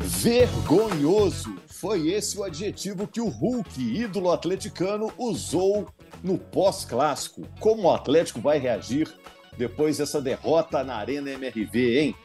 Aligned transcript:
Vergonhoso. 0.00 1.54
Foi 1.66 2.08
esse 2.08 2.38
o 2.38 2.44
adjetivo 2.44 3.06
que 3.06 3.20
o 3.20 3.28
Hulk, 3.28 3.78
ídolo 3.78 4.32
atleticano, 4.32 5.12
usou 5.18 5.86
no 6.24 6.38
pós-clássico. 6.38 7.42
Como 7.60 7.82
o 7.82 7.90
Atlético 7.90 8.40
vai 8.40 8.58
reagir 8.58 9.14
depois 9.58 9.98
dessa 9.98 10.20
derrota 10.20 10.82
na 10.82 10.96
Arena 10.96 11.30
MRV, 11.30 12.00
hein? 12.00 12.16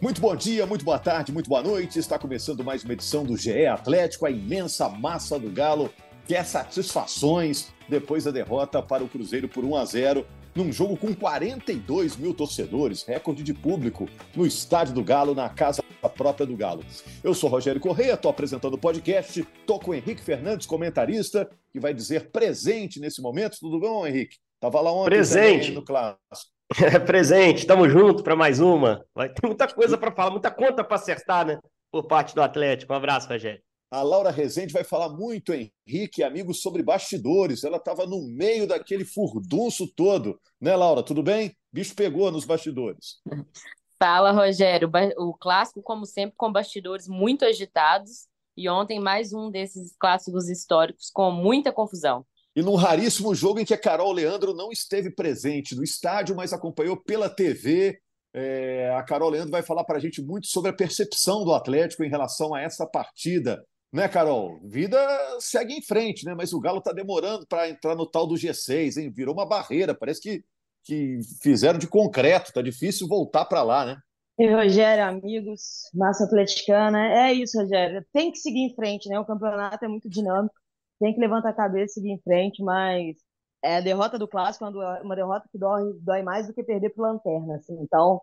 Muito 0.00 0.20
bom 0.20 0.34
dia, 0.34 0.66
muito 0.66 0.84
boa 0.84 0.98
tarde, 0.98 1.30
muito 1.30 1.48
boa 1.48 1.62
noite. 1.62 1.98
Está 1.98 2.18
começando 2.18 2.64
mais 2.64 2.82
uma 2.82 2.94
edição 2.94 3.22
do 3.22 3.36
GE 3.36 3.66
Atlético, 3.66 4.26
a 4.26 4.30
imensa 4.30 4.88
massa 4.88 5.38
do 5.38 5.50
Galo 5.50 5.90
quer 6.26 6.44
satisfações 6.44 7.72
depois 7.86 8.24
da 8.24 8.30
derrota 8.30 8.82
para 8.82 9.04
o 9.04 9.08
Cruzeiro 9.08 9.46
por 9.46 9.62
1 9.62 9.76
a 9.76 9.84
0 9.84 10.26
num 10.54 10.72
jogo 10.72 10.96
com 10.96 11.14
42 11.14 12.16
mil 12.16 12.32
torcedores, 12.32 13.02
recorde 13.02 13.42
de 13.42 13.52
público 13.52 14.08
no 14.34 14.46
estádio 14.46 14.94
do 14.94 15.04
Galo, 15.04 15.34
na 15.34 15.48
casa 15.48 15.83
própria 16.08 16.46
do 16.46 16.56
Galo. 16.56 16.84
Eu 17.22 17.34
sou 17.34 17.48
Rogério 17.48 17.80
Correia, 17.80 18.14
estou 18.14 18.30
apresentando 18.30 18.74
o 18.74 18.78
podcast, 18.78 19.40
estou 19.40 19.78
com 19.80 19.90
o 19.90 19.94
Henrique 19.94 20.22
Fernandes, 20.22 20.66
comentarista, 20.66 21.48
que 21.72 21.80
vai 21.80 21.94
dizer 21.94 22.30
presente 22.30 23.00
nesse 23.00 23.20
momento. 23.20 23.58
Tudo 23.60 23.80
bom, 23.80 24.06
Henrique? 24.06 24.36
Tava 24.60 24.80
lá 24.80 24.92
ontem 24.92 25.10
presente. 25.10 25.72
no 25.72 25.84
clássico. 25.84 26.54
É, 26.82 26.98
presente, 26.98 27.58
estamos 27.58 27.92
juntos 27.92 28.22
para 28.22 28.34
mais 28.34 28.58
uma. 28.58 29.04
Vai 29.14 29.28
ter 29.28 29.46
muita 29.46 29.68
coisa 29.68 29.98
para 29.98 30.10
falar, 30.10 30.30
muita 30.30 30.50
conta 30.50 30.82
para 30.82 30.96
acertar, 30.96 31.46
né? 31.46 31.58
Por 31.92 32.06
parte 32.06 32.34
do 32.34 32.42
Atlético. 32.42 32.92
Um 32.92 32.96
abraço, 32.96 33.28
Rogério. 33.28 33.62
A 33.90 34.02
Laura 34.02 34.30
Rezende 34.30 34.72
vai 34.72 34.82
falar 34.82 35.08
muito, 35.10 35.52
Henrique, 35.52 36.24
amigos, 36.24 36.60
sobre 36.62 36.82
bastidores. 36.82 37.62
Ela 37.62 37.76
estava 37.76 38.06
no 38.06 38.26
meio 38.26 38.66
daquele 38.66 39.04
furdunço 39.04 39.86
todo. 39.94 40.40
Né, 40.60 40.74
Laura? 40.74 41.00
Tudo 41.02 41.22
bem? 41.22 41.54
Bicho 41.72 41.94
pegou 41.94 42.32
nos 42.32 42.44
bastidores. 42.44 43.20
Fala, 43.98 44.32
Rogério. 44.32 44.90
O 45.16 45.34
clássico, 45.34 45.82
como 45.82 46.06
sempre, 46.06 46.36
com 46.36 46.52
bastidores 46.52 47.08
muito 47.08 47.44
agitados. 47.44 48.26
E 48.56 48.68
ontem, 48.68 49.00
mais 49.00 49.32
um 49.32 49.50
desses 49.50 49.96
clássicos 49.98 50.48
históricos 50.48 51.10
com 51.12 51.30
muita 51.30 51.72
confusão. 51.72 52.24
E 52.54 52.62
num 52.62 52.76
raríssimo 52.76 53.34
jogo 53.34 53.58
em 53.58 53.64
que 53.64 53.74
a 53.74 53.78
Carol 53.78 54.12
Leandro 54.12 54.54
não 54.54 54.70
esteve 54.70 55.10
presente 55.10 55.74
no 55.74 55.82
estádio, 55.82 56.36
mas 56.36 56.52
acompanhou 56.52 56.96
pela 56.96 57.28
TV. 57.28 57.98
É, 58.32 58.94
a 58.96 59.02
Carol 59.02 59.30
Leandro 59.30 59.50
vai 59.50 59.62
falar 59.62 59.84
para 59.84 59.96
a 59.96 60.00
gente 60.00 60.22
muito 60.22 60.46
sobre 60.46 60.70
a 60.70 60.74
percepção 60.74 61.44
do 61.44 61.52
Atlético 61.52 62.04
em 62.04 62.10
relação 62.10 62.54
a 62.54 62.60
essa 62.60 62.86
partida 62.86 63.64
né, 63.94 64.08
Carol? 64.08 64.58
Vida 64.64 64.98
segue 65.38 65.72
em 65.72 65.80
frente, 65.80 66.26
né? 66.26 66.34
Mas 66.34 66.52
o 66.52 66.58
Galo 66.58 66.78
está 66.78 66.92
demorando 66.92 67.46
para 67.46 67.68
entrar 67.68 67.94
no 67.94 68.04
tal 68.04 68.26
do 68.26 68.34
G6, 68.34 68.96
hein? 68.96 69.12
Virou 69.14 69.32
uma 69.32 69.46
barreira, 69.46 69.94
parece 69.94 70.20
que, 70.20 70.44
que 70.84 71.18
fizeram 71.42 71.78
de 71.78 71.88
concreto, 71.88 72.52
tá 72.52 72.62
difícil 72.62 73.08
voltar 73.08 73.44
para 73.46 73.62
lá, 73.62 73.86
né? 73.86 73.96
E 74.38 74.52
Rogério, 74.52 75.04
amigos, 75.04 75.88
massa 75.94 76.24
atleticana, 76.24 77.06
é 77.06 77.32
isso, 77.32 77.58
Rogério. 77.58 78.04
Tem 78.12 78.30
que 78.30 78.38
seguir 78.38 78.60
em 78.60 78.74
frente, 78.74 79.08
né? 79.08 79.18
O 79.18 79.24
campeonato 79.24 79.84
é 79.84 79.88
muito 79.88 80.08
dinâmico, 80.08 80.54
tem 81.00 81.14
que 81.14 81.20
levantar 81.20 81.50
a 81.50 81.54
cabeça 81.54 81.92
e 81.92 81.94
seguir 81.94 82.10
em 82.10 82.20
frente, 82.20 82.62
mas 82.62 83.16
é, 83.64 83.78
a 83.78 83.80
derrota 83.80 84.18
do 84.18 84.28
clássico 84.28 84.64
é 84.66 85.02
uma 85.02 85.16
derrota 85.16 85.48
que 85.50 85.56
dói, 85.56 85.94
dói 86.00 86.22
mais 86.22 86.46
do 86.46 86.52
que 86.52 86.62
perder 86.62 86.90
por 86.90 87.02
lanterna, 87.02 87.56
assim. 87.56 87.74
Então, 87.80 88.20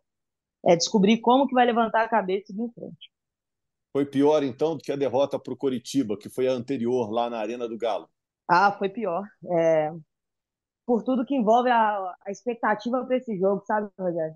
é 0.66 0.76
descobrir 0.76 1.20
como 1.20 1.48
que 1.48 1.56
vai 1.56 1.66
levantar 1.66 2.04
a 2.04 2.10
cabeça 2.10 2.44
e 2.44 2.48
seguir 2.48 2.62
em 2.62 2.72
frente. 2.72 3.12
Foi 3.92 4.06
pior, 4.06 4.44
então, 4.44 4.78
do 4.78 4.84
que 4.84 4.92
a 4.92 4.96
derrota 4.96 5.40
para 5.40 5.54
o 5.54 5.58
Coritiba, 5.58 6.18
que 6.18 6.30
foi 6.30 6.48
a 6.48 6.52
anterior 6.54 7.10
lá 7.10 7.30
na 7.30 7.40
Arena 7.40 7.68
do 7.68 7.78
Galo? 7.78 8.08
Ah, 8.48 8.72
foi 8.78 8.90
pior. 8.90 9.24
É... 9.58 9.92
Por 10.86 11.04
tudo 11.04 11.26
que 11.26 11.36
envolve 11.36 11.70
a, 11.70 12.16
a 12.26 12.32
expectativa 12.32 13.06
para 13.06 13.18
esse 13.18 13.38
jogo, 13.38 13.64
sabe, 13.66 13.90
Rogério? 14.00 14.36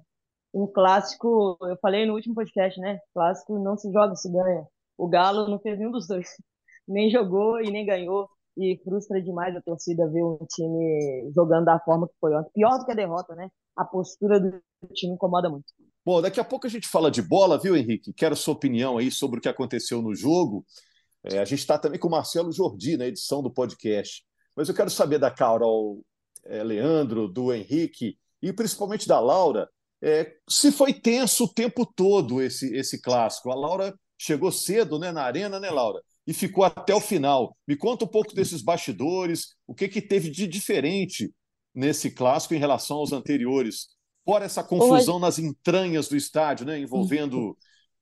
Um 0.53 0.67
clássico, 0.67 1.57
eu 1.61 1.77
falei 1.81 2.05
no 2.05 2.13
último 2.13 2.35
podcast, 2.35 2.79
né? 2.79 2.99
Clássico 3.13 3.59
não 3.59 3.77
se 3.77 3.91
joga, 3.91 4.15
se 4.15 4.31
ganha. 4.31 4.65
O 4.97 5.07
Galo 5.07 5.49
não 5.49 5.59
fez 5.59 5.77
nenhum 5.77 5.91
dos 5.91 6.07
dois. 6.07 6.29
Nem 6.87 7.09
jogou 7.09 7.59
e 7.61 7.71
nem 7.71 7.85
ganhou. 7.85 8.29
E 8.55 8.79
frustra 8.83 9.21
demais 9.21 9.53
a 9.55 9.61
torcida 9.61 10.07
ver 10.07 10.23
um 10.23 10.37
time 10.49 11.29
jogando 11.35 11.65
da 11.65 11.79
forma 11.79 12.07
que 12.07 12.13
foi 12.21 12.33
ontem. 12.33 12.51
Pior 12.53 12.77
do 12.77 12.85
que 12.85 12.91
a 12.91 12.95
derrota, 12.95 13.35
né? 13.35 13.49
A 13.75 13.83
postura 13.83 14.39
do 14.39 14.61
time 14.93 15.13
incomoda 15.13 15.49
muito. 15.49 15.65
Bom, 16.05 16.21
daqui 16.21 16.39
a 16.39 16.43
pouco 16.43 16.67
a 16.67 16.69
gente 16.69 16.87
fala 16.87 17.11
de 17.11 17.21
bola, 17.21 17.59
viu, 17.59 17.75
Henrique? 17.75 18.13
Quero 18.13 18.35
sua 18.35 18.53
opinião 18.53 18.97
aí 18.97 19.11
sobre 19.11 19.39
o 19.39 19.41
que 19.41 19.49
aconteceu 19.49 20.01
no 20.01 20.15
jogo. 20.15 20.63
É, 21.23 21.39
a 21.39 21.45
gente 21.45 21.59
está 21.59 21.77
também 21.77 21.99
com 21.99 22.07
o 22.07 22.11
Marcelo 22.11 22.51
Jordi 22.51 22.95
na 22.95 23.07
edição 23.07 23.41
do 23.41 23.51
podcast. 23.51 24.23
Mas 24.55 24.69
eu 24.69 24.75
quero 24.75 24.89
saber 24.89 25.17
da 25.17 25.31
Carol 25.31 26.01
é, 26.45 26.63
Leandro, 26.63 27.27
do 27.27 27.53
Henrique 27.53 28.17
e 28.41 28.53
principalmente 28.53 29.07
da 29.07 29.19
Laura, 29.19 29.69
é, 30.01 30.35
se 30.49 30.71
foi 30.71 30.93
tenso 30.93 31.45
o 31.45 31.53
tempo 31.53 31.85
todo 31.85 32.41
esse, 32.41 32.75
esse 32.75 33.01
clássico. 33.01 33.51
A 33.51 33.55
Laura 33.55 33.93
chegou 34.17 34.51
cedo 34.51 34.99
né, 34.99 35.11
na 35.11 35.23
arena, 35.23 35.59
né, 35.59 35.69
Laura? 35.69 36.01
E 36.27 36.33
ficou 36.33 36.63
até 36.63 36.93
o 36.93 37.01
final. 37.01 37.55
Me 37.67 37.75
conta 37.75 38.05
um 38.05 38.07
pouco 38.07 38.33
desses 38.33 38.61
bastidores, 38.61 39.55
o 39.67 39.73
que, 39.73 39.87
que 39.87 40.01
teve 40.01 40.29
de 40.29 40.47
diferente 40.47 41.33
nesse 41.73 42.11
clássico 42.11 42.53
em 42.53 42.59
relação 42.59 42.97
aos 42.97 43.11
anteriores 43.11 43.95
Fora 44.25 44.43
essa 44.43 44.63
confusão 44.63 45.19
nas 45.19 45.37
entranhas 45.37 46.07
do 46.07 46.17
estádio, 46.17 46.65
né, 46.65 46.79
envolvendo 46.79 47.55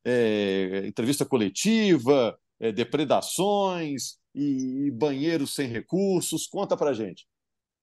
é, 0.06 0.84
entrevista 0.88 1.26
coletiva, 1.26 2.40
é, 2.62 2.72
depredações 2.72 4.18
e 4.34 4.90
banheiros 4.92 5.54
sem 5.54 5.68
recursos. 5.68 6.48
Conta 6.48 6.78
pra 6.78 6.94
gente. 6.94 7.28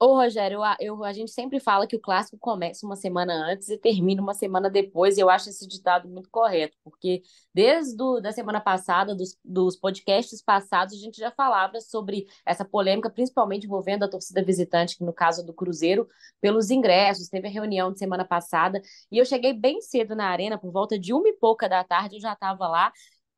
Ô, 0.02 0.14
Rogério, 0.14 0.60
eu, 0.80 1.04
a 1.04 1.12
gente 1.12 1.30
sempre 1.30 1.60
fala 1.60 1.86
que 1.86 1.94
o 1.94 2.00
clássico 2.00 2.38
começa 2.38 2.86
uma 2.86 2.96
semana 2.96 3.34
antes 3.34 3.68
e 3.68 3.76
termina 3.76 4.22
uma 4.22 4.32
semana 4.32 4.70
depois, 4.70 5.18
e 5.18 5.20
eu 5.20 5.28
acho 5.28 5.50
esse 5.50 5.68
ditado 5.68 6.08
muito 6.08 6.30
correto, 6.30 6.74
porque 6.82 7.22
desde 7.52 8.02
a 8.02 8.20
da 8.20 8.32
semana 8.32 8.62
passada, 8.62 9.14
dos, 9.14 9.36
dos 9.44 9.76
podcasts 9.76 10.40
passados, 10.40 10.94
a 10.94 10.96
gente 10.96 11.18
já 11.18 11.30
falava 11.30 11.82
sobre 11.82 12.26
essa 12.46 12.64
polêmica, 12.64 13.10
principalmente 13.10 13.66
envolvendo 13.66 14.02
a 14.02 14.08
torcida 14.08 14.42
visitante, 14.42 14.96
que 14.96 15.04
no 15.04 15.12
caso 15.12 15.44
do 15.44 15.52
Cruzeiro, 15.52 16.08
pelos 16.40 16.70
ingressos. 16.70 17.28
Teve 17.28 17.48
a 17.48 17.50
reunião 17.50 17.92
de 17.92 17.98
semana 17.98 18.24
passada, 18.24 18.80
e 19.12 19.18
eu 19.18 19.26
cheguei 19.26 19.52
bem 19.52 19.82
cedo 19.82 20.16
na 20.16 20.28
arena, 20.28 20.56
por 20.56 20.72
volta 20.72 20.98
de 20.98 21.12
uma 21.12 21.28
e 21.28 21.34
pouca 21.34 21.68
da 21.68 21.84
tarde, 21.84 22.16
eu 22.16 22.20
já 22.22 22.32
estava 22.32 22.66
lá, 22.66 22.90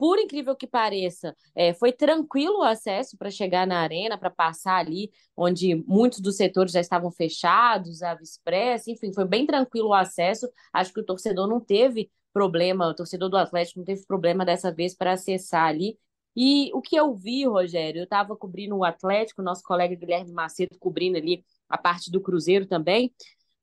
por 0.03 0.19
incrível 0.19 0.57
que 0.57 0.67
pareça, 0.67 1.33
é, 1.55 1.73
foi 1.73 1.93
tranquilo 1.93 2.59
o 2.59 2.63
acesso 2.65 3.17
para 3.17 3.31
chegar 3.31 3.65
na 3.65 3.79
arena, 3.79 4.19
para 4.19 4.31
passar 4.31 4.79
ali, 4.79 5.13
onde 5.37 5.77
muitos 5.87 6.19
dos 6.19 6.37
setores 6.37 6.73
já 6.73 6.81
estavam 6.81 7.09
fechados, 7.13 8.03
a 8.03 8.15
Express, 8.21 8.89
enfim, 8.89 9.13
foi 9.13 9.25
bem 9.25 9.47
tranquilo 9.47 9.91
o 9.91 9.95
acesso. 9.95 10.51
Acho 10.73 10.93
que 10.93 10.99
o 10.99 11.05
torcedor 11.05 11.47
não 11.47 11.61
teve 11.61 12.11
problema, 12.33 12.89
o 12.89 12.95
torcedor 12.97 13.29
do 13.29 13.37
Atlético 13.37 13.79
não 13.79 13.85
teve 13.85 14.05
problema 14.05 14.45
dessa 14.45 14.73
vez 14.73 14.93
para 14.93 15.13
acessar 15.13 15.67
ali. 15.67 15.97
E 16.35 16.73
o 16.75 16.83
que 16.83 16.97
eu 16.97 17.15
vi, 17.15 17.47
Rogério, 17.47 18.01
eu 18.01 18.05
estava 18.05 18.35
cobrindo 18.35 18.77
o 18.77 18.85
Atlético, 18.85 19.41
nosso 19.41 19.63
colega 19.63 19.95
Guilherme 19.95 20.33
Macedo 20.33 20.77
cobrindo 20.81 21.17
ali 21.17 21.45
a 21.69 21.79
parte 21.79 22.11
do 22.11 22.21
Cruzeiro 22.21 22.67
também. 22.67 23.15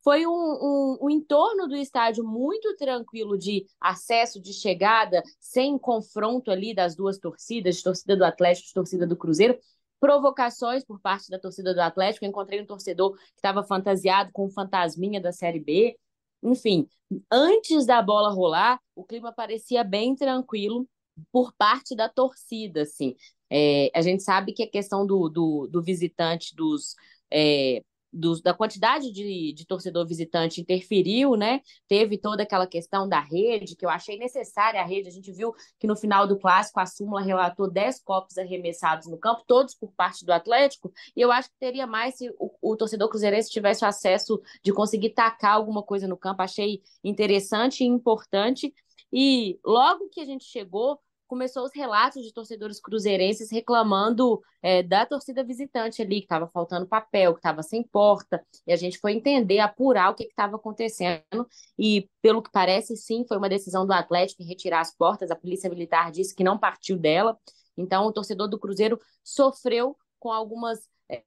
Foi 0.03 0.25
um, 0.25 0.31
um, 0.31 0.97
um, 1.01 1.09
entorno 1.09 1.67
do 1.67 1.75
estádio 1.75 2.23
muito 2.23 2.75
tranquilo 2.75 3.37
de 3.37 3.65
acesso, 3.81 4.41
de 4.41 4.53
chegada, 4.53 5.21
sem 5.39 5.77
confronto 5.77 6.51
ali 6.51 6.73
das 6.73 6.95
duas 6.95 7.17
torcidas, 7.17 7.77
de 7.77 7.83
torcida 7.83 8.15
do 8.15 8.23
Atlético 8.23 8.69
e 8.69 8.73
torcida 8.73 9.05
do 9.05 9.17
Cruzeiro. 9.17 9.57
Provocações 9.99 10.85
por 10.85 11.01
parte 11.01 11.29
da 11.29 11.37
torcida 11.37 11.73
do 11.73 11.81
Atlético. 11.81 12.23
Eu 12.23 12.29
encontrei 12.29 12.61
um 12.61 12.65
torcedor 12.65 13.17
que 13.17 13.23
estava 13.35 13.63
fantasiado 13.63 14.31
com 14.31 14.45
um 14.45 14.51
fantasminha 14.51 15.19
da 15.19 15.33
Série 15.33 15.59
B. 15.59 15.97
Enfim, 16.41 16.87
antes 17.29 17.85
da 17.85 18.01
bola 18.01 18.29
rolar, 18.29 18.79
o 18.95 19.03
clima 19.03 19.33
parecia 19.33 19.83
bem 19.83 20.15
tranquilo 20.15 20.87
por 21.31 21.53
parte 21.53 21.95
da 21.95 22.07
torcida, 22.07 22.83
assim. 22.83 23.15
É, 23.49 23.91
a 23.93 24.01
gente 24.01 24.23
sabe 24.23 24.53
que 24.53 24.63
a 24.63 24.69
questão 24.69 25.05
do, 25.05 25.27
do, 25.27 25.67
do 25.67 25.81
visitante, 25.81 26.55
dos 26.55 26.95
é, 27.31 27.83
do, 28.11 28.41
da 28.41 28.53
quantidade 28.53 29.11
de, 29.11 29.53
de 29.53 29.65
torcedor 29.65 30.05
visitante 30.07 30.61
interferiu, 30.61 31.35
né? 31.35 31.61
Teve 31.87 32.17
toda 32.17 32.43
aquela 32.43 32.67
questão 32.67 33.07
da 33.07 33.19
rede, 33.19 33.75
que 33.75 33.85
eu 33.85 33.89
achei 33.89 34.17
necessária 34.17 34.81
a 34.81 34.85
rede. 34.85 35.07
A 35.07 35.11
gente 35.11 35.31
viu 35.31 35.53
que 35.79 35.87
no 35.87 35.95
final 35.95 36.27
do 36.27 36.37
clássico 36.37 36.79
a 36.79 36.85
súmula 36.85 37.21
relatou 37.21 37.69
10 37.69 38.01
copos 38.03 38.37
arremessados 38.37 39.07
no 39.07 39.17
campo, 39.17 39.43
todos 39.47 39.75
por 39.75 39.91
parte 39.93 40.25
do 40.25 40.33
Atlético, 40.33 40.91
e 41.15 41.21
eu 41.21 41.31
acho 41.31 41.49
que 41.49 41.55
teria 41.59 41.85
mais 41.85 42.15
se 42.15 42.29
o, 42.39 42.51
o 42.61 42.75
torcedor 42.75 43.09
cruzeirense 43.09 43.49
tivesse 43.49 43.85
acesso 43.85 44.41
de 44.63 44.73
conseguir 44.73 45.11
tacar 45.11 45.53
alguma 45.53 45.83
coisa 45.83 46.07
no 46.07 46.17
campo. 46.17 46.41
Achei 46.41 46.81
interessante 47.03 47.83
e 47.83 47.87
importante. 47.87 48.73
E 49.11 49.59
logo 49.65 50.09
que 50.09 50.21
a 50.21 50.25
gente 50.25 50.45
chegou, 50.45 50.99
começou 51.29 51.63
os 51.63 51.71
relatos 51.73 52.23
de 52.23 52.33
torcedores 52.33 52.81
cruzeirenses 52.81 53.51
reclamando 53.51 54.41
é, 54.63 54.81
da 54.81 55.05
torcida 55.05 55.43
visitante 55.43 56.01
ali, 56.01 56.15
que 56.17 56.25
estava 56.25 56.47
faltando 56.47 56.87
papel, 56.87 57.33
que 57.33 57.39
estava 57.39 57.61
sem 57.61 57.83
porta, 57.83 58.43
e 58.65 58.73
a 58.73 58.75
gente 58.75 58.97
foi 58.97 59.13
entender, 59.13 59.59
apurar 59.59 60.09
o 60.09 60.15
que 60.15 60.23
estava 60.23 60.55
acontecendo, 60.55 61.47
e 61.77 62.09
pelo 62.19 62.41
que 62.41 62.51
parece, 62.51 62.97
sim, 62.97 63.23
foi 63.27 63.37
uma 63.37 63.47
decisão 63.47 63.85
do 63.85 63.93
Atlético 63.93 64.41
em 64.41 64.47
retirar 64.47 64.81
as 64.81 64.93
portas, 64.93 65.29
a 65.29 65.35
Polícia 65.35 65.69
Militar 65.69 66.11
disse 66.11 66.35
que 66.35 66.43
não 66.43 66.57
partiu 66.57 66.97
dela, 66.97 67.37
então 67.77 68.07
o 68.07 68.11
torcedor 68.11 68.47
do 68.49 68.59
Cruzeiro 68.59 68.99
sofreu 69.23 69.95
com 70.17 70.31
algumas 70.31 70.79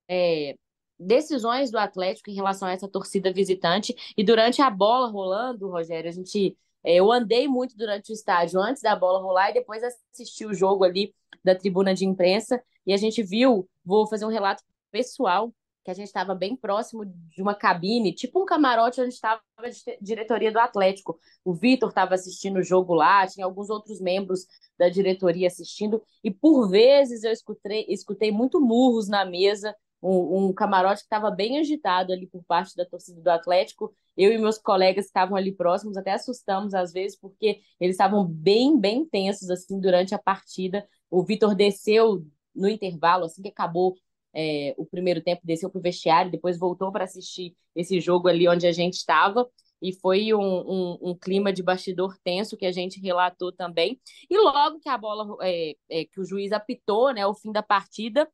é, 0.08 0.56
decisões 0.98 1.70
do 1.70 1.78
Atlético 1.78 2.28
em 2.28 2.34
relação 2.34 2.66
a 2.66 2.72
essa 2.72 2.88
torcida 2.88 3.32
visitante, 3.32 3.94
e 4.16 4.24
durante 4.24 4.60
a 4.60 4.68
bola 4.68 5.08
rolando, 5.08 5.70
Rogério, 5.70 6.10
a 6.10 6.12
gente 6.12 6.56
é, 6.56 6.56
eu 6.84 7.12
andei 7.12 7.46
muito 7.48 7.76
durante 7.76 8.12
o 8.12 8.14
estádio 8.14 8.60
antes 8.60 8.82
da 8.82 8.96
bola 8.96 9.20
rolar 9.20 9.50
e 9.50 9.54
depois 9.54 9.82
assisti 9.82 10.44
o 10.44 10.54
jogo 10.54 10.84
ali 10.84 11.14
da 11.44 11.54
tribuna 11.54 11.94
de 11.94 12.04
imprensa 12.04 12.62
e 12.86 12.92
a 12.92 12.96
gente 12.96 13.22
viu, 13.22 13.68
vou 13.84 14.06
fazer 14.06 14.24
um 14.24 14.30
relato 14.30 14.62
pessoal, 14.90 15.52
que 15.84 15.90
a 15.90 15.94
gente 15.94 16.06
estava 16.06 16.34
bem 16.34 16.54
próximo 16.54 17.04
de 17.04 17.42
uma 17.42 17.54
cabine, 17.54 18.14
tipo 18.14 18.40
um 18.40 18.46
camarote 18.46 19.00
onde 19.00 19.12
estava 19.12 19.40
a 19.58 19.62
diretoria 20.00 20.52
do 20.52 20.58
Atlético. 20.58 21.18
O 21.44 21.52
Vitor 21.52 21.88
estava 21.88 22.14
assistindo 22.14 22.58
o 22.58 22.62
jogo 22.62 22.94
lá, 22.94 23.26
tinha 23.26 23.44
alguns 23.44 23.68
outros 23.68 24.00
membros 24.00 24.46
da 24.78 24.88
diretoria 24.88 25.48
assistindo, 25.48 26.02
e 26.22 26.30
por 26.30 26.68
vezes 26.68 27.24
eu 27.24 27.32
escutei, 27.32 27.84
escutei 27.88 28.30
muito 28.30 28.60
murros 28.60 29.08
na 29.08 29.24
mesa 29.24 29.74
um, 30.02 30.46
um 30.48 30.52
camarote 30.52 31.00
que 31.00 31.06
estava 31.06 31.30
bem 31.30 31.58
agitado 31.58 32.12
ali 32.12 32.26
por 32.26 32.42
parte 32.44 32.74
da 32.74 32.84
torcida 32.84 33.20
do 33.20 33.28
Atlético. 33.28 33.94
Eu 34.16 34.32
e 34.32 34.38
meus 34.38 34.58
colegas 34.58 35.06
estavam 35.06 35.36
ali 35.36 35.52
próximos, 35.52 35.96
até 35.96 36.12
assustamos 36.12 36.74
às 36.74 36.92
vezes, 36.92 37.18
porque 37.18 37.60
eles 37.80 37.94
estavam 37.94 38.26
bem, 38.26 38.78
bem 38.78 39.06
tensos 39.06 39.48
assim 39.48 39.80
durante 39.80 40.14
a 40.14 40.18
partida. 40.18 40.86
O 41.10 41.22
Vitor 41.22 41.54
desceu 41.54 42.26
no 42.54 42.68
intervalo, 42.68 43.24
assim 43.24 43.42
que 43.42 43.48
acabou 43.48 43.94
é, 44.34 44.74
o 44.76 44.84
primeiro 44.84 45.22
tempo, 45.22 45.42
desceu 45.44 45.70
para 45.70 45.78
o 45.78 45.82
vestiário, 45.82 46.30
depois 46.30 46.58
voltou 46.58 46.90
para 46.90 47.04
assistir 47.04 47.54
esse 47.74 48.00
jogo 48.00 48.28
ali 48.28 48.48
onde 48.48 48.66
a 48.66 48.72
gente 48.72 48.94
estava. 48.94 49.48
E 49.80 49.92
foi 49.92 50.32
um, 50.32 50.38
um, 50.40 50.98
um, 51.02 51.14
clima 51.14 51.52
de 51.52 51.60
bastidor 51.60 52.16
tenso 52.22 52.56
que 52.56 52.64
a 52.64 52.70
gente 52.70 53.00
relatou 53.00 53.50
também. 53.50 54.00
E 54.30 54.38
logo 54.38 54.78
que 54.78 54.88
a 54.88 54.96
bola, 54.96 55.36
é, 55.42 55.74
é, 55.90 56.04
que 56.04 56.20
o 56.20 56.24
juiz 56.24 56.52
apitou, 56.52 57.12
né, 57.12 57.26
o 57.26 57.34
fim 57.34 57.50
da 57.50 57.64
partida, 57.64 58.28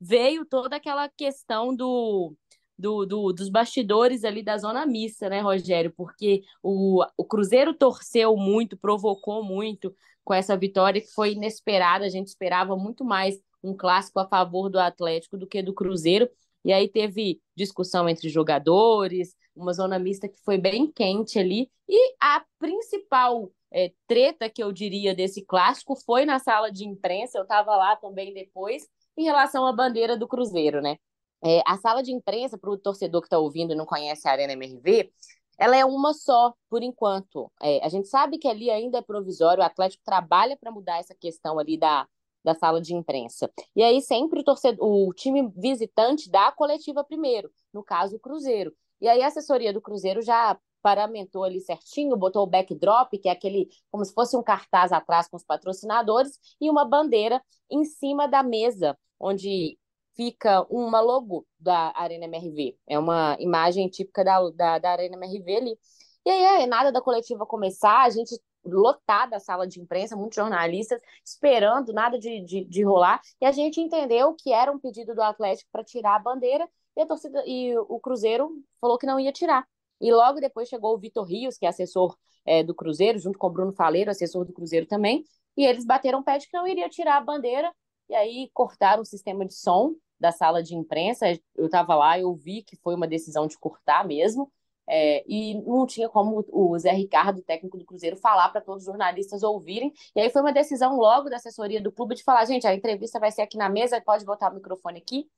veio 0.00 0.44
toda 0.46 0.76
aquela 0.76 1.08
questão 1.08 1.74
do, 1.74 2.34
do, 2.78 3.04
do, 3.04 3.32
dos 3.32 3.50
bastidores 3.50 4.24
ali 4.24 4.42
da 4.42 4.56
zona 4.56 4.86
mista, 4.86 5.28
né, 5.28 5.40
Rogério? 5.40 5.92
Porque 5.94 6.42
o, 6.62 7.04
o 7.16 7.24
Cruzeiro 7.24 7.74
torceu 7.74 8.36
muito, 8.36 8.76
provocou 8.76 9.44
muito 9.44 9.94
com 10.24 10.32
essa 10.32 10.56
vitória 10.56 11.00
que 11.00 11.12
foi 11.12 11.32
inesperada. 11.32 12.04
A 12.06 12.08
gente 12.08 12.28
esperava 12.28 12.76
muito 12.76 13.04
mais 13.04 13.38
um 13.62 13.76
clássico 13.76 14.18
a 14.18 14.26
favor 14.26 14.70
do 14.70 14.78
Atlético 14.78 15.36
do 15.36 15.46
que 15.46 15.62
do 15.62 15.74
Cruzeiro. 15.74 16.28
E 16.64 16.72
aí 16.72 16.88
teve 16.88 17.40
discussão 17.56 18.08
entre 18.08 18.28
jogadores, 18.28 19.34
uma 19.54 19.72
zona 19.72 19.98
mista 19.98 20.28
que 20.28 20.38
foi 20.44 20.58
bem 20.58 20.90
quente 20.90 21.38
ali. 21.38 21.70
E 21.88 22.14
a 22.20 22.44
principal 22.58 23.50
é, 23.72 23.92
treta 24.06 24.48
que 24.48 24.62
eu 24.62 24.72
diria 24.72 25.14
desse 25.14 25.44
clássico 25.44 25.96
foi 25.96 26.24
na 26.24 26.38
sala 26.38 26.70
de 26.70 26.86
imprensa. 26.86 27.38
Eu 27.38 27.42
estava 27.42 27.76
lá 27.76 27.96
também 27.96 28.32
depois 28.32 28.86
em 29.16 29.24
relação 29.24 29.66
à 29.66 29.72
bandeira 29.72 30.16
do 30.16 30.28
Cruzeiro, 30.28 30.80
né? 30.80 30.96
É, 31.42 31.62
a 31.66 31.76
sala 31.78 32.02
de 32.02 32.12
imprensa, 32.12 32.58
para 32.58 32.70
o 32.70 32.78
torcedor 32.78 33.20
que 33.22 33.26
está 33.26 33.38
ouvindo 33.38 33.72
e 33.72 33.76
não 33.76 33.86
conhece 33.86 34.28
a 34.28 34.32
Arena 34.32 34.52
MRV, 34.52 35.10
ela 35.58 35.76
é 35.76 35.84
uma 35.84 36.14
só, 36.14 36.54
por 36.68 36.82
enquanto. 36.82 37.50
É, 37.62 37.84
a 37.84 37.88
gente 37.88 38.08
sabe 38.08 38.38
que 38.38 38.48
ali 38.48 38.70
ainda 38.70 38.98
é 38.98 39.02
provisório, 39.02 39.62
o 39.62 39.66
Atlético 39.66 40.02
trabalha 40.04 40.56
para 40.56 40.70
mudar 40.70 40.98
essa 40.98 41.14
questão 41.14 41.58
ali 41.58 41.78
da, 41.78 42.06
da 42.42 42.54
sala 42.54 42.80
de 42.80 42.94
imprensa. 42.94 43.50
E 43.76 43.82
aí 43.82 44.00
sempre 44.00 44.40
o, 44.40 44.44
torcedor, 44.44 44.82
o 44.82 45.12
time 45.12 45.52
visitante 45.56 46.30
dá 46.30 46.48
a 46.48 46.52
coletiva 46.52 47.04
primeiro, 47.04 47.50
no 47.72 47.82
caso 47.82 48.16
o 48.16 48.20
Cruzeiro. 48.20 48.74
E 49.00 49.08
aí 49.08 49.22
a 49.22 49.26
assessoria 49.28 49.72
do 49.72 49.80
Cruzeiro 49.80 50.22
já 50.22 50.58
paramentou 50.82 51.44
ali 51.44 51.60
certinho, 51.60 52.16
botou 52.16 52.42
o 52.42 52.46
backdrop, 52.46 53.12
que 53.18 53.28
é 53.28 53.32
aquele 53.32 53.68
como 53.90 54.04
se 54.04 54.12
fosse 54.12 54.36
um 54.36 54.42
cartaz 54.42 54.92
atrás 54.92 55.28
com 55.28 55.36
os 55.36 55.44
patrocinadores, 55.44 56.38
e 56.60 56.70
uma 56.70 56.84
bandeira 56.84 57.42
em 57.70 57.84
cima 57.84 58.26
da 58.26 58.42
mesa, 58.42 58.96
onde 59.18 59.78
fica 60.16 60.66
uma 60.70 61.00
logo 61.00 61.46
da 61.58 61.92
Arena 61.94 62.24
MRV. 62.26 62.76
É 62.86 62.98
uma 62.98 63.36
imagem 63.40 63.88
típica 63.88 64.24
da, 64.24 64.50
da, 64.50 64.78
da 64.78 64.90
Arena 64.90 65.16
MRV 65.16 65.56
ali. 65.56 65.78
E 66.26 66.30
aí, 66.30 66.62
é 66.62 66.66
nada 66.66 66.92
da 66.92 67.00
coletiva 67.00 67.46
começar, 67.46 68.02
a 68.02 68.10
gente 68.10 68.38
lotada 68.64 69.36
a 69.36 69.40
sala 69.40 69.66
de 69.66 69.80
imprensa, 69.80 70.16
muitos 70.16 70.36
jornalistas 70.36 71.00
esperando 71.24 71.92
nada 71.92 72.18
de, 72.18 72.44
de, 72.44 72.64
de 72.64 72.84
rolar, 72.84 73.20
e 73.40 73.46
a 73.46 73.52
gente 73.52 73.80
entendeu 73.80 74.34
que 74.34 74.52
era 74.52 74.70
um 74.70 74.78
pedido 74.78 75.14
do 75.14 75.22
Atlético 75.22 75.70
para 75.72 75.82
tirar 75.84 76.16
a 76.16 76.18
bandeira, 76.18 76.68
e 76.96 77.00
a 77.00 77.06
torcida 77.06 77.42
e 77.46 77.76
o 77.78 77.98
Cruzeiro 78.00 78.50
falou 78.80 78.98
que 78.98 79.06
não 79.06 79.18
ia 79.18 79.32
tirar. 79.32 79.66
E 80.00 80.12
logo 80.12 80.40
depois 80.40 80.68
chegou 80.68 80.94
o 80.94 80.98
Vitor 80.98 81.24
Rios, 81.24 81.58
que 81.58 81.66
é 81.66 81.68
assessor 81.68 82.16
é, 82.44 82.62
do 82.62 82.74
Cruzeiro, 82.74 83.18
junto 83.18 83.38
com 83.38 83.46
o 83.46 83.50
Bruno 83.50 83.72
Faleiro, 83.72 84.10
assessor 84.10 84.44
do 84.44 84.52
Cruzeiro 84.52 84.86
também, 84.86 85.24
e 85.56 85.64
eles 85.64 85.84
bateram 85.84 86.22
pé 86.22 86.38
de 86.38 86.48
que 86.48 86.56
não 86.56 86.66
iria 86.66 86.88
tirar 86.88 87.16
a 87.16 87.20
bandeira, 87.20 87.72
e 88.08 88.14
aí 88.14 88.50
cortaram 88.52 89.02
o 89.02 89.06
sistema 89.06 89.44
de 89.44 89.54
som 89.54 89.94
da 90.18 90.32
sala 90.32 90.62
de 90.62 90.74
imprensa. 90.74 91.26
Eu 91.54 91.66
estava 91.66 91.94
lá, 91.94 92.18
eu 92.18 92.34
vi 92.34 92.62
que 92.62 92.76
foi 92.76 92.94
uma 92.94 93.06
decisão 93.06 93.46
de 93.46 93.58
cortar 93.58 94.06
mesmo, 94.06 94.50
é, 94.92 95.22
e 95.28 95.54
não 95.62 95.86
tinha 95.86 96.08
como 96.08 96.44
o 96.48 96.76
Zé 96.76 96.90
Ricardo, 96.90 97.42
técnico 97.42 97.78
do 97.78 97.84
Cruzeiro, 97.84 98.16
falar 98.16 98.48
para 98.48 98.60
todos 98.60 98.82
os 98.82 98.86
jornalistas 98.86 99.44
ouvirem. 99.44 99.92
E 100.16 100.20
aí 100.20 100.30
foi 100.30 100.42
uma 100.42 100.52
decisão 100.52 100.96
logo 100.96 101.30
da 101.30 101.36
assessoria 101.36 101.80
do 101.80 101.92
clube 101.92 102.16
de 102.16 102.24
falar: 102.24 102.44
gente, 102.44 102.66
a 102.66 102.74
entrevista 102.74 103.20
vai 103.20 103.30
ser 103.30 103.42
aqui 103.42 103.56
na 103.56 103.68
mesa, 103.68 104.00
pode 104.00 104.24
botar 104.24 104.50
o 104.50 104.54
microfone 104.54 104.98
aqui 104.98 105.28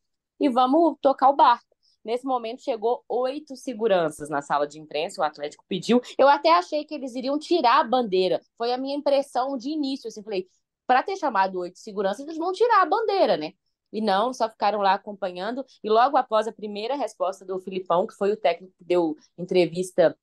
e 0.41 0.49
vamos 0.49 0.97
tocar 1.03 1.29
o 1.29 1.37
barco. 1.37 1.72
Nesse 2.05 2.25
momento 2.25 2.63
chegou 2.63 3.05
oito 3.09 3.57
seguranças 3.57 4.29
na 4.29 4.43
sala 4.43 4.67
de 4.67 4.79
imprensa, 4.81 5.21
o 5.21 5.25
Atlético 5.25 5.65
pediu. 5.69 6.01
Eu 6.19 6.29
até 6.29 6.51
achei 6.51 6.85
que 6.85 6.95
eles 6.95 7.15
iriam 7.15 7.39
tirar 7.39 7.81
a 7.81 7.85
bandeira. 7.85 8.41
Foi 8.59 8.73
a 8.73 8.79
minha 8.79 8.97
impressão 8.97 9.57
de 9.57 9.71
início. 9.71 10.09
Assim, 10.09 10.23
falei, 10.23 10.49
para 10.87 11.03
ter 11.03 11.17
chamado 11.17 11.61
oito 11.61 11.79
seguranças, 11.79 12.21
eles 12.21 12.37
vão 12.37 12.53
tirar 12.53 12.83
a 12.83 12.87
bandeira, 12.87 13.37
né? 13.37 13.53
E 13.93 14.01
não, 14.01 14.33
só 14.33 14.49
ficaram 14.49 14.81
lá 14.81 14.95
acompanhando. 14.95 15.65
E 15.85 15.89
logo 15.89 16.17
após 16.17 16.49
a 16.49 16.53
primeira 16.53 16.97
resposta 16.97 17.45
do 17.45 17.59
Filipão, 17.61 18.07
que 18.07 18.15
foi 18.15 18.33
o 18.33 18.37
técnico 18.37 18.75
que 18.77 18.85
deu 18.85 19.17
entrevista 19.37 20.17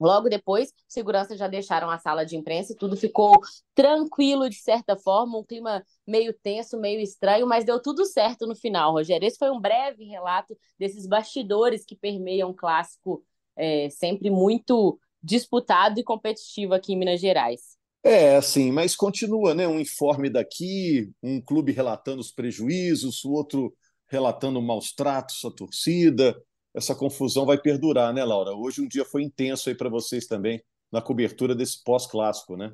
Logo 0.00 0.28
depois, 0.28 0.72
segurança 0.86 1.36
já 1.36 1.48
deixaram 1.48 1.90
a 1.90 1.98
sala 1.98 2.24
de 2.24 2.36
imprensa 2.36 2.72
e 2.72 2.76
tudo 2.76 2.96
ficou 2.96 3.40
tranquilo 3.74 4.48
de 4.48 4.56
certa 4.56 4.96
forma, 4.96 5.38
um 5.38 5.44
clima 5.44 5.84
meio 6.06 6.32
tenso, 6.32 6.78
meio 6.78 7.00
estranho, 7.00 7.46
mas 7.46 7.64
deu 7.64 7.80
tudo 7.80 8.04
certo 8.04 8.46
no 8.46 8.54
final, 8.54 8.92
Rogério. 8.92 9.26
Esse 9.26 9.38
foi 9.38 9.50
um 9.50 9.60
breve 9.60 10.04
relato 10.04 10.56
desses 10.78 11.06
bastidores 11.06 11.84
que 11.84 11.96
permeiam 11.96 12.50
um 12.50 12.54
clássico 12.54 13.24
é, 13.56 13.90
sempre 13.90 14.30
muito 14.30 14.98
disputado 15.22 15.98
e 15.98 16.04
competitivo 16.04 16.74
aqui 16.74 16.92
em 16.92 16.96
Minas 16.96 17.20
Gerais. 17.20 17.76
É, 18.04 18.36
assim, 18.36 18.70
mas 18.70 18.94
continua, 18.94 19.54
né? 19.54 19.66
Um 19.66 19.80
informe 19.80 20.30
daqui, 20.30 21.10
um 21.20 21.40
clube 21.40 21.72
relatando 21.72 22.20
os 22.20 22.30
prejuízos, 22.30 23.24
o 23.24 23.32
outro 23.32 23.74
relatando 24.08 24.62
maus 24.62 24.92
tratos 24.92 25.44
à 25.44 25.50
torcida 25.50 26.40
essa 26.74 26.94
confusão 26.94 27.46
vai 27.46 27.58
perdurar, 27.58 28.12
né, 28.12 28.24
Laura? 28.24 28.54
Hoje 28.54 28.80
um 28.80 28.88
dia 28.88 29.04
foi 29.04 29.22
intenso 29.22 29.68
aí 29.68 29.74
para 29.74 29.88
vocês 29.88 30.26
também 30.26 30.62
na 30.90 31.02
cobertura 31.02 31.54
desse 31.54 31.82
pós-clássico, 31.82 32.56
né? 32.56 32.72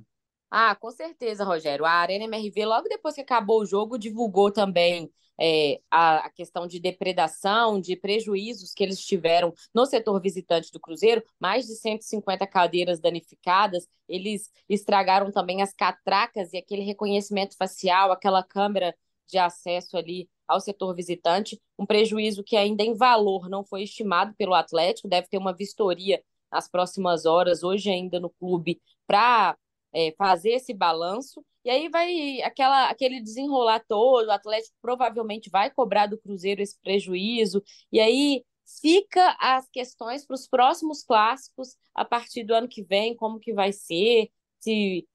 Ah, 0.50 0.74
com 0.76 0.90
certeza, 0.90 1.44
Rogério. 1.44 1.84
A 1.84 1.90
Arena 1.90 2.24
MRV, 2.24 2.64
logo 2.64 2.88
depois 2.88 3.14
que 3.14 3.20
acabou 3.20 3.62
o 3.62 3.66
jogo, 3.66 3.98
divulgou 3.98 4.52
também 4.52 5.10
é, 5.40 5.80
a, 5.90 6.26
a, 6.26 6.30
questão 6.30 6.66
de 6.66 6.78
depredação, 6.78 7.80
de 7.80 7.96
prejuízos 7.96 8.72
que 8.72 8.82
eles 8.84 9.00
tiveram 9.04 9.52
no 9.74 9.84
setor 9.84 10.20
visitante 10.20 10.70
do 10.70 10.78
Cruzeiro, 10.78 11.22
mais 11.40 11.66
de 11.66 11.74
150 11.74 12.46
cadeiras 12.46 13.00
danificadas. 13.00 13.88
Eles 14.08 14.48
estragaram 14.68 15.32
também 15.32 15.60
as 15.60 15.72
catracas 15.74 16.52
e 16.52 16.58
aquele 16.58 16.82
reconhecimento 16.82 17.56
facial, 17.56 18.12
aquela 18.12 18.42
câmera 18.42 18.94
de 19.26 19.38
acesso 19.38 19.96
ali 19.96 20.28
ao 20.46 20.60
setor 20.60 20.94
visitante, 20.94 21.60
um 21.78 21.86
prejuízo 21.86 22.44
que 22.44 22.56
ainda 22.56 22.82
em 22.82 22.94
valor 22.94 23.48
não 23.48 23.64
foi 23.64 23.82
estimado 23.82 24.34
pelo 24.36 24.54
Atlético, 24.54 25.08
deve 25.08 25.28
ter 25.28 25.38
uma 25.38 25.52
vistoria 25.54 26.22
nas 26.50 26.68
próximas 26.68 27.26
horas, 27.26 27.62
hoje 27.62 27.90
ainda 27.90 28.20
no 28.20 28.30
clube, 28.30 28.80
para 29.06 29.56
é, 29.92 30.12
fazer 30.16 30.50
esse 30.50 30.72
balanço. 30.74 31.44
E 31.64 31.70
aí 31.70 31.88
vai 31.88 32.42
aquela, 32.42 32.90
aquele 32.90 33.20
desenrolar 33.20 33.82
todo, 33.88 34.28
o 34.28 34.32
Atlético 34.32 34.76
provavelmente 34.82 35.48
vai 35.50 35.70
cobrar 35.70 36.06
do 36.06 36.18
Cruzeiro 36.18 36.60
esse 36.60 36.78
prejuízo, 36.80 37.62
e 37.90 37.98
aí 38.00 38.44
fica 38.80 39.36
as 39.40 39.68
questões 39.70 40.26
para 40.26 40.34
os 40.34 40.46
próximos 40.46 41.02
clássicos 41.02 41.76
a 41.94 42.04
partir 42.04 42.44
do 42.44 42.54
ano 42.54 42.68
que 42.68 42.82
vem, 42.82 43.16
como 43.16 43.38
que 43.38 43.52
vai 43.52 43.72
ser, 43.72 44.28
se 44.60 45.06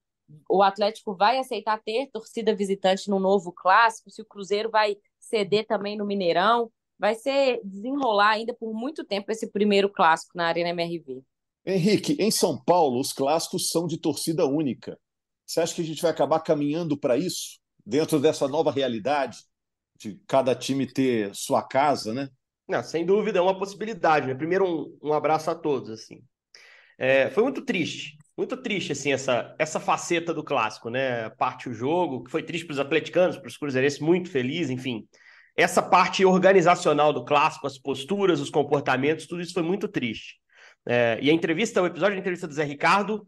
o 0.48 0.62
Atlético 0.62 1.14
vai 1.14 1.38
aceitar 1.38 1.80
ter 1.82 2.08
torcida 2.12 2.54
visitante 2.54 3.08
no 3.08 3.18
novo 3.18 3.52
clássico, 3.52 4.10
se 4.10 4.22
o 4.22 4.26
Cruzeiro 4.26 4.70
vai 4.70 4.96
ceder 5.18 5.66
também 5.66 5.96
no 5.96 6.06
Mineirão. 6.06 6.70
Vai 6.98 7.14
ser 7.14 7.60
desenrolar 7.64 8.30
ainda 8.30 8.54
por 8.54 8.74
muito 8.74 9.04
tempo 9.04 9.30
esse 9.32 9.50
primeiro 9.50 9.88
clássico 9.88 10.36
na 10.36 10.46
Arena 10.46 10.68
MRV. 10.70 11.22
Henrique, 11.64 12.16
em 12.18 12.30
São 12.30 12.62
Paulo, 12.62 13.00
os 13.00 13.12
clássicos 13.12 13.68
são 13.70 13.86
de 13.86 13.98
torcida 13.98 14.46
única. 14.46 14.98
Você 15.46 15.60
acha 15.60 15.74
que 15.74 15.82
a 15.82 15.84
gente 15.84 16.02
vai 16.02 16.10
acabar 16.10 16.40
caminhando 16.40 16.96
para 16.96 17.16
isso, 17.16 17.58
dentro 17.84 18.20
dessa 18.20 18.46
nova 18.46 18.70
realidade 18.70 19.38
de 19.98 20.18
cada 20.26 20.54
time 20.54 20.86
ter 20.86 21.34
sua 21.34 21.62
casa, 21.62 22.14
né? 22.14 22.28
Não, 22.68 22.82
sem 22.82 23.04
dúvida, 23.04 23.38
é 23.38 23.42
uma 23.42 23.58
possibilidade. 23.58 24.28
Né? 24.28 24.34
Primeiro, 24.34 24.64
um, 24.64 24.98
um 25.08 25.12
abraço 25.12 25.50
a 25.50 25.54
todos. 25.54 25.90
assim. 25.90 26.22
É, 26.98 27.30
foi 27.30 27.42
muito 27.42 27.64
triste, 27.64 28.16
muito 28.40 28.56
triste 28.56 28.92
assim 28.92 29.12
essa, 29.12 29.54
essa 29.58 29.78
faceta 29.78 30.32
do 30.32 30.42
clássico, 30.42 30.88
né? 30.88 31.28
Parte 31.28 31.68
o 31.68 31.74
jogo, 31.74 32.24
que 32.24 32.30
foi 32.30 32.42
triste 32.42 32.64
para 32.64 32.72
os 32.72 32.80
atleticanos, 32.80 33.36
para 33.36 33.48
os 33.48 33.58
cruzeirenses, 33.58 33.98
muito 33.98 34.30
feliz, 34.30 34.70
enfim. 34.70 35.06
Essa 35.54 35.82
parte 35.82 36.24
organizacional 36.24 37.12
do 37.12 37.22
clássico, 37.22 37.66
as 37.66 37.76
posturas, 37.76 38.40
os 38.40 38.48
comportamentos, 38.48 39.26
tudo 39.26 39.42
isso 39.42 39.52
foi 39.52 39.62
muito 39.62 39.86
triste. 39.86 40.40
É, 40.88 41.18
e 41.20 41.28
a 41.28 41.34
entrevista, 41.34 41.82
o 41.82 41.86
episódio 41.86 42.14
da 42.14 42.20
entrevista 42.20 42.48
do 42.48 42.54
Zé 42.54 42.64
Ricardo 42.64 43.26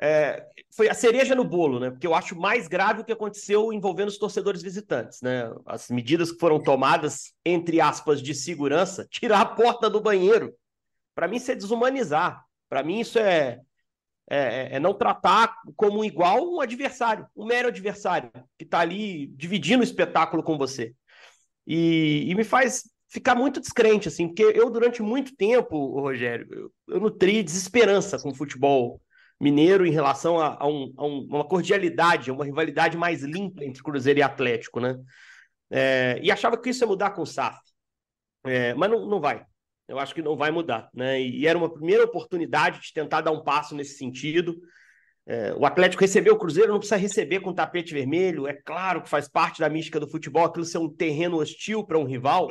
é, 0.00 0.46
foi 0.76 0.88
a 0.88 0.94
cereja 0.94 1.34
no 1.34 1.42
bolo, 1.42 1.80
né? 1.80 1.90
Porque 1.90 2.06
eu 2.06 2.14
acho 2.14 2.38
mais 2.38 2.68
grave 2.68 3.00
o 3.00 3.04
que 3.04 3.12
aconteceu 3.12 3.72
envolvendo 3.72 4.06
os 4.08 4.18
torcedores 4.18 4.62
visitantes, 4.62 5.20
né? 5.20 5.52
As 5.66 5.90
medidas 5.90 6.30
que 6.30 6.38
foram 6.38 6.62
tomadas, 6.62 7.34
entre 7.44 7.80
aspas, 7.80 8.22
de 8.22 8.32
segurança, 8.32 9.04
tirar 9.10 9.40
a 9.40 9.46
porta 9.46 9.90
do 9.90 10.00
banheiro. 10.00 10.54
Para 11.12 11.26
mim, 11.26 11.38
isso 11.38 11.50
é 11.50 11.56
desumanizar. 11.56 12.40
Para 12.68 12.84
mim, 12.84 13.00
isso 13.00 13.18
é, 13.18 13.60
é, 14.28 14.76
é, 14.76 14.80
não 14.80 14.94
tratar 14.94 15.54
como 15.76 16.04
igual 16.04 16.54
um 16.54 16.60
adversário, 16.60 17.26
um 17.36 17.46
mero 17.46 17.68
adversário, 17.68 18.30
que 18.58 18.64
está 18.64 18.80
ali 18.80 19.26
dividindo 19.28 19.80
o 19.80 19.84
espetáculo 19.84 20.42
com 20.42 20.56
você. 20.56 20.94
E, 21.66 22.24
e, 22.28 22.34
me 22.34 22.44
faz 22.44 22.84
ficar 23.08 23.34
muito 23.34 23.60
descrente, 23.60 24.08
assim, 24.08 24.28
porque 24.28 24.42
eu, 24.42 24.70
durante 24.70 25.02
muito 25.02 25.34
tempo, 25.36 26.00
Rogério, 26.00 26.46
eu, 26.50 26.72
eu 26.88 27.00
nutri 27.00 27.42
desesperança 27.42 28.18
com 28.18 28.30
o 28.30 28.34
futebol 28.34 29.00
Mineiro 29.40 29.84
em 29.84 29.90
relação 29.90 30.38
a, 30.38 30.56
a, 30.60 30.66
um, 30.66 30.92
a 30.96 31.04
uma 31.04 31.44
cordialidade, 31.44 32.30
uma 32.30 32.44
rivalidade 32.44 32.96
mais 32.96 33.22
limpa 33.22 33.64
entre 33.64 33.82
Cruzeiro 33.82 34.20
e 34.20 34.22
Atlético, 34.22 34.80
né? 34.80 34.96
É, 35.70 36.20
e 36.22 36.30
achava 36.30 36.56
que 36.56 36.70
isso 36.70 36.84
ia 36.84 36.88
mudar 36.88 37.10
com 37.10 37.22
o 37.22 37.26
SAF. 37.26 37.58
É, 38.44 38.74
mas 38.74 38.90
não, 38.90 39.06
não 39.06 39.20
vai. 39.20 39.44
Eu 39.86 39.98
acho 39.98 40.14
que 40.14 40.22
não 40.22 40.36
vai 40.36 40.50
mudar, 40.50 40.88
né? 40.94 41.20
E 41.20 41.46
era 41.46 41.58
uma 41.58 41.72
primeira 41.72 42.04
oportunidade 42.04 42.80
de 42.80 42.92
tentar 42.92 43.20
dar 43.20 43.32
um 43.32 43.42
passo 43.42 43.74
nesse 43.74 43.98
sentido. 43.98 44.56
É, 45.26 45.54
o 45.54 45.64
Atlético 45.64 46.02
recebeu 46.02 46.34
o 46.34 46.38
Cruzeiro, 46.38 46.72
não 46.72 46.78
precisa 46.78 46.96
receber 46.96 47.40
com 47.40 47.52
tapete 47.52 47.92
vermelho. 47.92 48.46
É 48.46 48.54
claro 48.54 49.02
que 49.02 49.08
faz 49.08 49.28
parte 49.28 49.60
da 49.60 49.68
mística 49.68 50.00
do 50.00 50.08
futebol 50.08 50.44
aquilo 50.44 50.64
ser 50.64 50.78
um 50.78 50.88
terreno 50.88 51.38
hostil 51.38 51.84
para 51.84 51.98
um 51.98 52.04
rival 52.04 52.48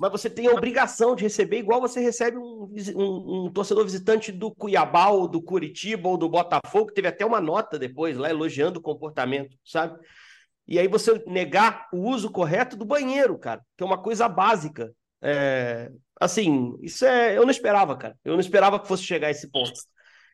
mas 0.00 0.10
você 0.10 0.30
tem 0.30 0.46
a 0.46 0.52
obrigação 0.52 1.14
de 1.14 1.22
receber 1.22 1.58
igual 1.58 1.80
você 1.80 2.00
recebe 2.00 2.38
um, 2.38 2.72
um, 2.94 3.46
um, 3.46 3.52
torcedor 3.52 3.84
visitante 3.84 4.32
do 4.32 4.50
Cuiabá 4.50 5.08
ou 5.08 5.28
do 5.28 5.42
Curitiba 5.42 6.08
ou 6.08 6.16
do 6.16 6.28
Botafogo, 6.28 6.86
que 6.86 6.94
teve 6.94 7.08
até 7.08 7.26
uma 7.26 7.40
nota 7.40 7.78
depois 7.78 8.16
lá 8.16 8.30
elogiando 8.30 8.78
o 8.78 8.82
comportamento, 8.82 9.56
sabe? 9.64 9.98
E 10.66 10.78
aí 10.78 10.88
você 10.88 11.22
negar 11.26 11.88
o 11.92 11.98
uso 11.98 12.30
correto 12.30 12.76
do 12.76 12.84
banheiro, 12.84 13.38
cara, 13.38 13.60
que 13.76 13.84
é 13.84 13.86
uma 13.86 13.98
coisa 13.98 14.28
básica. 14.28 14.92
É, 15.20 15.90
assim, 16.20 16.76
isso 16.82 17.04
é. 17.04 17.36
Eu 17.36 17.42
não 17.42 17.50
esperava, 17.50 17.96
cara. 17.96 18.16
Eu 18.24 18.34
não 18.34 18.40
esperava 18.40 18.80
que 18.80 18.88
fosse 18.88 19.02
chegar 19.02 19.28
a 19.28 19.30
esse 19.30 19.50
ponto. 19.50 19.72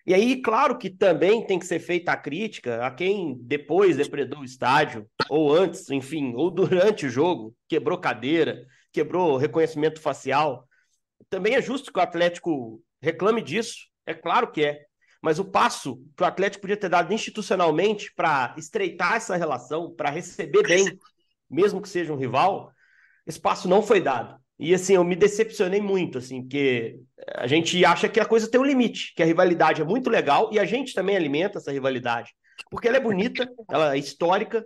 E 0.04 0.12
aí, 0.12 0.42
claro 0.42 0.76
que 0.76 0.90
também 0.90 1.46
tem 1.46 1.58
que 1.58 1.66
ser 1.66 1.78
feita 1.78 2.10
a 2.10 2.16
crítica 2.16 2.84
a 2.84 2.90
quem 2.90 3.38
depois 3.40 3.96
depredou 3.96 4.40
o 4.40 4.44
estádio, 4.44 5.08
ou 5.28 5.54
antes, 5.54 5.88
enfim, 5.90 6.34
ou 6.34 6.50
durante 6.50 7.06
o 7.06 7.10
jogo, 7.10 7.54
quebrou 7.68 7.98
cadeira, 7.98 8.66
quebrou 8.92 9.36
reconhecimento 9.36 10.00
facial. 10.00 10.66
Também 11.30 11.54
é 11.54 11.62
justo 11.62 11.92
que 11.92 11.98
o 11.98 12.02
Atlético 12.02 12.82
reclame 13.00 13.40
disso, 13.40 13.76
é 14.04 14.12
claro 14.12 14.50
que 14.50 14.64
é. 14.64 14.80
Mas 15.22 15.38
o 15.38 15.44
passo 15.44 16.02
que 16.16 16.22
o 16.24 16.26
Atlético 16.26 16.62
podia 16.62 16.76
ter 16.76 16.88
dado 16.88 17.14
institucionalmente 17.14 18.12
para 18.16 18.54
estreitar 18.58 19.14
essa 19.14 19.36
relação, 19.36 19.94
para 19.94 20.10
receber 20.10 20.64
bem, 20.64 20.98
mesmo 21.48 21.80
que 21.80 21.88
seja 21.88 22.12
um 22.12 22.16
rival, 22.16 22.72
esse 23.24 23.40
passo 23.40 23.68
não 23.68 23.82
foi 23.82 24.00
dado. 24.00 24.41
E 24.62 24.72
assim, 24.72 24.94
eu 24.94 25.02
me 25.02 25.16
decepcionei 25.16 25.80
muito, 25.80 26.18
assim, 26.18 26.42
porque 26.42 27.00
a 27.34 27.48
gente 27.48 27.84
acha 27.84 28.08
que 28.08 28.20
a 28.20 28.24
coisa 28.24 28.48
tem 28.48 28.60
um 28.60 28.64
limite, 28.64 29.12
que 29.12 29.20
a 29.20 29.26
rivalidade 29.26 29.82
é 29.82 29.84
muito 29.84 30.08
legal 30.08 30.50
e 30.52 30.58
a 30.60 30.64
gente 30.64 30.94
também 30.94 31.16
alimenta 31.16 31.58
essa 31.58 31.72
rivalidade, 31.72 32.30
porque 32.70 32.86
ela 32.86 32.96
é 32.96 33.00
bonita, 33.00 33.44
ela 33.68 33.96
é 33.96 33.98
histórica, 33.98 34.64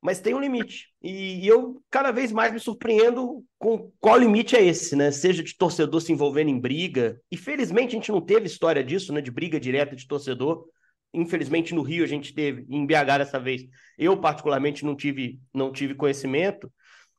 mas 0.00 0.20
tem 0.20 0.32
um 0.32 0.38
limite. 0.38 0.90
E, 1.02 1.40
e, 1.40 1.48
eu 1.48 1.82
cada 1.90 2.12
vez 2.12 2.30
mais 2.30 2.52
me 2.52 2.60
surpreendo 2.60 3.44
com 3.58 3.90
qual 3.98 4.16
limite 4.16 4.54
é 4.54 4.64
esse, 4.64 4.94
né? 4.94 5.10
Seja 5.10 5.42
de 5.42 5.56
torcedor 5.56 6.00
se 6.00 6.12
envolvendo 6.12 6.50
em 6.50 6.60
briga. 6.60 7.20
E 7.28 7.36
felizmente 7.36 7.96
a 7.96 7.98
gente 7.98 8.12
não 8.12 8.20
teve 8.20 8.46
história 8.46 8.84
disso, 8.84 9.12
né? 9.12 9.20
De 9.20 9.32
briga 9.32 9.58
direta 9.58 9.96
de 9.96 10.06
torcedor. 10.06 10.66
Infelizmente 11.12 11.74
no 11.74 11.82
Rio 11.82 12.04
a 12.04 12.06
gente 12.06 12.32
teve, 12.32 12.64
em 12.68 12.86
BH 12.86 13.18
dessa 13.18 13.40
vez. 13.40 13.62
Eu 13.98 14.16
particularmente 14.16 14.84
não 14.84 14.94
tive, 14.94 15.40
não 15.52 15.72
tive 15.72 15.96
conhecimento. 15.96 16.70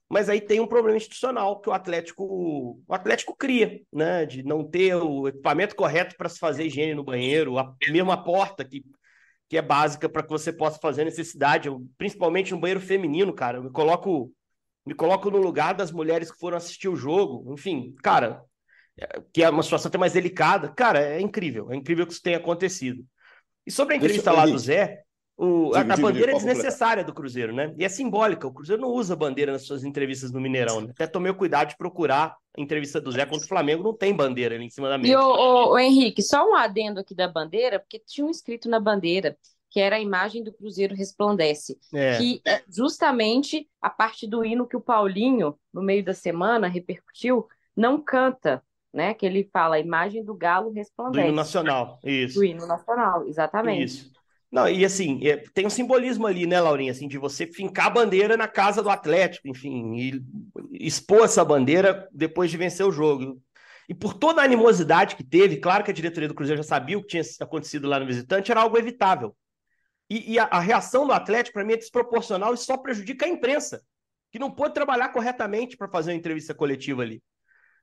Mas 0.09 0.29
aí 0.29 0.39
tem 0.39 0.59
um 0.59 0.67
problema 0.67 0.97
institucional 0.97 1.59
que 1.59 1.69
o 1.69 1.73
Atlético, 1.73 2.23
o 2.87 2.93
Atlético 2.93 3.35
cria, 3.35 3.81
né? 3.91 4.25
De 4.25 4.41
não 4.43 4.63
ter 4.63 4.95
o 4.95 5.27
equipamento 5.27 5.75
correto 5.75 6.15
para 6.15 6.29
se 6.29 6.39
fazer 6.39 6.65
higiene 6.65 6.95
no 6.95 7.03
banheiro, 7.03 7.57
a 7.57 7.75
mesma 7.89 8.23
porta 8.23 8.63
que 8.63 8.83
que 9.49 9.57
é 9.57 9.61
básica 9.61 10.09
para 10.09 10.23
que 10.23 10.29
você 10.29 10.51
possa 10.51 10.77
fazer 10.79 11.05
necessidade, 11.05 11.69
principalmente 11.97 12.51
no 12.51 12.59
banheiro 12.59 12.81
feminino, 12.81 13.33
cara. 13.33 13.57
Eu 13.57 13.63
me 13.63 13.71
coloco, 13.71 14.31
me 14.85 14.93
coloco 14.93 15.31
no 15.31 15.37
lugar 15.37 15.73
das 15.73 15.91
mulheres 15.91 16.31
que 16.31 16.37
foram 16.37 16.57
assistir 16.57 16.89
o 16.89 16.95
jogo, 16.95 17.53
enfim, 17.53 17.95
cara, 18.03 18.43
é, 18.99 19.21
que 19.33 19.43
é 19.43 19.49
uma 19.49 19.63
situação 19.63 19.87
até 19.89 19.97
mais 19.97 20.13
delicada. 20.13 20.69
Cara, 20.69 20.99
é 20.99 21.21
incrível, 21.21 21.71
é 21.71 21.75
incrível 21.75 22.05
que 22.05 22.13
isso 22.13 22.21
tenha 22.21 22.37
acontecido. 22.37 23.05
E 23.65 23.71
sobre 23.71 23.93
a 23.93 23.97
entrevista 23.97 24.31
lá 24.31 24.45
do 24.45 24.57
Zé, 24.57 25.03
o, 25.37 25.71
a, 25.75 25.81
a, 25.81 25.97
bandeira 25.97 26.31
é 26.31 26.35
desnecessária 26.35 27.03
do 27.03 27.13
Cruzeiro, 27.13 27.53
né? 27.53 27.71
E 27.77 27.85
é 27.85 27.89
simbólica. 27.89 28.47
O 28.47 28.51
Cruzeiro 28.51 28.81
não 28.81 28.89
usa 28.89 29.15
bandeira 29.15 29.51
nas 29.51 29.67
suas 29.67 29.83
entrevistas 29.83 30.31
no 30.31 30.41
Mineirão, 30.41 30.81
né? 30.81 30.89
Até 30.89 31.05
tomei 31.05 31.31
o 31.31 31.35
cuidado 31.35 31.69
de 31.69 31.77
procurar 31.77 32.35
a 32.57 32.61
entrevista 32.61 32.99
do 32.99 33.11
Zé 33.11 33.23
contra 33.23 33.45
o 33.45 33.47
Flamengo, 33.47 33.83
não 33.83 33.93
tem 33.93 34.15
bandeira 34.15 34.55
ali 34.55 34.65
em 34.65 34.69
cima 34.69 34.89
da 34.89 34.97
mesa. 34.97 35.13
E 35.13 35.15
o, 35.15 35.21
o, 35.21 35.73
o 35.73 35.79
Henrique, 35.79 36.23
só 36.23 36.43
um 36.43 36.55
adendo 36.55 36.99
aqui 36.99 37.13
da 37.13 37.27
bandeira, 37.27 37.79
porque 37.79 37.99
tinha 37.99 38.25
um 38.25 38.31
escrito 38.31 38.67
na 38.67 38.79
bandeira 38.79 39.37
que 39.69 39.79
era 39.79 39.97
a 39.97 40.01
imagem 40.01 40.43
do 40.43 40.51
Cruzeiro 40.51 40.95
resplandece, 40.95 41.77
é. 41.93 42.17
que 42.17 42.41
é 42.45 42.63
justamente 42.67 43.69
a 43.81 43.89
parte 43.89 44.25
do 44.25 44.43
hino 44.43 44.65
que 44.65 44.77
o 44.77 44.81
Paulinho, 44.81 45.55
no 45.71 45.83
meio 45.83 46.03
da 46.03 46.13
semana, 46.13 46.67
repercutiu, 46.67 47.45
não 47.75 48.01
canta, 48.01 48.63
né? 48.91 49.13
Que 49.13 49.25
ele 49.25 49.47
fala, 49.51 49.75
a 49.75 49.79
imagem 49.79 50.23
do 50.23 50.33
galo 50.33 50.71
resplandece. 50.71 51.21
Do 51.21 51.27
hino 51.27 51.35
nacional, 51.35 51.99
isso. 52.03 52.39
Do 52.39 52.45
hino 52.45 52.65
nacional, 52.65 53.27
exatamente. 53.27 53.83
Isso. 53.83 54.16
Não, 54.51 54.67
e 54.67 54.85
assim, 54.85 55.25
é, 55.27 55.37
tem 55.53 55.65
um 55.65 55.69
simbolismo 55.69 56.25
ali, 56.25 56.47
né, 56.47 56.59
Laurinha, 56.59 56.91
assim, 56.91 57.07
de 57.07 57.17
você 57.17 57.45
fincar 57.45 57.87
a 57.87 57.89
bandeira 57.89 58.37
na 58.37 58.47
casa 58.47 58.81
do 58.81 58.89
Atlético, 58.89 59.47
enfim, 59.47 59.95
e 59.95 60.23
expor 60.71 61.25
essa 61.25 61.43
bandeira 61.43 62.07
depois 62.13 62.49
de 62.49 62.57
vencer 62.57 62.85
o 62.85 62.91
jogo. 62.91 63.41
E 63.89 63.93
por 63.93 64.13
toda 64.13 64.41
a 64.41 64.45
animosidade 64.45 65.15
que 65.15 65.23
teve, 65.23 65.57
claro 65.57 65.83
que 65.83 65.91
a 65.91 65.93
diretoria 65.93 66.29
do 66.29 66.35
Cruzeiro 66.35 66.61
já 66.61 66.67
sabia 66.67 66.97
o 66.97 67.01
que 67.01 67.07
tinha 67.07 67.23
acontecido 67.41 67.87
lá 67.87 67.99
no 67.99 68.05
visitante, 68.05 68.51
era 68.51 68.61
algo 68.61 68.77
evitável. 68.77 69.35
E, 70.09 70.33
e 70.33 70.39
a, 70.39 70.45
a, 70.45 70.59
reação 70.59 71.05
do 71.05 71.13
Atlético, 71.13 71.55
para 71.55 71.65
mim, 71.65 71.73
é 71.73 71.77
desproporcional 71.77 72.53
e 72.53 72.57
só 72.57 72.77
prejudica 72.77 73.25
a 73.25 73.29
imprensa, 73.29 73.81
que 74.31 74.39
não 74.39 74.49
pôde 74.49 74.73
trabalhar 74.73 75.09
corretamente 75.09 75.75
para 75.75 75.89
fazer 75.89 76.11
uma 76.11 76.17
entrevista 76.17 76.53
coletiva 76.53 77.01
ali 77.01 77.21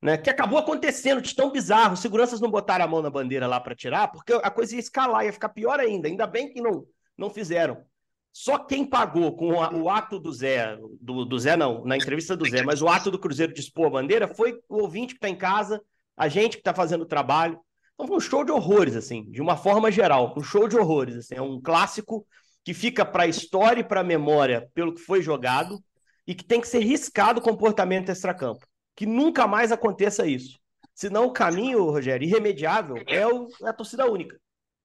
né? 0.05 0.19
Que 0.19 0.29
acabou 0.29 0.59
acontecendo 0.59 1.23
de 1.23 1.35
tão 1.35 1.51
bizarro. 1.51 1.95
Os 1.95 2.01
seguranças 2.01 2.39
não 2.39 2.51
botaram 2.51 2.85
a 2.85 2.89
mão 2.89 3.01
na 3.01 3.09
bandeira 3.09 3.47
lá 3.47 3.59
para 3.59 3.75
tirar, 3.75 4.09
porque 4.09 4.35
a 4.35 4.51
coisa 4.51 4.75
ia 4.75 4.81
escalar, 4.81 5.25
ia 5.25 5.33
ficar 5.33 5.49
pior 5.49 5.81
ainda. 5.81 6.07
Ainda 6.07 6.27
bem 6.27 6.53
que 6.53 6.61
não, 6.61 6.85
não 7.17 7.31
fizeram. 7.31 7.83
Só 8.31 8.59
quem 8.59 8.85
pagou 8.85 9.35
com 9.35 9.63
a, 9.63 9.73
o 9.73 9.89
ato 9.89 10.19
do 10.19 10.31
Zé, 10.31 10.77
do, 11.01 11.25
do, 11.25 11.39
Zé 11.39 11.57
não, 11.57 11.83
na 11.87 11.97
entrevista 11.97 12.37
do 12.37 12.47
Zé, 12.47 12.63
mas 12.63 12.83
o 12.83 12.89
ato 12.89 13.11
do 13.11 13.19
Cruzeiro 13.19 13.55
de 13.55 13.61
expor 13.61 13.87
a 13.87 13.91
bandeira 13.91 14.29
foi 14.29 14.61
o 14.69 14.83
ouvinte 14.83 15.15
que 15.15 15.19
está 15.19 15.29
em 15.31 15.37
casa, 15.37 15.81
a 16.15 16.29
gente 16.29 16.59
que 16.59 16.61
está 16.61 16.75
fazendo 16.75 17.03
o 17.03 17.07
trabalho. 17.07 17.59
Então 17.95 18.07
foi 18.07 18.19
um 18.19 18.21
show 18.21 18.45
de 18.45 18.53
horrores, 18.53 18.97
assim, 18.97 19.31
de 19.31 19.41
uma 19.41 19.57
forma 19.57 19.91
geral, 19.91 20.35
um 20.37 20.43
show 20.43 20.69
de 20.69 20.77
horrores. 20.77 21.17
Assim, 21.17 21.37
é 21.37 21.41
um 21.41 21.59
clássico 21.59 22.27
que 22.63 22.75
fica 22.75 23.07
para 23.07 23.23
a 23.23 23.29
história 23.29 23.81
e 23.81 23.85
para 23.85 24.01
a 24.01 24.05
memória 24.05 24.69
pelo 24.75 24.95
que 24.95 25.01
foi 25.01 25.23
jogado 25.23 25.83
e 26.27 26.35
que 26.35 26.45
tem 26.45 26.61
que 26.61 26.69
ser 26.69 26.81
riscado 26.81 27.41
o 27.41 27.43
comportamento 27.43 28.11
extracampo 28.11 28.67
que 28.95 29.07
nunca 29.07 29.47
mais 29.47 29.73
aconteça 29.73 30.27
isso. 30.27 30.59
Senão 30.95 31.27
o 31.27 31.33
caminho, 31.33 31.91
Rogério, 31.91 32.27
irremediável, 32.27 32.97
é, 33.07 33.27
o, 33.27 33.49
é 33.63 33.69
a 33.69 33.73
torcida 33.73 34.11
única. 34.11 34.39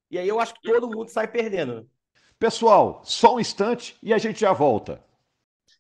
E 0.10 0.18
aí 0.18 0.28
eu 0.28 0.40
acho 0.40 0.54
que 0.56 0.62
todo 0.62 0.90
mundo 0.90 1.10
sai 1.10 1.28
perdendo. 1.28 1.88
Pessoal, 2.40 3.02
só 3.04 3.36
um 3.36 3.40
instante 3.40 3.96
e 4.02 4.14
a 4.14 4.18
gente 4.18 4.40
já 4.40 4.52
volta. 4.54 5.04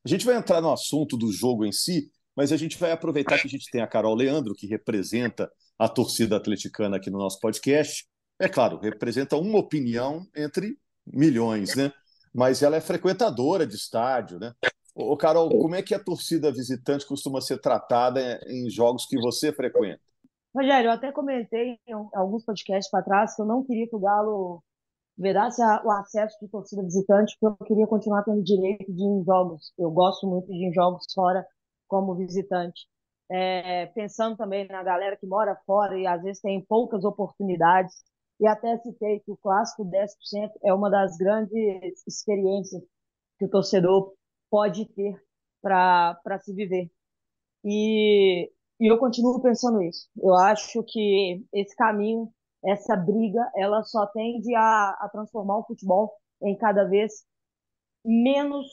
A 0.06 0.08
gente 0.08 0.26
vai 0.26 0.36
entrar 0.36 0.62
no 0.62 0.72
assunto 0.72 1.18
do 1.18 1.32
jogo 1.32 1.66
em 1.66 1.72
si, 1.72 2.12
mas 2.36 2.52
a 2.52 2.58
gente 2.58 2.78
vai 2.78 2.92
aproveitar 2.92 3.40
que 3.40 3.48
a 3.48 3.50
gente 3.50 3.70
tem 3.72 3.82
a 3.82 3.88
Carol 3.88 4.16
Leandro, 4.16 4.54
que 4.54 4.68
representa 4.68 5.52
a 5.78 5.90
torcida 5.90 6.38
atleticana 6.38 6.98
aqui 6.98 7.10
no 7.10 7.18
nosso 7.18 7.40
podcast. 7.40 8.08
É 8.38 8.48
claro, 8.48 8.80
representa 8.80 9.36
uma 9.36 9.58
opinião 9.58 10.28
entre 10.36 10.78
milhões, 11.06 11.76
né? 11.76 11.92
Mas 12.34 12.62
ela 12.62 12.76
é 12.76 12.82
frequentadora 12.82 13.66
de 13.66 13.76
estádio, 13.76 14.40
né? 14.40 14.54
Ô, 15.02 15.16
Carol, 15.16 15.48
como 15.58 15.76
é 15.76 15.82
que 15.82 15.96
a 15.96 16.04
torcida 16.04 16.52
visitante 16.52 17.08
costuma 17.08 17.40
ser 17.40 17.58
tratada 17.62 18.38
em 18.46 18.70
jogos 18.70 19.06
que 19.06 19.18
você 19.18 19.54
frequenta? 19.54 20.02
Rogério, 20.54 20.90
eu 20.90 20.92
até 20.92 21.10
comentei 21.10 21.80
em 21.88 21.94
alguns 22.14 22.44
podcasts 22.44 22.92
para 22.92 23.04
trás 23.04 23.34
que 23.34 23.42
eu 23.42 23.46
não 23.46 23.64
queria 23.64 23.88
que 23.88 23.96
o 23.96 24.00
Galo 24.00 24.62
vedasse 25.18 25.62
o 25.62 25.92
acesso 25.92 26.38
de 26.42 26.50
torcida 26.50 26.84
visitante, 26.84 27.38
porque 27.40 27.64
eu 27.64 27.68
queria 27.68 27.88
continuar 27.88 28.24
tendo 28.24 28.44
direito 28.44 28.92
de 28.92 29.02
ir 29.02 29.06
em 29.06 29.24
jogos. 29.24 29.72
Eu 29.78 29.90
gosto 29.90 30.28
muito 30.28 30.48
de 30.48 30.54
ir 30.54 30.68
em 30.70 30.74
jogos 30.74 31.06
fora 31.14 31.48
como 31.88 32.16
visitante. 32.16 32.86
É, 33.32 33.86
pensando 33.88 34.36
também 34.36 34.68
na 34.68 34.84
galera 34.84 35.16
que 35.16 35.26
mora 35.26 35.56
fora 35.66 35.98
e 35.98 36.06
às 36.06 36.22
vezes 36.22 36.42
tem 36.42 36.60
poucas 36.66 37.06
oportunidades. 37.06 37.96
E 38.38 38.46
até 38.46 38.78
citei 38.80 39.22
que 39.22 39.32
o 39.32 39.38
clássico 39.38 39.86
10% 39.86 40.52
é 40.62 40.74
uma 40.74 40.90
das 40.90 41.16
grandes 41.16 42.06
experiências 42.06 42.82
que 43.38 43.46
o 43.46 43.50
torcedor 43.50 44.14
pode 44.50 44.86
ter 44.94 45.16
para 45.62 46.40
se 46.42 46.54
viver. 46.54 46.90
E, 47.64 48.52
e 48.80 48.92
eu 48.92 48.98
continuo 48.98 49.42
pensando 49.42 49.82
isso. 49.82 50.10
Eu 50.18 50.36
acho 50.36 50.84
que 50.84 51.46
esse 51.54 51.76
caminho, 51.76 52.32
essa 52.64 52.96
briga, 52.96 53.52
ela 53.56 53.84
só 53.84 54.06
tende 54.08 54.54
a, 54.56 54.98
a 55.02 55.10
transformar 55.12 55.58
o 55.60 55.66
futebol 55.66 56.14
em 56.42 56.58
cada 56.58 56.86
vez 56.86 57.26
menos 58.04 58.66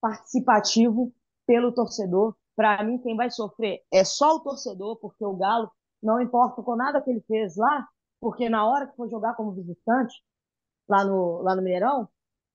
participativo 0.00 1.12
pelo 1.46 1.72
torcedor. 1.72 2.36
Para 2.56 2.82
mim, 2.84 2.98
quem 2.98 3.16
vai 3.16 3.30
sofrer 3.30 3.82
é 3.92 4.04
só 4.04 4.36
o 4.36 4.40
torcedor, 4.40 4.96
porque 4.96 5.24
o 5.24 5.36
Galo, 5.36 5.70
não 6.02 6.20
importa 6.20 6.62
com 6.62 6.76
nada 6.76 7.00
que 7.00 7.10
ele 7.10 7.22
fez 7.22 7.56
lá, 7.56 7.86
porque 8.20 8.48
na 8.48 8.68
hora 8.68 8.86
que 8.86 8.96
for 8.96 9.08
jogar 9.08 9.34
como 9.34 9.52
visitante, 9.52 10.14
lá 10.88 11.04
no, 11.04 11.40
lá 11.42 11.54
no 11.56 11.62
Mineirão, 11.62 12.08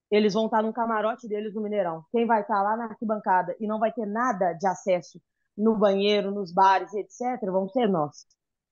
eles 0.10 0.34
vão 0.34 0.46
estar 0.46 0.62
no 0.62 0.74
camarote 0.74 1.28
deles 1.28 1.54
no 1.54 1.62
Mineirão. 1.62 2.04
Quem 2.12 2.26
vai 2.26 2.42
estar 2.42 2.62
lá 2.62 2.78
na 2.78 2.86
arquibancada 2.86 3.56
e 3.60 3.68
não 3.68 3.80
vai 3.80 3.92
ter 3.92 4.06
nada 4.06 4.54
de 4.54 4.66
acesso 4.68 5.20
no 5.58 5.76
banheiro, 5.76 6.32
nos 6.32 6.54
bares, 6.54 6.94
etc., 6.94 7.44
vão 7.52 7.68
ser 7.70 7.88
nós. 7.88 8.26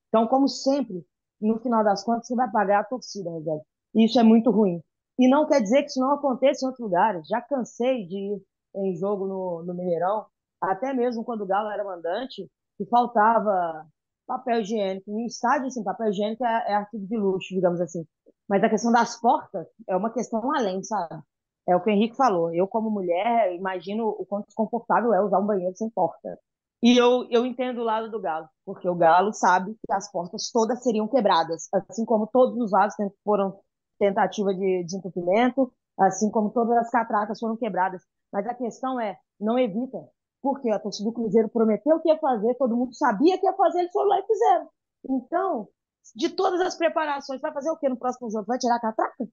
Então, 0.10 0.28
como 0.28 0.48
sempre, 0.48 1.06
no 1.42 1.60
final 1.60 1.84
das 1.84 2.04
contas, 2.04 2.28
você 2.28 2.36
vai 2.36 2.50
pagar 2.50 2.82
a 2.82 2.84
torcida, 2.84 3.30
Rogério. 3.30 3.62
Isso 3.94 4.20
é 4.20 4.24
muito 4.24 4.52
ruim. 4.52 4.82
E 5.18 5.28
não 5.30 5.48
quer 5.48 5.62
dizer 5.62 5.82
que 5.84 5.90
isso 5.90 6.00
não 6.00 6.12
aconteça 6.12 6.64
em 6.64 6.68
outros 6.68 6.86
lugares. 6.86 7.28
Já 7.28 7.42
cansei 7.42 8.06
de 8.06 8.18
ir 8.18 8.42
em 8.76 8.96
jogo 8.96 9.26
no, 9.26 9.64
no 9.64 9.74
Mineirão, 9.74 10.26
até 10.62 10.94
mesmo 10.94 11.24
quando 11.24 11.42
o 11.42 11.46
Galo 11.46 11.70
era 11.70 11.84
mandante, 11.84 12.50
que 12.78 12.86
faltava 12.86 13.86
papel 14.26 14.62
higiênico. 14.62 15.12
Em 15.12 15.26
estádio, 15.26 15.68
assim, 15.68 15.84
papel 15.84 16.10
higiênico 16.10 16.46
é, 16.46 16.72
é 16.72 16.76
artigo 16.76 17.06
de 17.06 17.18
luxo, 17.18 17.54
digamos 17.54 17.82
assim. 17.82 18.06
Mas 18.48 18.64
a 18.64 18.70
questão 18.70 18.92
das 18.92 19.20
portas 19.20 19.68
é 19.88 19.96
uma 19.96 20.12
questão 20.12 20.42
além, 20.54 20.84
sabe? 20.84 21.22
É 21.68 21.76
o 21.76 21.82
que 21.82 21.90
o 21.90 21.94
Henrique 21.94 22.16
falou. 22.16 22.54
Eu, 22.54 22.68
como 22.68 22.92
mulher, 22.92 23.54
imagino 23.56 24.08
o 24.08 24.26
quanto 24.26 24.48
desconfortável 24.48 25.14
é 25.14 25.22
usar 25.22 25.40
um 25.40 25.46
banheiro 25.46 25.76
sem 25.76 25.90
porta. 25.90 26.38
E 26.84 26.96
eu, 26.98 27.28
eu 27.32 27.46
entendo 27.46 27.82
o 27.82 27.84
lado 27.84 28.12
do 28.12 28.22
Galo, 28.22 28.48
porque 28.64 28.88
o 28.88 28.94
Galo 28.96 29.34
sabe 29.34 29.74
que 29.74 29.94
as 29.94 30.12
portas 30.12 30.52
todas 30.52 30.84
seriam 30.84 31.08
quebradas, 31.08 31.68
assim 31.74 32.06
como 32.06 32.28
todos 32.28 32.56
os 32.58 32.72
lados 32.72 32.96
foram 33.24 33.60
tentativa 33.98 34.54
de, 34.54 34.84
de 34.84 34.98
entupimento, 34.98 35.72
assim 35.98 36.30
como 36.30 36.52
todas 36.52 36.78
as 36.78 36.92
catracas 36.92 37.40
foram 37.40 37.58
quebradas. 37.58 38.04
Mas 38.32 38.46
a 38.46 38.54
questão 38.54 39.00
é, 39.00 39.18
não 39.40 39.58
evita, 39.58 39.98
porque 40.46 40.70
a 40.70 40.78
torcida 40.78 41.10
do 41.10 41.12
Cruzeiro 41.12 41.50
prometeu 41.50 42.00
que 42.02 42.08
ia 42.08 42.20
fazer, 42.20 42.54
todo 42.54 42.78
mundo 42.78 42.94
sabia 42.94 43.36
que 43.40 43.48
ia 43.48 43.54
fazer, 43.54 43.80
eles 43.80 43.92
foram 43.92 44.10
lá 44.10 44.20
e 44.20 44.28
fizeram. 44.28 44.70
Então, 45.10 45.68
de 46.16 46.30
todas 46.30 46.62
as 46.62 46.78
preparações, 46.78 47.42
vai 47.42 47.52
fazer 47.52 47.72
o 47.72 47.78
que 47.78 47.90
no 47.90 47.98
próximo 47.98 48.30
jogo? 48.30 48.46
Vai 48.46 48.60
tirar 48.60 48.76
a 48.76 48.80
catraca? 48.80 49.28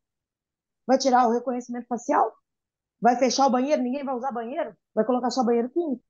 Vai 0.87 0.97
tirar 0.97 1.29
o 1.29 1.33
reconhecimento 1.33 1.87
facial? 1.87 2.33
Vai 2.99 3.17
fechar 3.17 3.47
o 3.47 3.51
banheiro? 3.51 3.83
Ninguém 3.83 4.03
vai 4.03 4.17
usar 4.17 4.33
banheiro? 4.33 4.75
Vai 4.95 5.05
colocar 5.05 5.29
só 5.29 5.45
banheiro 5.45 5.69
químico? 5.69 6.03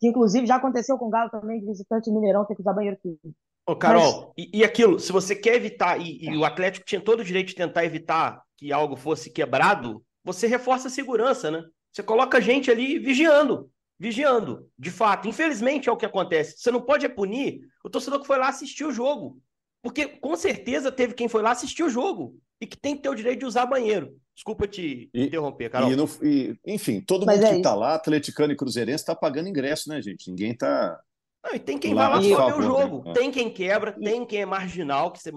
Que 0.00 0.08
inclusive 0.08 0.44
já 0.44 0.56
aconteceu 0.56 0.98
com 0.98 1.06
o 1.06 1.10
Galo 1.10 1.30
também, 1.30 1.60
de 1.60 1.66
visitante 1.66 2.10
Mineirão 2.10 2.44
ter 2.44 2.56
que 2.56 2.62
usar 2.62 2.72
banheiro 2.72 2.98
químico. 3.00 3.32
Ô, 3.64 3.76
Carol, 3.76 4.34
Mas... 4.36 4.44
e, 4.44 4.58
e, 4.58 4.64
aquilo, 4.64 4.98
se 4.98 5.12
você 5.12 5.36
quer 5.36 5.54
evitar, 5.54 6.00
e, 6.00 6.18
e, 6.20 6.36
o 6.36 6.44
Atlético 6.44 6.84
tinha 6.84 7.00
todo 7.00 7.20
o 7.20 7.24
direito 7.24 7.48
de 7.48 7.54
tentar 7.54 7.84
evitar 7.84 8.42
que 8.56 8.72
algo 8.72 8.96
fosse 8.96 9.30
quebrado, 9.30 10.04
você 10.24 10.48
reforça 10.48 10.88
a 10.88 10.90
segurança, 10.90 11.48
né? 11.48 11.62
Você 11.92 12.02
coloca 12.02 12.40
gente 12.40 12.72
ali 12.72 12.98
vigiando, 12.98 13.70
vigiando, 13.98 14.70
de 14.78 14.90
fato. 14.90 15.28
Infelizmente 15.28 15.88
é 15.88 15.92
o 15.92 15.96
que 15.96 16.06
acontece. 16.06 16.58
Você 16.58 16.70
não 16.70 16.80
pode 16.80 17.08
punir 17.08 17.60
o 17.84 17.90
torcedor 17.90 18.20
que 18.20 18.26
foi 18.26 18.38
lá 18.38 18.48
assistir 18.48 18.84
o 18.84 18.92
jogo. 18.92 19.40
Porque 19.82 20.06
com 20.06 20.34
certeza 20.36 20.90
teve 20.90 21.14
quem 21.14 21.28
foi 21.28 21.42
lá 21.42 21.52
assistir 21.52 21.82
o 21.82 21.88
jogo 21.88 22.36
e 22.60 22.66
que 22.66 22.76
tem 22.76 22.96
que 22.96 23.02
ter 23.02 23.08
o 23.08 23.14
direito 23.14 23.40
de 23.40 23.46
usar 23.46 23.66
banheiro. 23.66 24.16
Desculpa 24.34 24.66
te 24.66 25.08
e, 25.14 25.24
interromper, 25.24 25.70
Carol. 25.70 25.90
E, 25.90 25.96
no, 25.96 26.08
e, 26.22 26.58
enfim, 26.66 27.00
todo 27.00 27.24
Mas 27.24 27.36
mundo 27.36 27.46
é 27.46 27.50
que 27.52 27.56
está 27.56 27.74
lá, 27.74 27.94
atleticano 27.94 28.52
e 28.52 28.56
cruzeirense, 28.56 29.02
está 29.02 29.14
pagando 29.14 29.48
ingresso, 29.48 29.88
né, 29.88 30.02
gente? 30.02 30.28
Ninguém 30.28 30.52
está. 30.52 31.00
Não, 31.42 31.54
e 31.54 31.58
tem 31.58 31.78
quem 31.78 31.94
lá 31.94 32.08
vai 32.08 32.28
lá 32.28 32.36
só 32.36 32.46
ver 32.46 32.58
o 32.58 32.62
jogo. 32.62 33.04
Né? 33.04 33.12
Tem 33.14 33.30
quem 33.30 33.48
quebra, 33.48 33.92
tem 33.92 34.26
quem 34.26 34.42
é 34.42 34.46
marginal, 34.46 35.12
que 35.12 35.18
isso, 35.18 35.30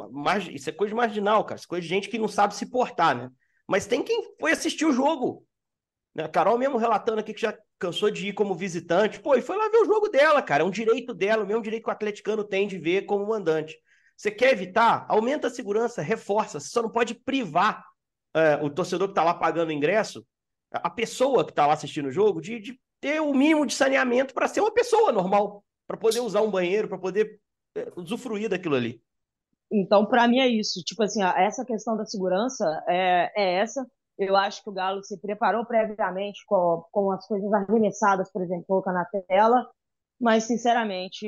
isso 0.51 0.69
é 0.69 0.73
coisa 0.73 0.89
de 0.89 0.95
marginal, 0.95 1.43
cara. 1.43 1.57
Isso 1.57 1.67
é 1.67 1.69
coisa 1.69 1.83
de 1.83 1.87
gente 1.87 2.09
que 2.09 2.17
não 2.17 2.27
sabe 2.27 2.55
se 2.55 2.65
portar, 2.65 3.15
né? 3.15 3.29
Mas 3.67 3.85
tem 3.85 4.03
quem 4.03 4.35
foi 4.39 4.51
assistir 4.51 4.85
o 4.85 4.91
jogo. 4.91 5.45
Né? 6.15 6.23
A 6.23 6.27
Carol 6.27 6.57
mesmo 6.57 6.77
relatando 6.77 7.19
aqui 7.19 7.33
que 7.33 7.41
já 7.41 7.55
cansou 7.79 8.11
de 8.11 8.27
ir 8.27 8.33
como 8.33 8.53
visitante. 8.53 9.19
Pô, 9.19 9.35
e 9.35 9.41
foi 9.41 9.57
lá 9.57 9.69
ver 9.69 9.77
o 9.77 9.85
jogo 9.85 10.09
dela, 10.09 10.41
cara. 10.41 10.63
É 10.63 10.65
um 10.65 10.71
direito 10.71 11.13
dela, 11.13 11.43
o 11.43 11.47
mesmo 11.47 11.63
direito 11.63 11.83
que 11.83 11.89
o 11.89 11.93
atleticano 11.93 12.43
tem 12.43 12.67
de 12.67 12.77
ver 12.77 13.05
como 13.05 13.25
mandante. 13.25 13.77
Você 14.15 14.29
quer 14.29 14.51
evitar? 14.51 15.05
Aumenta 15.07 15.47
a 15.47 15.49
segurança, 15.49 16.01
reforça. 16.01 16.59
Você 16.59 16.67
só 16.67 16.81
não 16.81 16.89
pode 16.89 17.15
privar 17.15 17.85
é, 18.35 18.55
o 18.61 18.69
torcedor 18.69 19.07
que 19.07 19.13
está 19.13 19.23
lá 19.23 19.33
pagando 19.33 19.71
ingresso, 19.71 20.25
a 20.71 20.89
pessoa 20.89 21.45
que 21.45 21.51
está 21.51 21.65
lá 21.65 21.73
assistindo 21.73 22.07
o 22.07 22.11
jogo, 22.11 22.41
de, 22.41 22.59
de 22.59 22.79
ter 22.99 23.21
o 23.21 23.33
mínimo 23.33 23.65
de 23.65 23.73
saneamento 23.73 24.33
para 24.33 24.47
ser 24.47 24.59
uma 24.59 24.73
pessoa 24.73 25.11
normal, 25.11 25.63
para 25.87 25.97
poder 25.97 26.19
usar 26.19 26.41
um 26.41 26.51
banheiro, 26.51 26.87
para 26.87 26.97
poder 26.97 27.39
é, 27.75 27.91
usufruir 27.95 28.49
daquilo 28.49 28.75
ali. 28.75 29.01
Então, 29.71 30.05
para 30.05 30.27
mim 30.27 30.39
é 30.39 30.47
isso. 30.47 30.81
Tipo 30.83 31.03
assim, 31.03 31.23
essa 31.23 31.63
questão 31.63 31.95
da 31.95 32.05
segurança 32.05 32.65
é, 32.87 33.31
é 33.35 33.53
essa. 33.59 33.85
Eu 34.19 34.35
acho 34.35 34.63
que 34.63 34.69
o 34.69 34.73
Galo 34.73 35.03
se 35.03 35.17
preparou 35.19 35.65
previamente 35.65 36.45
com, 36.45 36.83
com 36.91 37.11
as 37.11 37.25
coisas 37.25 37.51
arremessadas, 37.51 38.31
por 38.31 38.43
exemplo, 38.43 38.65
colocar 38.67 38.93
na 38.93 39.05
tela, 39.05 39.67
mas 40.19 40.43
sinceramente, 40.43 41.25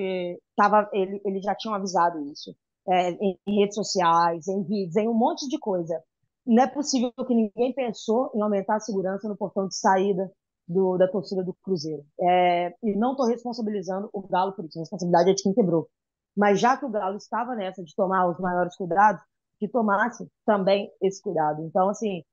tava, 0.55 0.89
ele, 0.91 1.21
ele 1.25 1.41
já 1.41 1.55
tinham 1.55 1.73
avisado 1.73 2.19
isso. 2.31 2.53
É, 2.89 3.11
em 3.11 3.37
redes 3.47 3.75
sociais, 3.75 4.47
em 4.47 4.63
vídeos, 4.63 4.95
em 4.95 5.07
um 5.07 5.13
monte 5.13 5.47
de 5.47 5.57
coisa 5.59 6.01
não 6.45 6.63
é 6.63 6.67
possível 6.67 7.11
que 7.11 7.35
ninguém 7.35 7.73
pensou 7.73 8.31
em 8.33 8.41
aumentar 8.41 8.75
a 8.75 8.79
segurança 8.79 9.27
no 9.27 9.37
portão 9.37 9.67
de 9.67 9.75
saída 9.75 10.31
do, 10.67 10.97
da 10.97 11.07
torcida 11.07 11.43
do 11.43 11.53
Cruzeiro. 11.61 12.03
É, 12.19 12.73
e 12.83 12.95
não 12.95 13.11
estou 13.11 13.27
responsabilizando 13.27 14.09
o 14.13 14.21
Galo 14.27 14.53
por 14.53 14.65
isso, 14.65 14.79
a 14.79 14.81
responsabilidade 14.81 15.29
é 15.29 15.33
de 15.33 15.43
quem 15.43 15.53
quebrou. 15.53 15.87
Mas 16.35 16.59
já 16.59 16.77
que 16.77 16.85
o 16.85 16.89
Galo 16.89 17.17
estava 17.17 17.55
nessa 17.55 17.83
de 17.83 17.93
tomar 17.95 18.27
os 18.29 18.39
maiores 18.39 18.75
cuidados, 18.75 19.21
que 19.59 19.67
tomasse 19.67 20.27
também 20.45 20.91
esse 21.01 21.21
cuidado. 21.21 21.63
Então, 21.63 21.89
assim, 21.89 22.23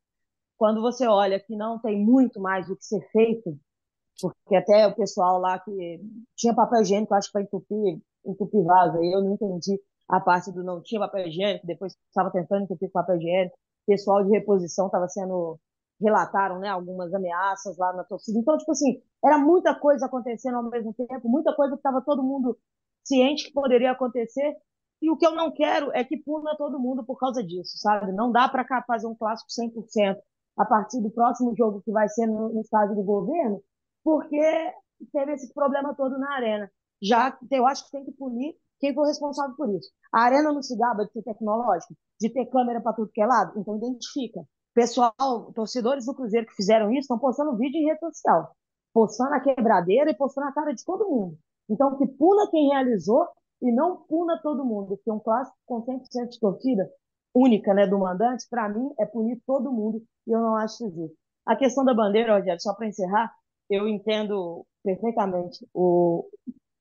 quando 0.59 0.83
você 0.83 1.07
olha 1.07 1.41
que 1.41 1.57
não 1.57 1.79
tem 1.79 2.05
muito 2.05 2.41
mais 2.41 2.69
o 2.69 2.77
que 2.77 2.85
ser 2.85 3.01
feito, 3.11 3.59
porque 4.21 4.57
até 4.57 4.87
o 4.87 4.95
pessoal 4.95 5.39
lá 5.39 5.59
que 5.59 6.01
tinha 6.37 6.55
papel 6.55 6.83
higiênico, 6.83 7.15
acho 7.15 7.29
que 7.29 7.33
para 7.33 7.43
entupir, 7.43 8.01
entupir 8.27 8.65
vaso, 8.65 8.99
eu 9.03 9.23
não 9.23 9.35
entendi 9.35 9.81
a 10.09 10.21
parte 10.21 10.53
do 10.53 10.65
não 10.65 10.83
tinha 10.83 11.01
papel 11.01 11.29
higiênico, 11.29 11.67
depois 11.67 11.97
estava 12.09 12.31
tentando 12.31 12.65
entupir 12.65 12.91
papel 12.91 13.17
higiênico 13.17 13.57
pessoal 13.89 14.23
de 14.23 14.31
reposição 14.31 14.87
estava 14.87 15.09
sendo 15.09 15.59
relataram, 16.01 16.61
né, 16.61 16.69
algumas 16.69 17.13
ameaças 17.13 17.77
lá 17.77 17.93
na 17.93 18.05
torcida. 18.05 18.39
Então, 18.39 18.57
tipo 18.57 18.71
assim, 18.71 19.03
era 19.25 19.39
muita 19.39 19.75
coisa 19.75 20.07
acontecendo 20.07 20.59
ao 20.59 20.63
mesmo 20.63 20.95
tempo, 20.95 21.29
muita 21.29 21.53
coisa 21.57 21.73
que 21.73 21.81
estava 21.81 22.03
todo 22.03 22.23
mundo 22.23 22.57
ciente 23.03 23.47
que 23.47 23.53
poderia 23.53 23.91
acontecer. 23.91 24.55
E 25.03 25.11
o 25.11 25.17
que 25.17 25.27
eu 25.27 25.35
não 25.35 25.51
quero 25.51 25.91
é 25.93 26.05
que 26.05 26.17
puna 26.17 26.57
todo 26.57 26.79
mundo 26.79 27.05
por 27.05 27.19
causa 27.19 27.43
disso, 27.43 27.79
sabe? 27.79 28.13
Não 28.13 28.31
dá 28.31 28.49
para 28.49 28.65
fazer 28.87 29.07
um 29.09 29.15
clássico 29.15 29.51
100% 29.51 30.19
a 30.59 30.65
partir 30.65 31.01
do 31.01 31.11
próximo 31.11 31.55
jogo 31.57 31.81
que 31.83 31.93
vai 31.93 32.09
ser 32.09 32.27
no, 32.27 32.49
no 32.49 32.61
estádio 32.61 32.97
do 32.97 33.03
governo, 33.03 33.63
porque 34.03 34.75
teve 35.13 35.33
esse 35.35 35.55
problema 35.55 35.95
todo 35.95 36.19
na 36.19 36.35
arena. 36.35 36.71
Já 37.01 37.39
eu 37.53 37.67
acho 37.67 37.85
que 37.85 37.93
tem 37.93 38.05
que 38.05 38.13
punir 38.13 38.57
quem 38.81 38.93
foi 38.93 39.07
responsável 39.07 39.55
por 39.57 39.73
isso. 39.73 39.89
A 40.13 40.23
arena 40.23 40.53
não 40.53 40.63
se 40.63 40.77
gaba 40.77 41.05
de 41.05 41.13
ser 41.13 41.23
tecnológica, 41.23 41.95
de 42.21 42.31
ter 42.31 42.47
câmera 42.47 42.81
para 42.81 42.93
tudo 42.93 43.13
que 43.13 43.21
é 43.21 43.27
lado, 43.27 43.59
então 43.59 43.77
identifica. 43.77 44.41
Pessoal, 44.75 45.53
torcedores 45.55 46.07
do 46.07 46.15
Cruzeiro 46.15 46.47
que 46.47 46.55
fizeram 46.55 46.91
isso 46.91 47.03
estão 47.03 47.19
postando 47.19 47.57
vídeo 47.57 47.79
em 47.79 47.87
rede 47.87 48.01
social, 48.01 48.51
postando 48.93 49.35
a 49.35 49.41
quebradeira 49.41 50.11
e 50.11 50.17
postando 50.17 50.49
a 50.49 50.53
cara 50.53 50.73
de 50.73 50.85
todo 50.85 51.09
mundo. 51.09 51.39
Então, 51.69 51.97
que 51.97 52.07
puna 52.07 52.49
quem 52.51 52.69
realizou 52.69 53.27
e 53.61 53.73
não 53.73 53.97
puna 54.09 54.41
todo 54.43 54.65
mundo, 54.65 54.97
porque 54.97 55.11
um 55.11 55.19
clássico 55.19 55.57
com 55.67 55.85
100% 55.85 56.29
de 56.31 56.41
torcida 56.41 56.91
única 57.39 57.73
né, 57.75 57.87
do 57.87 57.99
mandante, 57.99 58.47
para 58.51 58.69
mim, 58.69 58.91
é 58.99 59.07
punir 59.07 59.41
todo 59.47 59.73
mundo 59.73 60.03
e 60.27 60.33
eu 60.33 60.41
não 60.41 60.57
acho 60.57 60.91
justo. 60.91 61.17
A 61.47 61.57
questão 61.57 61.85
da 61.85 61.95
bandeira, 61.95 62.37
Rogério, 62.37 62.61
só 62.61 62.75
para 62.75 62.87
encerrar, 62.87 63.33
eu 63.71 63.89
entendo 63.89 64.67
perfeitamente 64.83 65.67
o, 65.73 66.29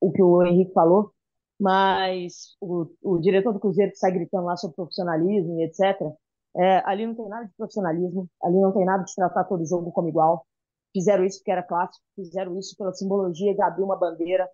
o 0.00 0.12
que 0.12 0.22
o 0.22 0.42
Henrique 0.42 0.72
falou, 0.72 1.12
mas 1.58 2.56
o, 2.60 2.86
o 3.02 3.18
diretor 3.18 3.52
do 3.52 3.60
Cruzeiro 3.60 3.92
que 3.92 3.98
sai 3.98 4.12
gritando 4.12 4.44
lá 4.44 4.56
sobre 4.56 4.76
profissionalismo 4.76 5.58
e 5.58 5.64
etc., 5.64 6.12
é, 6.56 6.82
ali 6.84 7.06
não 7.06 7.14
tem 7.14 7.28
nada 7.28 7.46
de 7.46 7.54
profissionalismo, 7.56 8.28
ali 8.42 8.60
não 8.60 8.72
tem 8.72 8.84
nada 8.84 9.04
de 9.04 9.14
tratar 9.14 9.44
todo 9.44 9.66
jogo 9.66 9.92
como 9.92 10.08
igual. 10.08 10.46
Fizeram 10.92 11.24
isso 11.24 11.38
porque 11.38 11.52
era 11.52 11.62
clássico, 11.62 12.02
fizeram 12.16 12.58
isso 12.58 12.74
pela 12.76 12.92
simbologia 12.92 13.54
de 13.54 13.62
abrir 13.62 13.84
uma 13.84 13.96
bandeira 13.96 14.48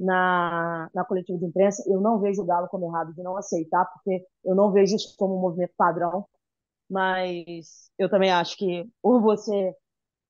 na, 0.00 0.90
na 0.94 1.04
coletiva 1.04 1.38
de 1.38 1.46
imprensa. 1.46 1.84
Eu 1.88 2.00
não 2.00 2.20
vejo 2.20 2.42
o 2.42 2.46
Galo 2.46 2.68
como 2.68 2.86
errado 2.86 3.14
de 3.14 3.22
não 3.22 3.36
aceitar, 3.36 3.86
porque 3.86 4.26
eu 4.44 4.54
não 4.56 4.72
vejo 4.72 4.96
isso 4.96 5.16
como 5.18 5.36
um 5.36 5.40
movimento 5.40 5.74
padrão. 5.76 6.26
mas 6.90 7.90
eu 7.98 8.10
também 8.10 8.30
acho 8.32 8.56
que 8.56 8.88
ou 9.02 9.20
você 9.20 9.74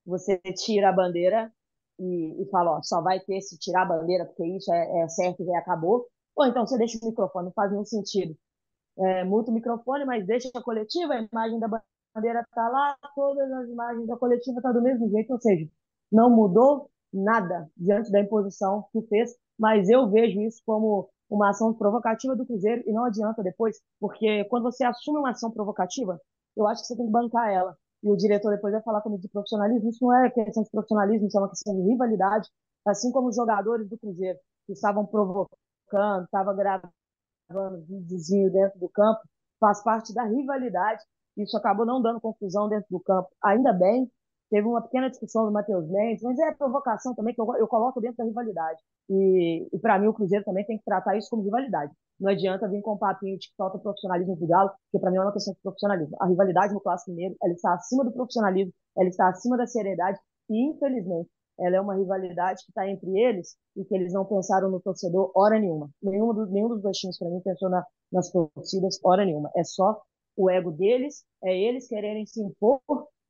você 0.07 0.39
tira 0.55 0.91
a 0.91 0.93
bandeira 0.93 1.53
e, 1.99 2.43
e 2.43 2.51
fala, 2.51 2.79
ó, 2.79 2.83
só 2.83 3.01
vai 3.03 3.21
ter 3.21 3.41
se 3.43 3.59
tirar 3.59 3.83
a 3.83 3.87
bandeira, 3.87 4.27
porque 4.27 4.45
isso 4.47 4.73
é, 4.73 5.03
é 5.03 5.09
certo 5.09 5.43
e 5.45 5.55
acabou, 5.57 6.09
ou 6.37 6.47
então 6.47 6.67
você 6.67 6.79
deixa 6.79 6.99
o 7.03 7.09
microfone, 7.09 7.47
não 7.47 7.53
faz 7.53 7.71
nenhum 7.71 7.85
sentido. 7.85 8.37
É, 8.99 9.25
muda 9.25 9.51
o 9.51 9.55
microfone, 9.55 10.05
mas 10.05 10.27
deixa 10.27 10.51
a 10.55 10.63
coletiva, 10.63 11.15
a 11.15 11.23
imagem 11.23 11.59
da 11.61 11.69
bandeira 12.15 12.41
está 12.43 12.69
lá, 12.69 12.97
todas 13.15 13.51
as 13.53 13.69
imagens 13.69 14.07
da 14.07 14.17
coletiva 14.17 14.59
estão 14.59 14.73
tá 14.73 14.79
do 14.79 14.83
mesmo 14.83 15.09
jeito, 15.11 15.33
ou 15.33 15.41
seja, 15.41 15.69
não 16.13 16.31
mudou 16.31 16.91
nada 17.13 17.71
diante 17.77 18.11
da 18.11 18.21
imposição 18.21 18.87
que 18.93 19.03
fez, 19.09 19.37
mas 19.61 19.90
eu 19.90 20.09
vejo 20.09 20.40
isso 20.40 20.62
como 20.64 21.11
uma 21.29 21.51
ação 21.51 21.75
provocativa 21.75 22.35
do 22.35 22.46
Cruzeiro 22.46 22.83
e 22.87 22.92
não 22.92 23.05
adianta 23.05 23.42
depois, 23.42 23.77
porque 24.01 24.44
quando 24.46 24.62
você 24.62 24.85
assume 24.85 25.18
uma 25.18 25.31
ação 25.31 25.51
provocativa, 25.51 26.18
eu 26.57 26.66
acho 26.66 26.81
que 26.81 26.88
você 26.88 26.96
tem 26.96 27.05
que 27.05 27.12
bancar 27.12 27.51
ela. 27.51 27.77
E 28.03 28.11
o 28.11 28.16
diretor 28.16 28.51
depois 28.55 28.73
vai 28.73 28.83
falar 28.83 29.03
comigo 29.03 29.20
de 29.20 29.29
profissionalismo. 29.29 29.90
Isso 29.90 30.03
não 30.03 30.14
é 30.16 30.31
questão 30.31 30.62
de 30.62 30.70
profissionalismo, 30.70 31.29
isso 31.29 31.37
é 31.37 31.40
uma 31.42 31.51
questão 31.51 31.77
de 31.77 31.83
rivalidade. 31.83 32.49
Assim 32.87 33.12
como 33.12 33.29
os 33.29 33.37
jogadores 33.37 33.87
do 33.87 33.99
Cruzeiro, 33.99 34.38
que 34.66 34.73
estavam 34.73 35.05
provocando, 35.05 36.25
estavam 36.25 36.57
gravando 36.57 37.85
videozinho 37.87 38.51
dentro 38.51 38.81
do 38.81 38.88
campo, 38.88 39.20
faz 39.61 39.83
parte 39.85 40.14
da 40.14 40.25
rivalidade. 40.25 41.03
Isso 41.37 41.55
acabou 41.59 41.85
não 41.85 42.01
dando 42.01 42.20
confusão 42.20 42.66
dentro 42.66 42.87
do 42.90 43.01
campo. 43.01 43.29
Ainda 43.44 43.75
bem, 43.75 44.11
teve 44.51 44.67
uma 44.67 44.83
pequena 44.83 45.09
discussão 45.09 45.47
do 45.47 45.53
Matheus 45.53 45.89
Mendes, 45.89 46.23
mas 46.23 46.39
é 46.39 46.53
provocação 46.53 47.15
também 47.15 47.35
que 47.35 47.41
eu, 47.41 47.47
eu 47.57 47.69
coloco 47.69 48.01
dentro 48.01 48.19
da 48.19 48.25
rivalidade. 48.25 48.81
E, 49.09 49.69
e 49.73 49.79
para 49.79 49.99
mim 49.99 50.09
o 50.09 50.15
Cruzeiro 50.15 50.45
também 50.45 50.65
tem 50.67 50.77
que 50.77 50.85
tratar 50.85 51.17
isso 51.17 51.31
como 51.31 51.43
rivalidade. 51.43 51.93
Não 52.19 52.31
adianta 52.31 52.69
vir 52.69 52.83
com 52.83 52.95
um 52.95 52.99
papinho 52.99 53.39
de 53.39 53.49
que 53.49 53.55
falta 53.57 53.79
profissionalismo 53.79 54.37
do 54.37 54.47
Galo, 54.47 54.71
porque 54.71 55.01
para 55.01 55.11
mim 55.11 55.17
é 55.17 55.21
uma 55.23 55.33
questão 55.33 55.55
de 55.55 55.61
profissionalismo. 55.63 56.17
A 56.21 56.27
rivalidade 56.27 56.75
no 56.75 56.81
Clássico 56.81 57.13
Mineiro, 57.13 57.37
ela 57.43 57.53
está 57.53 57.75
acima 57.75 58.05
do 58.05 58.13
profissionalismo, 58.13 58.73
ela 58.99 59.09
está 59.09 59.29
acima 59.29 59.57
da 59.57 59.67
seriedade 59.67 60.19
e, 60.51 60.71
infelizmente, 60.71 61.31
ela 61.59 61.77
é 61.77 61.81
uma 61.81 61.95
rivalidade 61.95 62.65
que 62.65 62.71
está 62.71 62.89
entre 62.89 63.11
eles 63.19 63.57
e 63.77 63.85
que 63.85 63.95
eles 63.95 64.13
não 64.13 64.25
pensaram 64.25 64.71
no 64.71 64.81
torcedor 64.81 65.31
hora 65.35 65.59
nenhuma. 65.59 65.91
Nenhum, 66.03 66.35
do, 66.35 66.47
nenhum 66.47 66.69
dos 66.69 66.83
dois 66.83 66.97
times, 66.97 67.19
para 67.19 67.29
mim, 67.29 67.41
pensou 67.41 67.71
na, 67.71 67.85
nas 68.11 68.31
torcidas 68.31 68.99
hora 69.05 69.25
nenhuma. 69.25 69.51
É 69.55 69.63
só 69.63 70.01
o 70.37 70.51
ego 70.51 70.71
deles, 70.71 71.25
é 71.45 71.57
eles 71.57 71.87
quererem 71.87 72.27
se 72.27 72.43
impor 72.43 72.81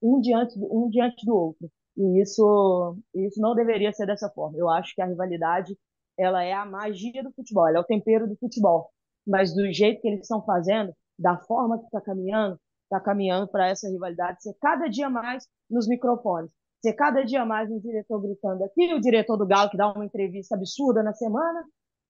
um 0.02 0.20
diante, 0.20 0.58
um 0.58 0.88
diante 0.88 1.24
do 1.24 1.34
outro. 1.34 1.70
E 1.96 2.22
isso, 2.22 2.96
isso 3.14 3.40
não 3.40 3.54
deveria 3.54 3.92
ser 3.92 4.06
dessa 4.06 4.30
forma. 4.30 4.56
Eu 4.58 4.68
acho 4.70 4.94
que 4.94 5.02
a 5.02 5.06
rivalidade 5.06 5.76
ela 6.18 6.42
é 6.42 6.52
a 6.52 6.66
magia 6.66 7.22
do 7.22 7.32
futebol, 7.32 7.66
ela 7.66 7.78
é 7.78 7.80
o 7.80 7.84
tempero 7.84 8.28
do 8.28 8.36
futebol. 8.36 8.90
Mas 9.26 9.54
do 9.54 9.70
jeito 9.72 10.00
que 10.00 10.08
eles 10.08 10.20
estão 10.20 10.42
fazendo, 10.44 10.92
da 11.18 11.36
forma 11.38 11.78
que 11.78 11.84
está 11.84 12.00
caminhando, 12.00 12.58
está 12.84 13.00
caminhando 13.00 13.48
para 13.48 13.68
essa 13.68 13.88
rivalidade 13.88 14.42
ser 14.42 14.54
cada 14.60 14.88
dia 14.88 15.08
mais 15.08 15.46
nos 15.70 15.86
microfones, 15.86 16.52
ser 16.82 16.94
cada 16.94 17.22
dia 17.22 17.44
mais 17.44 17.70
um 17.70 17.78
diretor 17.78 18.20
gritando 18.20 18.64
aqui, 18.64 18.92
o 18.94 19.00
diretor 19.00 19.36
do 19.36 19.46
Galo 19.46 19.70
que 19.70 19.76
dá 19.76 19.92
uma 19.92 20.04
entrevista 20.04 20.54
absurda 20.54 21.02
na 21.02 21.12
semana, 21.12 21.64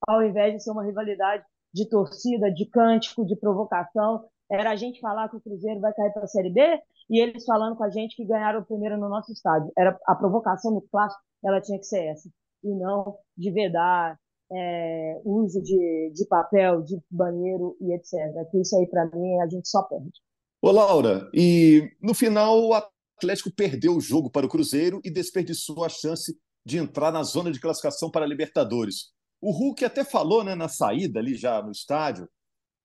ao 0.07 0.23
invés 0.23 0.55
de 0.55 0.63
ser 0.63 0.71
uma 0.71 0.85
rivalidade 0.85 1.45
de 1.73 1.89
torcida, 1.89 2.51
de 2.51 2.67
cântico, 2.67 3.25
de 3.25 3.37
provocação. 3.37 4.25
Era 4.51 4.71
a 4.71 4.77
gente 4.77 5.01
falar 5.01 5.29
que 5.29 5.37
o 5.37 5.41
Cruzeiro 5.41 5.81
vai 5.81 5.93
cair 5.93 6.13
para 6.13 6.25
a 6.25 6.29
Série 6.29 6.51
B 6.51 6.63
e 7.11 7.21
eles 7.21 7.45
falando 7.45 7.77
com 7.77 7.83
a 7.83 7.91
gente 7.91 8.15
que 8.15 8.25
ganharam 8.25 8.61
o 8.61 8.65
primeiro 8.65 8.97
no 8.97 9.09
nosso 9.09 9.33
estádio. 9.33 9.73
Era 9.77 9.99
a 10.07 10.15
provocação 10.15 10.71
no 10.71 10.81
clássico, 10.83 11.21
ela 11.45 11.61
tinha 11.61 11.79
que 11.79 11.85
ser 11.85 12.05
essa 12.05 12.31
e 12.63 12.69
não 12.69 13.17
de 13.37 13.51
vedar 13.51 14.17
é, 14.53 15.21
uso 15.25 15.61
de, 15.61 16.13
de 16.15 16.27
papel, 16.27 16.83
de 16.83 17.01
banheiro 17.11 17.77
e 17.81 17.93
etc. 17.95 18.15
Que 18.51 18.61
isso 18.61 18.77
aí, 18.77 18.87
para 18.87 19.07
mim, 19.07 19.41
a 19.41 19.49
gente 19.49 19.69
só 19.69 19.83
perde. 19.83 20.13
Ô, 20.63 20.71
Laura, 20.71 21.29
e 21.35 21.91
no 22.01 22.15
final 22.15 22.61
o 22.61 22.75
Atlético 22.75 23.51
perdeu 23.55 23.97
o 23.97 24.01
jogo 24.01 24.31
para 24.31 24.47
o 24.47 24.49
Cruzeiro 24.49 25.01
e 25.05 25.11
desperdiçou 25.11 25.85
a 25.85 25.89
chance 25.89 26.39
de 26.65 26.79
entrar 26.79 27.11
na 27.11 27.23
zona 27.23 27.51
de 27.51 27.61
classificação 27.61 28.11
para 28.11 28.25
a 28.25 28.29
Libertadores. 28.29 29.11
O 29.41 29.53
Hulk 29.53 29.85
até 29.85 30.05
falou 30.05 30.45
né, 30.45 30.55
na 30.55 30.69
saída 30.69 31.19
ali 31.19 31.35
já 31.35 31.63
no 31.63 31.73
estádio 31.73 32.29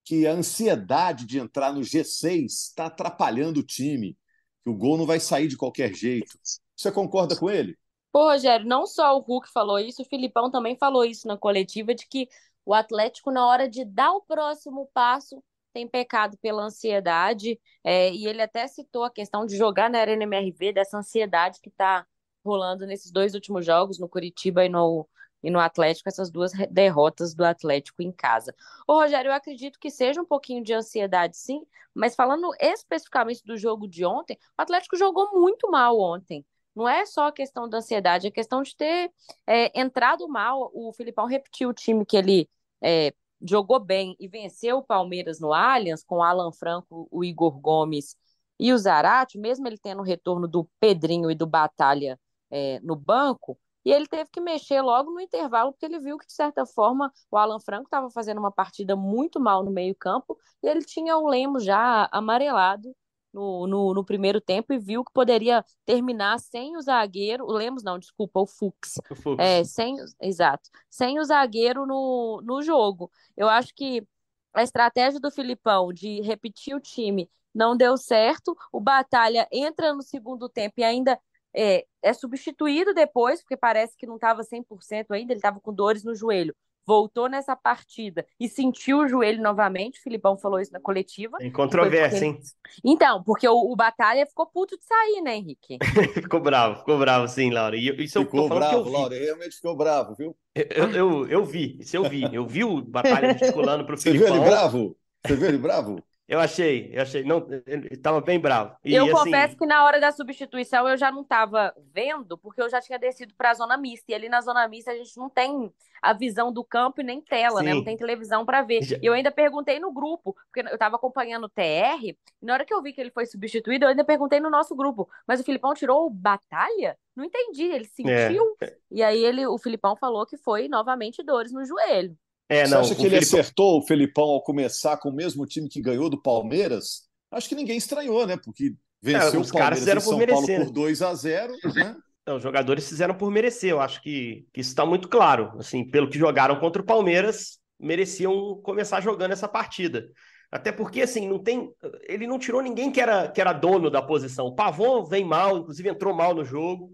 que 0.05 0.27
a 0.27 0.31
ansiedade 0.33 1.25
de 1.25 1.39
entrar 1.39 1.73
no 1.73 1.81
G6 1.81 2.45
está 2.45 2.85
atrapalhando 2.85 3.59
o 3.59 3.63
time, 3.63 4.15
que 4.63 4.69
o 4.69 4.75
gol 4.75 4.97
não 4.97 5.05
vai 5.05 5.19
sair 5.19 5.47
de 5.47 5.57
qualquer 5.57 5.93
jeito. 5.93 6.37
Você 6.75 6.91
concorda 6.91 7.35
com 7.35 7.49
ele? 7.49 7.75
Pô, 8.11 8.31
Rogério, 8.31 8.65
não 8.65 8.85
só 8.85 9.17
o 9.17 9.19
Hulk 9.19 9.51
falou 9.51 9.79
isso, 9.79 10.03
o 10.03 10.05
Filipão 10.05 10.51
também 10.51 10.77
falou 10.77 11.03
isso 11.03 11.27
na 11.27 11.35
coletiva, 11.37 11.93
de 11.93 12.07
que 12.07 12.29
o 12.63 12.73
Atlético, 12.73 13.31
na 13.31 13.45
hora 13.45 13.67
de 13.67 13.83
dar 13.83 14.11
o 14.13 14.21
próximo 14.21 14.89
passo, 14.93 15.43
tem 15.73 15.87
pecado 15.87 16.37
pela 16.37 16.63
ansiedade, 16.63 17.59
é, 17.83 18.13
e 18.13 18.27
ele 18.27 18.41
até 18.41 18.67
citou 18.67 19.03
a 19.03 19.11
questão 19.11 19.45
de 19.45 19.57
jogar 19.57 19.89
na 19.89 19.99
Arena 19.99 20.23
MRV, 20.23 20.71
dessa 20.71 20.97
ansiedade 20.97 21.59
que 21.59 21.69
está 21.69 22.05
rolando 22.45 22.85
nesses 22.85 23.11
dois 23.11 23.33
últimos 23.33 23.65
jogos, 23.65 23.99
no 23.99 24.07
Curitiba 24.07 24.63
e 24.63 24.69
no, 24.69 25.07
e 25.45 25.51
no 25.51 25.59
Atlético, 25.59 26.09
essas 26.09 26.29
duas 26.29 26.51
derrotas 26.69 27.33
do 27.33 27.45
Atlético 27.45 28.01
em 28.01 28.11
casa. 28.11 28.53
Ô, 28.87 28.93
Rogério, 28.93 29.29
eu 29.29 29.33
acredito 29.33 29.79
que 29.79 29.89
seja 29.89 30.21
um 30.21 30.25
pouquinho 30.25 30.63
de 30.63 30.73
ansiedade, 30.73 31.37
sim, 31.37 31.65
mas 31.93 32.15
falando 32.15 32.51
especificamente 32.59 33.43
do 33.45 33.57
jogo 33.57 33.87
de 33.87 34.05
ontem, 34.05 34.37
o 34.57 34.61
Atlético 34.61 34.97
jogou 34.97 35.31
muito 35.39 35.69
mal 35.69 35.99
ontem 35.99 36.45
não 36.75 36.89
é 36.89 37.05
só 37.05 37.27
a 37.27 37.31
questão 37.31 37.69
da 37.69 37.77
ansiedade, 37.77 38.27
é 38.27 38.31
questão 38.31 38.61
de 38.61 38.75
ter 38.75 39.11
é, 39.47 39.79
entrado 39.79 40.27
mal. 40.27 40.69
O 40.73 40.91
Filipão 40.91 41.25
repetiu 41.25 41.69
o 41.69 41.73
time 41.73 42.05
que 42.05 42.17
ele 42.17 42.49
é, 42.83 43.13
jogou 43.41 43.79
bem 43.79 44.15
e 44.19 44.27
venceu 44.27 44.79
o 44.79 44.83
Palmeiras 44.83 45.39
no 45.39 45.53
Allianz, 45.53 46.03
com 46.03 46.17
o 46.17 46.23
Alan 46.23 46.51
Franco, 46.51 47.07
o 47.09 47.23
Igor 47.23 47.57
Gomes 47.59 48.17
e 48.59 48.73
o 48.73 48.77
Zarate, 48.77 49.37
mesmo 49.37 49.67
ele 49.67 49.77
tendo 49.77 49.99
o 49.99 50.05
retorno 50.05 50.47
do 50.47 50.69
Pedrinho 50.79 51.31
e 51.31 51.35
do 51.35 51.47
Batalha 51.47 52.19
é, 52.51 52.79
no 52.81 52.95
banco, 52.95 53.57
e 53.85 53.91
ele 53.93 54.07
teve 54.07 54.29
que 54.31 54.41
mexer 54.41 54.81
logo 54.81 55.11
no 55.11 55.21
intervalo, 55.21 55.71
porque 55.71 55.85
ele 55.85 55.99
viu 55.99 56.17
que, 56.17 56.25
de 56.25 56.33
certa 56.33 56.65
forma, 56.65 57.13
o 57.29 57.37
Alan 57.37 57.59
Franco 57.59 57.85
estava 57.85 58.09
fazendo 58.09 58.39
uma 58.39 58.51
partida 58.51 58.95
muito 58.95 59.39
mal 59.39 59.63
no 59.63 59.71
meio-campo 59.71 60.37
e 60.63 60.67
ele 60.67 60.83
tinha 60.83 61.15
o 61.17 61.27
Lemos 61.27 61.63
já 61.63 62.09
amarelado 62.11 62.95
no, 63.31 63.67
no, 63.67 63.93
no, 63.93 64.03
primeiro 64.03 64.41
tempo 64.41 64.73
e 64.73 64.79
viu 64.79 65.03
que 65.03 65.11
poderia 65.13 65.63
terminar 65.85 66.39
sem 66.39 66.77
o 66.77 66.81
zagueiro, 66.81 67.45
o 67.45 67.51
Lemos 67.51 67.83
não, 67.83 67.99
desculpa, 67.99 68.39
o 68.39 68.47
Fux. 68.47 68.95
O 69.11 69.15
Fux. 69.15 69.43
É, 69.43 69.63
sem, 69.63 69.97
exato, 70.21 70.69
sem 70.89 71.19
o 71.19 71.23
zagueiro 71.23 71.85
no, 71.85 72.41
no 72.43 72.63
jogo. 72.63 73.11
Eu 73.37 73.49
acho 73.49 73.75
que 73.75 74.07
a 74.53 74.63
estratégia 74.63 75.19
do 75.19 75.29
Filipão 75.29 75.91
de 75.91 76.21
repetir 76.21 76.73
o 76.73 76.79
time 76.79 77.29
não 77.53 77.75
deu 77.75 77.97
certo, 77.97 78.55
o 78.71 78.79
Batalha 78.79 79.47
entra 79.51 79.93
no 79.93 80.01
segundo 80.01 80.49
tempo 80.49 80.75
e 80.77 80.83
ainda 80.83 81.19
é, 81.55 81.85
é 82.03 82.13
substituído 82.13 82.93
depois, 82.93 83.41
porque 83.41 83.57
parece 83.57 83.95
que 83.97 84.05
não 84.05 84.15
estava 84.15 84.43
100% 84.43 85.11
ainda, 85.11 85.33
ele 85.33 85.39
estava 85.39 85.59
com 85.59 85.73
dores 85.73 86.03
no 86.03 86.15
joelho 86.15 86.55
voltou 86.85 87.27
nessa 87.27 87.55
partida 87.55 88.25
e 88.39 88.47
sentiu 88.47 88.99
o 88.99 89.07
joelho 89.07 89.41
novamente. 89.41 89.99
O 89.99 90.03
Filipão 90.03 90.37
falou 90.37 90.59
isso 90.59 90.71
na 90.71 90.79
coletiva. 90.79 91.37
Em 91.41 91.51
controvérsia, 91.51 92.25
hein? 92.25 92.39
Então, 92.83 93.23
porque 93.23 93.47
o, 93.47 93.71
o, 93.71 93.75
Batalha 93.75 94.25
ficou 94.25 94.45
puto 94.45 94.77
de 94.77 94.85
sair, 94.85 95.21
né, 95.21 95.35
Henrique? 95.37 95.79
ficou 96.13 96.39
bravo, 96.39 96.79
ficou 96.79 96.97
bravo, 96.99 97.27
sim, 97.27 97.49
Laura. 97.49 97.75
E 97.75 97.89
isso 98.03 98.19
ficou 98.21 98.43
eu 98.43 98.49
bravo, 98.49 98.89
Laura, 98.89 99.17
realmente 99.17 99.55
ficou 99.55 99.75
bravo, 99.75 100.15
viu? 100.15 100.35
Eu, 100.53 100.65
eu, 100.69 100.91
eu, 100.91 101.27
eu, 101.27 101.45
vi, 101.45 101.77
isso 101.79 101.97
eu 101.97 102.07
vi. 102.07 102.23
Eu 102.31 102.45
vi 102.45 102.63
o 102.63 102.81
Batalha 102.81 103.33
gesticulando 103.33 103.85
pro 103.85 103.97
Você 103.97 104.11
Filipão. 104.11 104.27
Você 104.27 104.33
viu 104.33 104.43
ele 104.43 104.49
bravo? 104.49 104.97
Você 105.25 105.35
viu 105.35 105.47
ele 105.47 105.57
bravo? 105.57 106.03
Eu 106.27 106.39
achei, 106.39 106.89
eu 106.91 107.03
achei. 107.03 107.23
Não, 107.23 107.45
ele 107.67 107.87
estava 107.91 108.19
bem 108.19 108.39
bravo. 108.39 108.75
E, 108.83 108.95
eu 108.95 109.03
assim... 109.03 109.13
confesso 109.13 109.55
que 109.55 109.65
na 109.65 109.85
hora 109.85 109.99
da 109.99 110.11
substituição 110.11 110.87
eu 110.87 110.97
já 110.97 111.11
não 111.11 111.21
estava 111.21 111.71
vendo, 111.93 112.35
porque 112.37 112.61
eu 112.61 112.69
já 112.69 112.81
tinha 112.81 112.97
descido 112.97 113.33
para 113.35 113.51
a 113.51 113.53
zona 113.53 113.77
mista. 113.77 114.11
E 114.11 114.15
ali 114.15 114.27
na 114.27 114.41
zona 114.41 114.67
mista 114.67 114.91
a 114.91 114.95
gente 114.95 115.15
não 115.17 115.29
tem 115.29 115.71
a 116.01 116.13
visão 116.13 116.51
do 116.51 116.63
campo 116.63 117.01
e 117.01 117.03
nem 117.03 117.21
tela, 117.21 117.59
Sim. 117.59 117.65
né? 117.65 117.73
Não 117.75 117.83
tem 117.83 117.95
televisão 117.95 118.43
para 118.43 118.63
ver. 118.63 118.83
Já... 118.83 118.97
E 118.97 119.05
eu 119.05 119.13
ainda 119.13 119.31
perguntei 119.31 119.79
no 119.79 119.91
grupo, 119.91 120.35
porque 120.47 120.67
eu 120.67 120.73
estava 120.73 120.95
acompanhando 120.95 121.45
o 121.45 121.49
TR, 121.49 122.03
e 122.03 122.17
na 122.41 122.53
hora 122.53 122.65
que 122.65 122.73
eu 122.73 122.81
vi 122.81 122.91
que 122.91 123.01
ele 123.01 123.11
foi 123.11 123.27
substituído, 123.27 123.85
eu 123.85 123.89
ainda 123.89 124.03
perguntei 124.03 124.39
no 124.39 124.49
nosso 124.49 124.75
grupo. 124.75 125.07
Mas 125.27 125.39
o 125.39 125.43
Filipão 125.43 125.75
tirou 125.75 126.07
o 126.07 126.09
Batalha? 126.09 126.97
Não 127.15 127.23
entendi. 127.23 127.65
Ele 127.65 127.85
sentiu. 127.85 128.57
É. 128.61 128.75
E 128.91 129.03
aí 129.03 129.23
ele, 129.23 129.45
o 129.45 129.57
Filipão 129.59 129.95
falou 129.95 130.25
que 130.25 130.37
foi 130.37 130.67
novamente 130.67 131.23
dores 131.23 131.51
no 131.51 131.63
joelho. 131.63 132.17
É, 132.47 132.65
Você 132.65 132.75
acha 132.75 132.95
que 132.95 133.05
ele 133.05 133.17
acertou 133.17 133.79
o 133.79 133.81
Felipão 133.85 134.25
ao 134.25 134.43
começar 134.43 134.97
com 134.97 135.09
o 135.09 135.15
mesmo 135.15 135.45
time 135.45 135.67
que 135.67 135.81
ganhou 135.81 136.09
do 136.09 136.21
Palmeiras? 136.21 137.03
Acho 137.31 137.49
que 137.49 137.55
ninguém 137.55 137.77
estranhou, 137.77 138.25
né? 138.27 138.37
Porque 138.37 138.73
venceu 139.01 139.39
é, 139.39 139.41
os 139.41 139.49
o 139.49 139.53
Palmeiras 139.53 139.85
caras 139.85 140.03
São 140.03 140.17
merecer, 140.17 140.57
Paulo 140.57 140.65
por 140.65 140.73
2 140.73 141.01
a 141.01 141.13
0 141.13 141.53
né? 141.75 141.95
Não, 142.25 142.37
os 142.37 142.43
jogadores 142.43 142.87
fizeram 142.87 143.15
por 143.15 143.29
merecer. 143.29 143.71
Eu 143.71 143.81
acho 143.81 144.01
que, 144.01 144.47
que 144.53 144.61
isso 144.61 144.71
está 144.71 144.85
muito 144.85 145.07
claro. 145.07 145.53
Assim, 145.59 145.87
pelo 145.87 146.09
que 146.09 146.17
jogaram 146.17 146.59
contra 146.59 146.81
o 146.81 146.85
Palmeiras, 146.85 147.59
mereciam 147.79 148.59
começar 148.63 149.01
jogando 149.01 149.31
essa 149.31 149.47
partida. 149.47 150.07
Até 150.51 150.71
porque, 150.71 151.01
assim, 151.01 151.27
não 151.27 151.39
tem. 151.39 151.69
Ele 152.07 152.25
não 152.25 152.39
tirou 152.39 152.61
ninguém 152.61 152.91
que 152.91 153.01
era, 153.01 153.27
que 153.27 153.41
era 153.41 153.53
dono 153.53 153.89
da 153.89 154.01
posição. 154.01 154.47
O 154.47 154.55
Pavon 154.55 155.03
vem 155.03 155.25
mal, 155.25 155.57
inclusive 155.57 155.89
entrou 155.89 156.15
mal 156.15 156.33
no 156.33 156.45
jogo. 156.45 156.91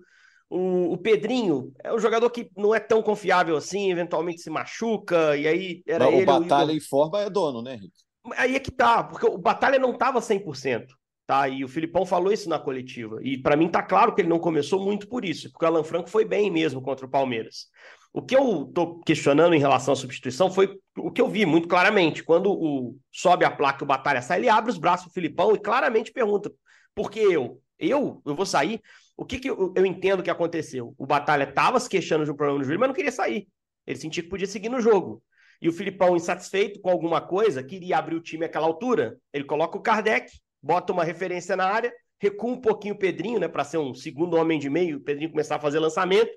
O, 0.53 0.91
o, 0.91 0.97
Pedrinho 0.97 1.71
é 1.81 1.93
um 1.93 1.99
jogador 1.99 2.29
que 2.29 2.51
não 2.57 2.75
é 2.75 2.79
tão 2.79 3.01
confiável 3.01 3.55
assim, 3.55 3.89
eventualmente 3.89 4.41
se 4.41 4.49
machuca, 4.49 5.37
e 5.37 5.47
aí 5.47 5.81
era 5.87 6.11
ele. 6.11 6.23
O 6.23 6.25
Batalha 6.25 6.67
o 6.67 6.71
Igor... 6.71 6.75
em 6.75 6.79
forma 6.81 7.21
é 7.21 7.29
dono, 7.29 7.61
né, 7.61 7.75
Henrique? 7.75 8.03
Aí 8.35 8.55
é 8.55 8.59
que 8.59 8.69
tá, 8.69 9.01
porque 9.01 9.25
o 9.25 9.37
Batalha 9.37 9.79
não 9.79 9.93
estava 9.93 10.19
100%. 10.19 10.87
tá? 11.25 11.47
E 11.47 11.63
o 11.63 11.69
Filipão 11.69 12.05
falou 12.05 12.33
isso 12.33 12.49
na 12.49 12.59
coletiva. 12.59 13.17
E 13.21 13.37
para 13.37 13.55
mim 13.55 13.69
tá 13.69 13.81
claro 13.81 14.13
que 14.13 14.19
ele 14.19 14.27
não 14.27 14.39
começou 14.39 14.83
muito 14.83 15.07
por 15.07 15.23
isso, 15.23 15.49
porque 15.49 15.63
o 15.63 15.67
Alan 15.69 15.85
Franco 15.85 16.09
foi 16.09 16.25
bem 16.25 16.51
mesmo 16.51 16.81
contra 16.81 17.05
o 17.05 17.09
Palmeiras. 17.09 17.67
O 18.13 18.21
que 18.21 18.35
eu 18.35 18.65
tô 18.75 18.99
questionando 18.99 19.53
em 19.53 19.59
relação 19.59 19.93
à 19.93 19.95
substituição 19.95 20.51
foi 20.51 20.77
o 20.97 21.09
que 21.09 21.21
eu 21.21 21.29
vi 21.29 21.45
muito 21.45 21.69
claramente. 21.69 22.23
Quando 22.23 22.51
o 22.51 22.97
sobe 23.09 23.45
a 23.45 23.51
placa 23.51 23.81
e 23.81 23.85
o 23.85 23.87
Batalha 23.87 24.21
sai, 24.21 24.39
ele 24.39 24.49
abre 24.49 24.69
os 24.69 24.77
braços 24.77 25.07
do 25.07 25.13
Filipão 25.13 25.55
e 25.55 25.59
claramente 25.59 26.11
pergunta: 26.11 26.51
por 26.93 27.09
que 27.09 27.19
eu? 27.19 27.61
Eu? 27.79 28.21
Eu 28.25 28.35
vou 28.35 28.45
sair? 28.45 28.81
O 29.15 29.25
que, 29.25 29.39
que 29.39 29.49
eu, 29.49 29.73
eu 29.75 29.85
entendo 29.85 30.23
que 30.23 30.29
aconteceu? 30.29 30.95
O 30.97 31.05
Batalha 31.05 31.43
estava 31.43 31.79
se 31.79 31.89
queixando 31.89 32.25
de 32.25 32.31
um 32.31 32.35
problema 32.35 32.59
no 32.59 32.65
joelho, 32.65 32.79
mas 32.79 32.89
não 32.89 32.95
queria 32.95 33.11
sair. 33.11 33.47
Ele 33.85 33.99
sentia 33.99 34.23
que 34.23 34.29
podia 34.29 34.47
seguir 34.47 34.69
no 34.69 34.81
jogo. 34.81 35.23
E 35.61 35.69
o 35.69 35.73
Filipão, 35.73 36.15
insatisfeito 36.15 36.81
com 36.81 36.89
alguma 36.89 37.21
coisa, 37.21 37.63
queria 37.63 37.97
abrir 37.97 38.15
o 38.15 38.21
time 38.21 38.45
àquela 38.45 38.65
altura. 38.65 39.17
Ele 39.31 39.43
coloca 39.43 39.77
o 39.77 39.81
Kardec, 39.81 40.31
bota 40.61 40.91
uma 40.91 41.03
referência 41.03 41.55
na 41.55 41.65
área, 41.65 41.93
recua 42.19 42.51
um 42.51 42.61
pouquinho 42.61 42.95
o 42.95 42.97
Pedrinho, 42.97 43.39
né, 43.39 43.47
para 43.47 43.63
ser 43.63 43.77
um 43.77 43.93
segundo 43.93 44.37
homem 44.37 44.59
de 44.59 44.69
meio, 44.69 44.97
o 44.97 45.01
Pedrinho 45.01 45.29
começar 45.29 45.55
a 45.55 45.59
fazer 45.59 45.79
lançamento, 45.79 46.31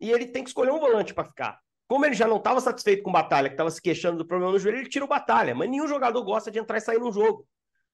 e 0.00 0.10
ele 0.10 0.26
tem 0.26 0.42
que 0.42 0.50
escolher 0.50 0.70
um 0.70 0.78
volante 0.78 1.12
para 1.12 1.24
ficar. 1.24 1.58
Como 1.88 2.06
ele 2.06 2.14
já 2.14 2.28
não 2.28 2.36
estava 2.36 2.60
satisfeito 2.60 3.02
com 3.02 3.10
o 3.10 3.12
Batalha, 3.12 3.48
que 3.48 3.54
estava 3.54 3.70
se 3.70 3.82
queixando 3.82 4.18
do 4.18 4.26
problema 4.26 4.52
no 4.52 4.58
joelho, 4.60 4.78
ele 4.78 4.88
tira 4.88 5.04
o 5.04 5.08
Batalha. 5.08 5.56
Mas 5.56 5.68
nenhum 5.68 5.88
jogador 5.88 6.22
gosta 6.22 6.48
de 6.48 6.60
entrar 6.60 6.78
e 6.78 6.80
sair 6.80 7.00
num 7.00 7.12
jogo. 7.12 7.44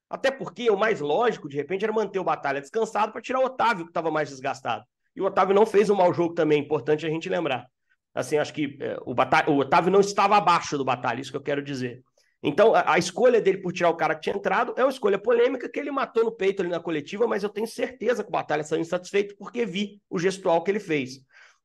Até 0.09 0.31
porque 0.31 0.71
o 0.71 0.77
mais 0.77 1.01
lógico, 1.01 1.49
de 1.49 1.57
repente, 1.57 1.85
era 1.85 1.93
manter 1.93 2.19
o 2.19 2.25
Batalha 2.25 2.61
descansado 2.61 3.13
para 3.13 3.21
tirar 3.21 3.41
o 3.41 3.47
Otávio, 3.47 3.85
que 3.85 3.91
estava 3.91 4.11
mais 4.11 4.29
desgastado. 4.29 4.85
E 5.15 5.21
o 5.21 5.25
Otávio 5.25 5.55
não 5.55 5.67
fez 5.67 5.91
um 5.91 5.97
mau 5.97 6.13
jogo 6.13 6.35
também, 6.35 6.63
importante 6.63 7.07
a 7.07 7.09
gente 7.09 7.29
lembrar. 7.29 7.67
Assim, 8.15 8.39
acho 8.39 8.53
que 8.53 8.79
é, 8.81 8.97
o, 9.05 9.15
Batalha, 9.15 9.51
o 9.51 9.59
Otávio 9.59 9.91
não 9.91 10.01
estava 10.01 10.37
abaixo 10.37 10.79
do 10.79 10.85
Batalha, 10.85 11.21
isso 11.21 11.31
que 11.31 11.37
eu 11.37 11.43
quero 11.43 11.63
dizer. 11.63 12.03
Então, 12.43 12.75
a, 12.75 12.93
a, 12.95 12.99
escolha 12.99 13.41
dele 13.41 13.59
por 13.59 13.73
tirar 13.73 13.91
o 13.91 13.97
cara 13.97 14.15
que 14.15 14.23
tinha 14.23 14.37
entrado 14.37 14.73
é 14.77 14.85
uma 14.85 14.91
escolha 14.91 15.19
polêmica 15.19 15.69
que 15.69 15.81
ele 15.81 15.91
matou 15.91 16.25
no 16.25 16.33
peito 16.33 16.63
ali 16.63 16.71
na 16.71 16.79
coletiva, 16.81 17.27
mas 17.27 17.43
eu 17.43 17.49
tenho 17.49 17.67
certeza 17.67 18.23
que 18.23 18.29
o 18.29 18.33
Batalha 18.33 18.63
saiu 18.63 18.81
insatisfeito 18.81 19.37
porque 19.37 19.67
vi 19.67 20.01
o 20.09 20.19
gestual 20.19 20.63
que 20.63 20.71
ele 20.71 20.81
fez. 20.81 21.19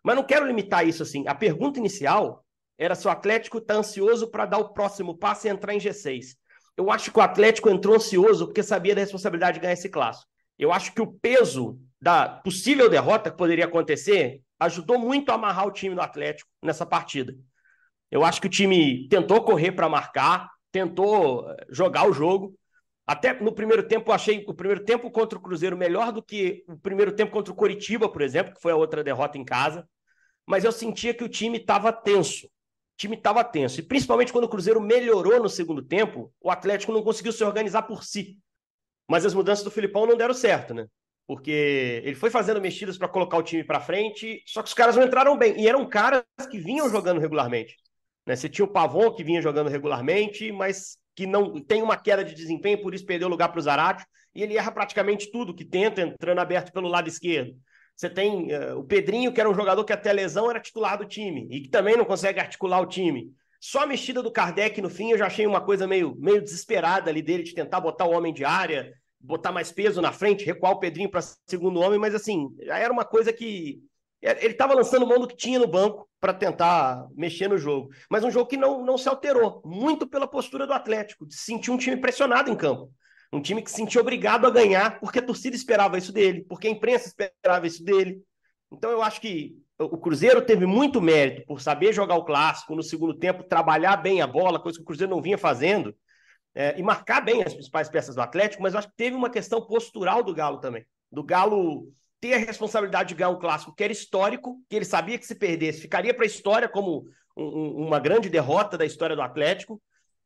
Mas 0.03 0.15
não 0.15 0.23
quero 0.23 0.47
limitar 0.47 0.87
isso 0.87 1.03
assim. 1.03 1.27
A 1.27 1.35
pergunta 1.35 1.77
inicial 1.77 2.43
era 2.77 2.95
se 2.95 3.07
o 3.07 3.11
Atlético 3.11 3.59
está 3.59 3.75
ansioso 3.75 4.29
para 4.31 4.45
dar 4.45 4.57
o 4.57 4.73
próximo 4.73 5.15
passo 5.15 5.45
e 5.45 5.49
entrar 5.49 5.73
em 5.73 5.79
G6. 5.79 6.35
Eu 6.81 6.89
acho 6.89 7.11
que 7.11 7.19
o 7.19 7.21
Atlético 7.21 7.69
entrou 7.69 7.95
ansioso 7.95 8.47
porque 8.47 8.63
sabia 8.63 8.95
da 8.95 9.01
responsabilidade 9.01 9.55
de 9.55 9.61
ganhar 9.61 9.73
esse 9.73 9.87
clássico. 9.87 10.27
Eu 10.57 10.73
acho 10.73 10.91
que 10.93 11.01
o 11.01 11.13
peso 11.13 11.79
da 12.01 12.27
possível 12.27 12.89
derrota 12.89 13.29
que 13.29 13.37
poderia 13.37 13.65
acontecer 13.65 14.41
ajudou 14.59 14.97
muito 14.97 15.29
a 15.29 15.35
amarrar 15.35 15.67
o 15.67 15.71
time 15.71 15.93
do 15.93 16.01
Atlético 16.01 16.49
nessa 16.59 16.83
partida. 16.83 17.35
Eu 18.09 18.25
acho 18.25 18.41
que 18.41 18.47
o 18.47 18.49
time 18.49 19.07
tentou 19.09 19.43
correr 19.43 19.73
para 19.73 19.87
marcar, 19.87 20.49
tentou 20.71 21.47
eh, 21.51 21.67
jogar 21.69 22.09
o 22.09 22.13
jogo. 22.13 22.55
Até 23.05 23.39
no 23.39 23.53
primeiro 23.53 23.87
tempo, 23.87 24.09
eu 24.09 24.15
achei 24.15 24.43
o 24.47 24.53
primeiro 24.53 24.83
tempo 24.83 25.11
contra 25.11 25.37
o 25.37 25.41
Cruzeiro 25.41 25.77
melhor 25.77 26.11
do 26.11 26.23
que 26.23 26.63
o 26.67 26.77
primeiro 26.77 27.11
tempo 27.11 27.31
contra 27.31 27.53
o 27.53 27.55
Coritiba, 27.55 28.09
por 28.09 28.23
exemplo, 28.23 28.55
que 28.55 28.61
foi 28.61 28.71
a 28.71 28.75
outra 28.75 29.03
derrota 29.03 29.37
em 29.37 29.45
casa. 29.45 29.87
Mas 30.47 30.63
eu 30.63 30.71
sentia 30.71 31.13
que 31.13 31.23
o 31.23 31.29
time 31.29 31.59
estava 31.59 31.93
tenso 31.93 32.49
time 33.01 33.15
estava 33.15 33.43
tenso. 33.43 33.79
E 33.79 33.83
principalmente 33.83 34.31
quando 34.31 34.45
o 34.45 34.49
Cruzeiro 34.49 34.79
melhorou 34.79 35.41
no 35.41 35.49
segundo 35.49 35.81
tempo, 35.81 36.31
o 36.39 36.51
Atlético 36.51 36.91
não 36.91 37.03
conseguiu 37.03 37.31
se 37.31 37.43
organizar 37.43 37.83
por 37.83 38.03
si. 38.03 38.37
Mas 39.09 39.25
as 39.25 39.33
mudanças 39.33 39.63
do 39.63 39.71
Filipão 39.71 40.05
não 40.05 40.15
deram 40.15 40.33
certo, 40.33 40.73
né? 40.73 40.85
Porque 41.27 42.01
ele 42.03 42.15
foi 42.15 42.29
fazendo 42.29 42.61
mexidas 42.61 42.97
para 42.97 43.07
colocar 43.07 43.37
o 43.37 43.43
time 43.43 43.63
para 43.63 43.79
frente, 43.79 44.43
só 44.45 44.61
que 44.61 44.67
os 44.67 44.73
caras 44.73 44.95
não 44.95 45.03
entraram 45.03 45.37
bem. 45.37 45.59
E 45.59 45.67
eram 45.67 45.87
caras 45.87 46.23
que 46.49 46.59
vinham 46.59 46.89
jogando 46.89 47.19
regularmente. 47.19 47.75
Né? 48.25 48.35
Você 48.35 48.47
tinha 48.47 48.65
o 48.65 48.71
Pavon 48.71 49.11
que 49.13 49.23
vinha 49.23 49.41
jogando 49.41 49.69
regularmente, 49.69 50.51
mas 50.51 50.97
que 51.15 51.25
não 51.25 51.59
tem 51.59 51.81
uma 51.81 51.97
queda 51.97 52.23
de 52.23 52.35
desempenho, 52.35 52.81
por 52.81 52.93
isso 52.93 53.05
perdeu 53.05 53.27
lugar 53.27 53.49
para 53.49 53.59
o 53.59 53.61
Zarate. 53.61 54.05
E 54.33 54.43
ele 54.43 54.55
erra 54.57 54.71
praticamente 54.71 55.31
tudo 55.31 55.55
que 55.55 55.65
tenta, 55.65 56.01
entrando 56.01 56.39
aberto 56.39 56.71
pelo 56.71 56.87
lado 56.87 57.07
esquerdo. 57.07 57.53
Você 58.01 58.09
tem 58.09 58.51
uh, 58.51 58.79
o 58.79 58.83
Pedrinho, 58.83 59.31
que 59.31 59.39
era 59.39 59.47
um 59.47 59.53
jogador 59.53 59.85
que 59.85 59.93
até 59.93 60.11
lesão 60.11 60.49
era 60.49 60.59
titular 60.59 60.97
do 60.97 61.05
time 61.05 61.47
e 61.51 61.61
que 61.61 61.69
também 61.69 61.95
não 61.95 62.03
consegue 62.03 62.39
articular 62.39 62.81
o 62.81 62.87
time. 62.87 63.31
Só 63.59 63.83
a 63.83 63.85
mexida 63.85 64.23
do 64.23 64.31
Kardec 64.31 64.81
no 64.81 64.89
fim 64.89 65.11
eu 65.11 65.19
já 65.19 65.27
achei 65.27 65.45
uma 65.45 65.61
coisa 65.61 65.85
meio, 65.85 66.15
meio 66.17 66.41
desesperada 66.41 67.11
ali 67.11 67.21
dele 67.21 67.43
de 67.43 67.53
tentar 67.53 67.79
botar 67.79 68.05
o 68.05 68.11
homem 68.11 68.33
de 68.33 68.43
área, 68.43 68.91
botar 69.19 69.51
mais 69.51 69.71
peso 69.71 70.01
na 70.01 70.11
frente, 70.11 70.43
recuar 70.43 70.71
o 70.71 70.79
Pedrinho 70.79 71.11
para 71.11 71.21
segundo 71.45 71.79
homem, 71.79 71.99
mas 71.99 72.15
assim, 72.15 72.49
já 72.63 72.79
era 72.79 72.91
uma 72.91 73.05
coisa 73.05 73.31
que 73.31 73.83
é, 74.19 74.31
ele 74.43 74.53
estava 74.53 74.73
lançando 74.73 75.05
mão 75.05 75.19
do 75.19 75.27
que 75.27 75.35
tinha 75.35 75.59
no 75.59 75.67
banco 75.67 76.09
para 76.19 76.33
tentar 76.33 77.07
mexer 77.15 77.49
no 77.49 77.57
jogo. 77.59 77.89
Mas 78.09 78.23
um 78.23 78.31
jogo 78.31 78.49
que 78.49 78.57
não, 78.57 78.83
não 78.83 78.97
se 78.97 79.07
alterou, 79.07 79.61
muito 79.63 80.07
pela 80.07 80.25
postura 80.25 80.65
do 80.65 80.73
Atlético, 80.73 81.27
de 81.27 81.35
sentir 81.35 81.69
um 81.69 81.77
time 81.77 81.97
pressionado 81.97 82.49
em 82.49 82.55
campo. 82.55 82.91
Um 83.33 83.41
time 83.41 83.61
que 83.61 83.69
se 83.69 83.77
sentia 83.77 84.01
obrigado 84.01 84.45
a 84.45 84.49
ganhar 84.49 84.99
porque 84.99 85.19
a 85.19 85.25
torcida 85.25 85.55
esperava 85.55 85.97
isso 85.97 86.11
dele, 86.11 86.45
porque 86.49 86.67
a 86.67 86.71
imprensa 86.71 87.07
esperava 87.07 87.65
isso 87.65 87.83
dele. 87.83 88.21
Então 88.71 88.91
eu 88.91 89.01
acho 89.01 89.21
que 89.21 89.55
o 89.79 89.97
Cruzeiro 89.97 90.41
teve 90.41 90.65
muito 90.65 91.01
mérito 91.01 91.45
por 91.45 91.61
saber 91.61 91.93
jogar 91.93 92.15
o 92.15 92.25
clássico 92.25 92.75
no 92.75 92.83
segundo 92.83 93.13
tempo, 93.13 93.43
trabalhar 93.43 93.97
bem 93.97 94.21
a 94.21 94.27
bola, 94.27 94.59
coisa 94.59 94.77
que 94.77 94.83
o 94.83 94.85
Cruzeiro 94.85 95.13
não 95.13 95.21
vinha 95.21 95.37
fazendo, 95.37 95.95
é, 96.53 96.77
e 96.77 96.83
marcar 96.83 97.21
bem 97.21 97.41
as 97.43 97.53
principais 97.53 97.89
peças 97.89 98.15
do 98.15 98.21
Atlético, 98.21 98.61
mas 98.61 98.73
eu 98.73 98.79
acho 98.79 98.89
que 98.89 98.95
teve 98.95 99.15
uma 99.15 99.29
questão 99.29 99.65
postural 99.65 100.21
do 100.23 100.33
Galo 100.33 100.59
também. 100.59 100.85
Do 101.11 101.23
Galo 101.23 101.87
ter 102.19 102.33
a 102.33 102.37
responsabilidade 102.37 103.09
de 103.09 103.15
ganhar 103.15 103.29
um 103.29 103.39
clássico 103.39 103.73
que 103.73 103.83
era 103.83 103.93
histórico, 103.93 104.61
que 104.69 104.75
ele 104.75 104.85
sabia 104.85 105.17
que 105.17 105.25
se 105.25 105.35
perdesse 105.35 105.81
ficaria 105.81 106.13
para 106.13 106.23
a 106.23 106.27
história 106.27 106.69
como 106.69 107.05
um, 107.35 107.87
uma 107.87 107.99
grande 107.99 108.29
derrota 108.29 108.77
da 108.77 108.85
história 108.85 109.15
do 109.15 109.21
Atlético, 109.21 109.81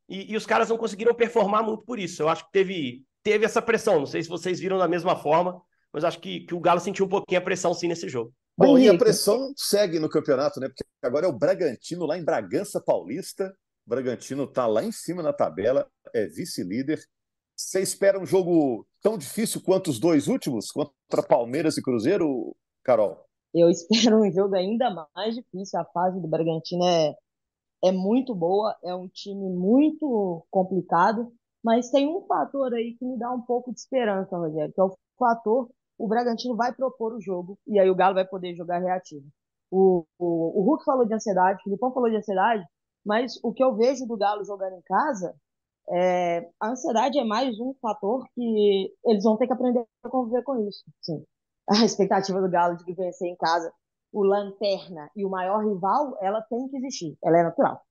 e, 0.07 0.33
e, 0.33 0.37
os 0.37 0.45
caras 0.45 0.69
não 0.69 0.77
conseguiram 0.77 1.13
performar 1.13 1.63
muito 1.63 1.83
por 1.83 1.99
isso. 1.99 2.21
Eu 2.21 2.29
acho 2.29 2.45
que 2.45 2.51
teve, 2.51 3.03
teve 3.23 3.45
essa 3.45 3.61
pressão. 3.61 3.99
Não 3.99 4.05
sei 4.05 4.21
se 4.21 4.29
vocês 4.29 4.59
viram 4.59 4.77
da 4.77 4.87
mesma 4.87 5.15
forma, 5.15 5.59
mas 5.91 6.03
acho 6.03 6.19
que, 6.19 6.41
que 6.41 6.53
o 6.53 6.59
Galo 6.59 6.79
sentiu 6.79 7.05
um 7.05 7.09
pouquinho 7.09 7.39
a 7.39 7.43
pressão 7.43 7.73
sim 7.73 7.87
nesse 7.87 8.07
jogo. 8.07 8.33
Bom, 8.57 8.77
e 8.77 8.87
a 8.87 8.97
pressão 8.97 9.51
segue 9.57 9.99
no 9.99 10.09
campeonato, 10.09 10.59
né? 10.59 10.67
Porque 10.67 10.83
agora 11.01 11.25
é 11.25 11.29
o 11.29 11.37
Bragantino 11.37 12.05
lá 12.05 12.17
em 12.17 12.23
Bragança 12.23 12.79
Paulista. 12.79 13.53
O 13.85 13.89
Bragantino 13.89 14.45
está 14.45 14.65
lá 14.65 14.83
em 14.83 14.91
cima 14.91 15.21
na 15.21 15.33
tabela, 15.33 15.87
é 16.13 16.25
vice-líder. 16.27 16.99
Você 17.55 17.81
espera 17.81 18.19
um 18.19 18.25
jogo 18.25 18.87
tão 19.01 19.17
difícil 19.17 19.61
quanto 19.61 19.89
os 19.89 19.99
dois 19.99 20.27
últimos, 20.27 20.71
contra 20.71 21.23
Palmeiras 21.27 21.77
e 21.77 21.81
Cruzeiro, 21.81 22.55
Carol? 22.83 23.25
Eu 23.53 23.69
espero 23.71 24.21
um 24.21 24.31
jogo 24.31 24.55
ainda 24.55 24.89
mais 25.15 25.35
difícil. 25.35 25.79
A 25.79 25.85
fase 25.85 26.21
do 26.21 26.27
Bragantino 26.27 26.85
é, 26.85 27.13
é 27.85 27.91
muito 27.91 28.33
boa, 28.33 28.75
é 28.83 28.93
um 28.95 29.07
time 29.07 29.49
muito 29.49 30.45
complicado, 30.51 31.31
mas 31.63 31.89
tem 31.89 32.07
um 32.07 32.25
fator 32.25 32.73
aí 32.73 32.95
que 32.97 33.05
me 33.05 33.17
dá 33.17 33.31
um 33.31 33.41
pouco 33.41 33.71
de 33.73 33.79
esperança, 33.79 34.37
Rogério, 34.37 34.73
que 34.73 34.81
é 34.81 34.83
o 34.83 34.95
fator 35.17 35.69
o 35.97 36.07
Bragantino 36.07 36.55
vai 36.55 36.73
propor 36.73 37.13
o 37.13 37.21
jogo 37.21 37.57
e 37.65 37.79
aí 37.79 37.89
o 37.89 37.95
Galo 37.95 38.15
vai 38.15 38.25
poder 38.25 38.55
jogar 38.55 38.79
reativo. 38.79 39.25
O, 39.71 40.05
o, 40.19 40.59
o 40.59 40.63
Hulk 40.63 40.83
falou 40.83 41.05
de 41.05 41.13
ansiedade, 41.13 41.59
o 41.59 41.63
Filipão 41.63 41.93
falou 41.93 42.09
de 42.09 42.17
ansiedade, 42.17 42.63
mas 43.05 43.39
o 43.43 43.53
que 43.53 43.63
eu 43.63 43.75
vejo 43.75 44.05
do 44.05 44.17
Galo 44.17 44.43
jogando 44.43 44.73
em 44.73 44.81
casa, 44.81 45.33
é, 45.89 46.49
a 46.59 46.69
ansiedade 46.69 47.17
é 47.17 47.23
mais 47.23 47.59
um 47.59 47.73
fator 47.81 48.25
que 48.33 48.93
eles 49.05 49.23
vão 49.23 49.37
ter 49.37 49.47
que 49.47 49.53
aprender 49.53 49.85
a 50.03 50.09
conviver 50.09 50.43
com 50.43 50.67
isso. 50.67 50.83
Sim. 51.01 51.23
A 51.69 51.83
expectativa 51.83 52.41
do 52.41 52.49
Galo 52.49 52.77
de 52.77 52.93
vencer 52.93 53.27
em 53.27 53.35
casa 53.35 53.71
o 54.15 54.23
lanterna 54.23 55.11
e 55.13 55.25
o 55.25 55.29
maior 55.29 55.59
rival, 55.65 56.17
ela 56.21 56.41
tem 56.43 56.69
que 56.69 56.77
existir, 56.77 57.17
ela 57.21 57.37
é 57.37 57.43
natural. 57.43 57.81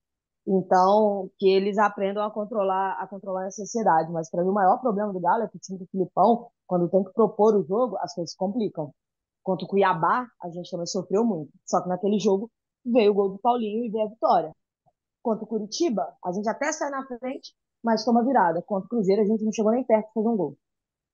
Então, 0.46 1.30
que 1.38 1.46
eles 1.48 1.76
aprendam 1.76 2.24
a 2.24 2.30
controlar 2.30 2.98
a 2.98 3.06
controlar 3.06 3.46
essa 3.46 3.62
ansiedade. 3.62 4.10
Mas 4.10 4.30
para 4.30 4.42
mim, 4.42 4.48
o 4.48 4.54
maior 4.54 4.78
problema 4.80 5.12
do 5.12 5.20
Galo 5.20 5.42
é 5.42 5.48
que 5.48 5.56
o 5.56 5.60
time 5.60 5.78
do 5.78 5.86
Filipão, 5.86 6.48
quando 6.66 6.88
tem 6.88 7.04
que 7.04 7.12
propor 7.12 7.54
o 7.54 7.64
jogo, 7.64 7.96
as 7.98 8.14
coisas 8.14 8.34
complicam. 8.34 8.90
Contra 9.42 9.66
o 9.66 9.68
Cuiabá, 9.68 10.26
a 10.42 10.48
gente 10.48 10.70
também 10.70 10.86
sofreu 10.86 11.24
muito. 11.24 11.52
Só 11.66 11.82
que 11.82 11.88
naquele 11.88 12.18
jogo 12.18 12.50
veio 12.84 13.12
o 13.12 13.14
gol 13.14 13.28
do 13.30 13.38
Paulinho 13.38 13.84
e 13.84 13.90
veio 13.90 14.06
a 14.06 14.08
vitória. 14.08 14.52
Contra 15.22 15.44
o 15.44 15.46
Curitiba, 15.46 16.14
a 16.24 16.32
gente 16.32 16.48
até 16.48 16.72
sai 16.72 16.90
na 16.90 17.06
frente, 17.06 17.54
mas 17.82 18.04
toma 18.04 18.24
virada. 18.24 18.62
Contra 18.62 18.86
o 18.86 18.88
Cruzeiro, 18.88 19.22
a 19.22 19.26
gente 19.26 19.44
não 19.44 19.52
chegou 19.52 19.72
nem 19.72 19.84
perto 19.84 20.06
de 20.06 20.12
fazer 20.14 20.28
um 20.28 20.36
gol. 20.36 20.56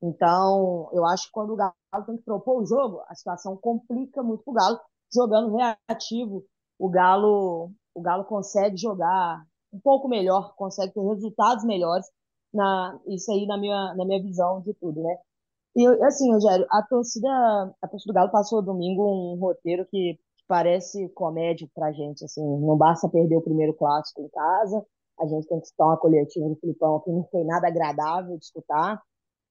Então, 0.03 0.89
eu 0.93 1.05
acho 1.07 1.27
que 1.27 1.33
quando 1.33 1.53
o 1.53 1.57
Galo 1.57 1.75
tem 2.07 2.17
que 2.17 2.25
propor 2.25 2.63
o 2.63 2.67
jogo, 2.67 3.03
a 3.07 3.15
situação 3.15 3.57
complica 3.57 4.23
muito 4.23 4.43
pro 4.43 4.55
Galo 4.55 4.81
jogando 5.13 5.57
reativo, 5.57 6.45
o 6.79 6.89
Galo, 6.89 7.71
o 7.95 8.01
Galo 8.01 8.25
consegue 8.25 8.77
jogar 8.77 9.45
um 9.73 9.81
pouco 9.81 10.09
melhor, 10.09 10.55
consegue 10.57 10.93
ter 10.95 11.01
resultados 11.01 11.65
melhores. 11.65 12.07
Na, 12.53 12.99
isso 13.07 13.31
aí 13.33 13.47
na 13.47 13.57
minha, 13.57 13.95
na 13.95 14.05
minha 14.05 14.21
visão 14.21 14.61
de 14.63 14.75
tudo, 14.75 15.01
né? 15.03 15.17
E 15.77 15.87
assim, 16.05 16.33
Rogério, 16.33 16.67
a 16.71 16.83
torcida, 16.83 17.29
a 17.81 17.89
torcida 17.89 18.13
do 18.13 18.15
Galo 18.15 18.31
passou 18.33 18.61
domingo 18.63 19.35
um 19.35 19.39
roteiro 19.39 19.87
que, 19.91 20.19
parece 20.51 21.09
comédia 21.11 21.69
pra 21.73 21.93
gente, 21.93 22.25
assim, 22.25 22.43
não 22.43 22.77
basta 22.77 23.09
perder 23.09 23.37
o 23.37 23.41
primeiro 23.41 23.73
clássico 23.73 24.21
em 24.21 24.29
casa, 24.31 24.85
a 25.21 25.25
gente 25.25 25.47
tem 25.47 25.61
que 25.61 25.67
escutar 25.67 25.87
uma 25.87 25.97
coletiva 25.97 26.49
do 26.49 26.57
Filipão 26.57 26.99
que 27.05 27.11
não 27.13 27.25
foi 27.31 27.45
nada 27.45 27.69
agradável 27.69 28.37
de 28.37 28.45
escutar. 28.45 29.01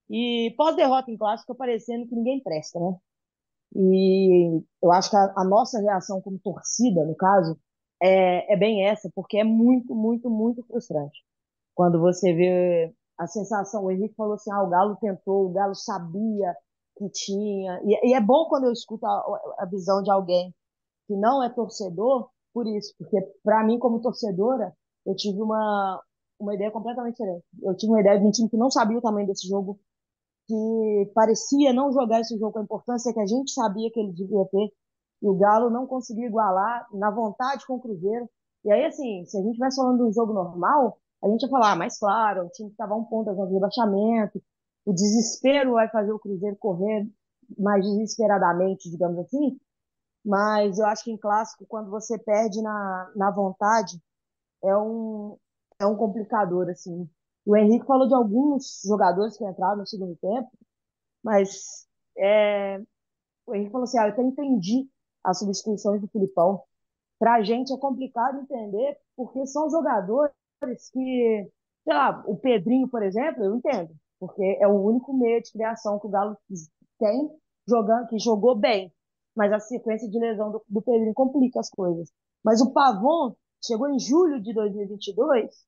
E 0.09 0.53
pós-derrota 0.57 1.09
em 1.09 1.17
clássico, 1.17 1.55
parecendo 1.55 2.05
que 2.05 2.15
ninguém 2.15 2.41
presta, 2.43 2.79
né? 2.81 2.97
E 3.75 4.61
eu 4.81 4.91
acho 4.91 5.09
que 5.09 5.15
a, 5.15 5.33
a 5.37 5.43
nossa 5.43 5.79
reação 5.79 6.21
como 6.21 6.39
torcida, 6.39 7.05
no 7.05 7.15
caso, 7.15 7.57
é, 8.01 8.53
é 8.53 8.57
bem 8.57 8.85
essa, 8.85 9.09
porque 9.13 9.37
é 9.37 9.43
muito, 9.43 9.93
muito, 9.93 10.29
muito 10.29 10.63
frustrante. 10.63 11.23
Quando 11.75 11.99
você 11.99 12.33
vê 12.33 12.93
a 13.17 13.27
sensação, 13.27 13.83
o 13.85 13.91
Henrique 13.91 14.15
falou 14.15 14.33
assim, 14.33 14.51
ah, 14.51 14.63
o 14.63 14.69
Galo 14.69 14.95
tentou, 14.95 15.45
o 15.45 15.51
Galo 15.51 15.75
sabia 15.75 16.55
que 16.97 17.09
tinha, 17.09 17.81
e, 17.83 18.09
e 18.09 18.13
é 18.13 18.21
bom 18.21 18.47
quando 18.49 18.65
eu 18.65 18.71
escuto 18.71 19.05
a, 19.05 19.41
a 19.59 19.65
visão 19.65 20.01
de 20.01 20.11
alguém 20.11 20.53
que 21.07 21.15
não 21.15 21.43
é 21.43 21.49
torcedor, 21.49 22.29
por 22.53 22.67
isso, 22.67 22.93
porque 22.97 23.21
para 23.43 23.63
mim, 23.63 23.79
como 23.79 24.01
torcedora, 24.01 24.73
eu 25.05 25.15
tive 25.15 25.41
uma, 25.41 26.01
uma 26.39 26.55
ideia 26.55 26.71
completamente 26.71 27.15
diferente. 27.15 27.45
Eu 27.61 27.75
tive 27.75 27.91
uma 27.91 28.01
ideia 28.01 28.19
de 28.19 28.25
um 28.25 28.31
time 28.31 28.49
que 28.49 28.57
não 28.57 28.69
sabia 28.71 28.97
o 28.97 29.01
tamanho 29.01 29.27
desse 29.27 29.47
jogo, 29.47 29.79
que 30.49 31.11
parecia 31.13 31.71
não 31.71 31.91
jogar 31.93 32.21
esse 32.21 32.35
jogo 32.39 32.53
com 32.53 32.59
a 32.59 32.63
importância 32.63 33.13
que 33.13 33.19
a 33.19 33.25
gente 33.27 33.51
sabia 33.51 33.91
que 33.91 33.99
ele 33.99 34.11
devia 34.11 34.45
ter, 34.45 34.73
e 35.21 35.29
o 35.29 35.35
Galo 35.35 35.69
não 35.69 35.85
conseguiu 35.85 36.25
igualar 36.25 36.87
na 36.91 37.11
vontade 37.11 37.65
com 37.67 37.75
o 37.75 37.79
Cruzeiro. 37.79 38.27
E 38.65 38.71
aí, 38.71 38.85
assim, 38.85 39.25
se 39.25 39.37
a 39.37 39.41
gente 39.41 39.51
estivesse 39.51 39.75
falando 39.75 39.97
de 39.97 40.03
um 40.09 40.13
jogo 40.13 40.33
normal, 40.33 40.97
a 41.23 41.29
gente 41.29 41.43
ia 41.43 41.49
falar, 41.49 41.73
ah, 41.73 41.75
mais 41.75 41.99
claro, 41.99 42.45
o 42.45 42.49
time 42.49 42.69
estava 42.71 42.95
um 42.95 43.03
ponto 43.03 43.31
de 43.31 43.53
rebaixamento, 43.53 44.41
o 44.85 44.93
desespero 44.93 45.73
vai 45.73 45.87
fazer 45.89 46.11
o 46.11 46.19
Cruzeiro 46.19 46.55
correr 46.57 47.07
mais 47.57 47.85
desesperadamente, 47.85 48.89
digamos 48.89 49.19
assim. 49.19 49.59
Mas 50.25 50.79
eu 50.79 50.85
acho 50.85 51.03
que 51.03 51.11
em 51.11 51.17
clássico, 51.17 51.65
quando 51.67 51.91
você 51.91 52.17
perde 52.17 52.61
na, 52.61 53.11
na 53.15 53.31
vontade, 53.31 54.01
é 54.63 54.75
um, 54.75 55.37
é 55.79 55.85
um 55.85 55.95
complicador, 55.95 56.69
assim. 56.69 57.07
O 57.49 57.57
Henrique 57.57 57.87
falou 57.87 58.07
de 58.07 58.13
alguns 58.13 58.79
jogadores 58.85 59.35
que 59.35 59.43
entraram 59.43 59.77
no 59.77 59.87
segundo 59.87 60.15
tempo, 60.17 60.51
mas 61.23 61.87
é, 62.15 62.79
o 63.47 63.55
Henrique 63.55 63.71
falou 63.71 63.85
assim: 63.85 63.97
ah, 63.97 64.05
eu 64.05 64.11
até 64.11 64.21
entendi 64.21 64.87
as 65.23 65.39
substituições 65.39 65.99
do 65.99 66.07
Filipão. 66.09 66.61
Para 67.17 67.37
a 67.37 67.41
gente 67.41 67.73
é 67.73 67.77
complicado 67.79 68.39
entender, 68.41 68.99
porque 69.15 69.47
são 69.47 69.67
jogadores 69.67 70.31
que, 70.93 71.51
sei 71.85 71.93
lá, 71.93 72.23
o 72.27 72.37
Pedrinho, 72.37 72.87
por 72.87 73.01
exemplo, 73.01 73.43
eu 73.43 73.55
entendo, 73.55 73.95
porque 74.19 74.59
é 74.61 74.67
o 74.67 74.83
único 74.83 75.11
meio 75.11 75.41
de 75.41 75.51
criação 75.51 75.97
que 75.99 76.05
o 76.05 76.11
Galo 76.11 76.37
tem, 76.99 77.31
jogando, 77.67 78.09
que 78.09 78.19
jogou 78.19 78.55
bem. 78.55 78.93
Mas 79.35 79.51
a 79.51 79.59
sequência 79.59 80.07
de 80.07 80.19
lesão 80.19 80.51
do, 80.51 80.63
do 80.69 80.83
Pedrinho 80.83 81.15
complica 81.15 81.59
as 81.59 81.69
coisas. 81.71 82.11
Mas 82.43 82.61
o 82.61 82.71
Pavon 82.71 83.35
chegou 83.65 83.89
em 83.89 83.97
julho 83.97 84.39
de 84.39 84.53
2022, 84.53 85.67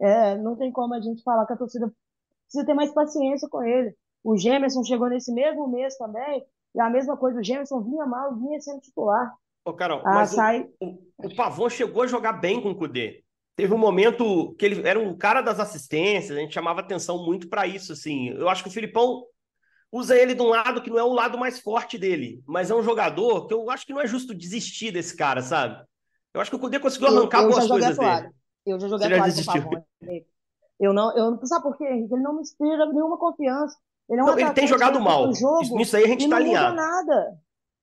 é, 0.00 0.36
não 0.36 0.56
tem 0.56 0.70
como 0.70 0.94
a 0.94 1.00
gente 1.00 1.22
falar 1.22 1.46
que 1.46 1.52
a 1.52 1.56
torcida 1.56 1.92
precisa 2.44 2.66
ter 2.66 2.74
mais 2.74 2.92
paciência 2.92 3.48
com 3.48 3.62
ele. 3.62 3.94
O 4.22 4.36
Gemerson 4.36 4.82
chegou 4.84 5.08
nesse 5.08 5.32
mesmo 5.32 5.68
mês 5.68 5.96
também, 5.96 6.44
e 6.74 6.80
a 6.80 6.90
mesma 6.90 7.16
coisa, 7.16 7.40
o 7.40 7.44
Gemerson 7.44 7.80
vinha 7.82 8.06
mal, 8.06 8.34
vinha 8.36 8.60
sendo 8.60 8.80
titular. 8.80 9.32
Ô, 9.64 9.72
Carol, 9.72 10.00
ah, 10.04 10.14
mas 10.14 10.30
sai... 10.30 10.68
o, 10.80 10.86
o, 10.86 11.26
o 11.26 11.36
Pavon 11.36 11.68
chegou 11.68 12.02
a 12.02 12.06
jogar 12.06 12.32
bem 12.32 12.60
com 12.60 12.70
o 12.70 12.74
Cudê. 12.74 13.22
Teve 13.56 13.74
um 13.74 13.78
momento 13.78 14.54
que 14.54 14.64
ele 14.64 14.86
era 14.86 14.98
um 14.98 15.16
cara 15.16 15.40
das 15.40 15.58
assistências, 15.58 16.36
a 16.36 16.40
gente 16.40 16.54
chamava 16.54 16.80
atenção 16.80 17.24
muito 17.24 17.48
para 17.48 17.66
isso, 17.66 17.92
assim. 17.92 18.28
Eu 18.28 18.48
acho 18.48 18.62
que 18.62 18.68
o 18.68 18.72
Filipão 18.72 19.24
usa 19.90 20.16
ele 20.16 20.34
de 20.34 20.42
um 20.42 20.48
lado 20.48 20.80
que 20.80 20.90
não 20.90 20.98
é 20.98 21.02
o 21.02 21.12
lado 21.12 21.36
mais 21.36 21.58
forte 21.58 21.98
dele, 21.98 22.42
mas 22.46 22.70
é 22.70 22.74
um 22.74 22.82
jogador 22.82 23.46
que 23.46 23.54
eu 23.54 23.68
acho 23.70 23.84
que 23.84 23.92
não 23.92 24.00
é 24.00 24.06
justo 24.06 24.34
desistir 24.34 24.92
desse 24.92 25.16
cara, 25.16 25.42
sabe? 25.42 25.82
Eu 26.32 26.40
acho 26.40 26.50
que 26.50 26.56
o 26.56 26.60
Cudê 26.60 26.78
conseguiu 26.78 27.08
arrancar 27.08 27.42
eu, 27.42 27.44
eu 27.44 27.50
boas 27.50 27.66
coisas 27.66 27.98
dele. 27.98 28.30
Eu 28.64 28.78
já 28.78 28.88
joguei 28.88 29.08
Você 29.08 29.16
já 29.16 29.24
desistiu. 29.24 29.84
Eu 30.80 30.92
não, 30.92 31.16
eu, 31.16 31.44
sabe 31.46 31.62
por 31.62 31.76
quê, 31.76 31.84
Henrique? 31.84 32.14
Ele 32.14 32.22
não 32.22 32.34
me 32.34 32.42
inspira 32.42 32.86
nenhuma 32.86 33.18
confiança. 33.18 33.76
Ele, 34.08 34.20
é 34.20 34.22
um 34.22 34.26
não, 34.26 34.38
ele 34.38 34.52
tem 34.52 34.66
jogado 34.66 35.00
mal. 35.00 35.32
Jogo, 35.34 35.76
Nisso 35.76 35.96
aí 35.96 36.04
a 36.04 36.08
gente 36.08 36.24
está 36.24 36.36
alinhado. 36.36 36.76
Nada. 36.76 37.38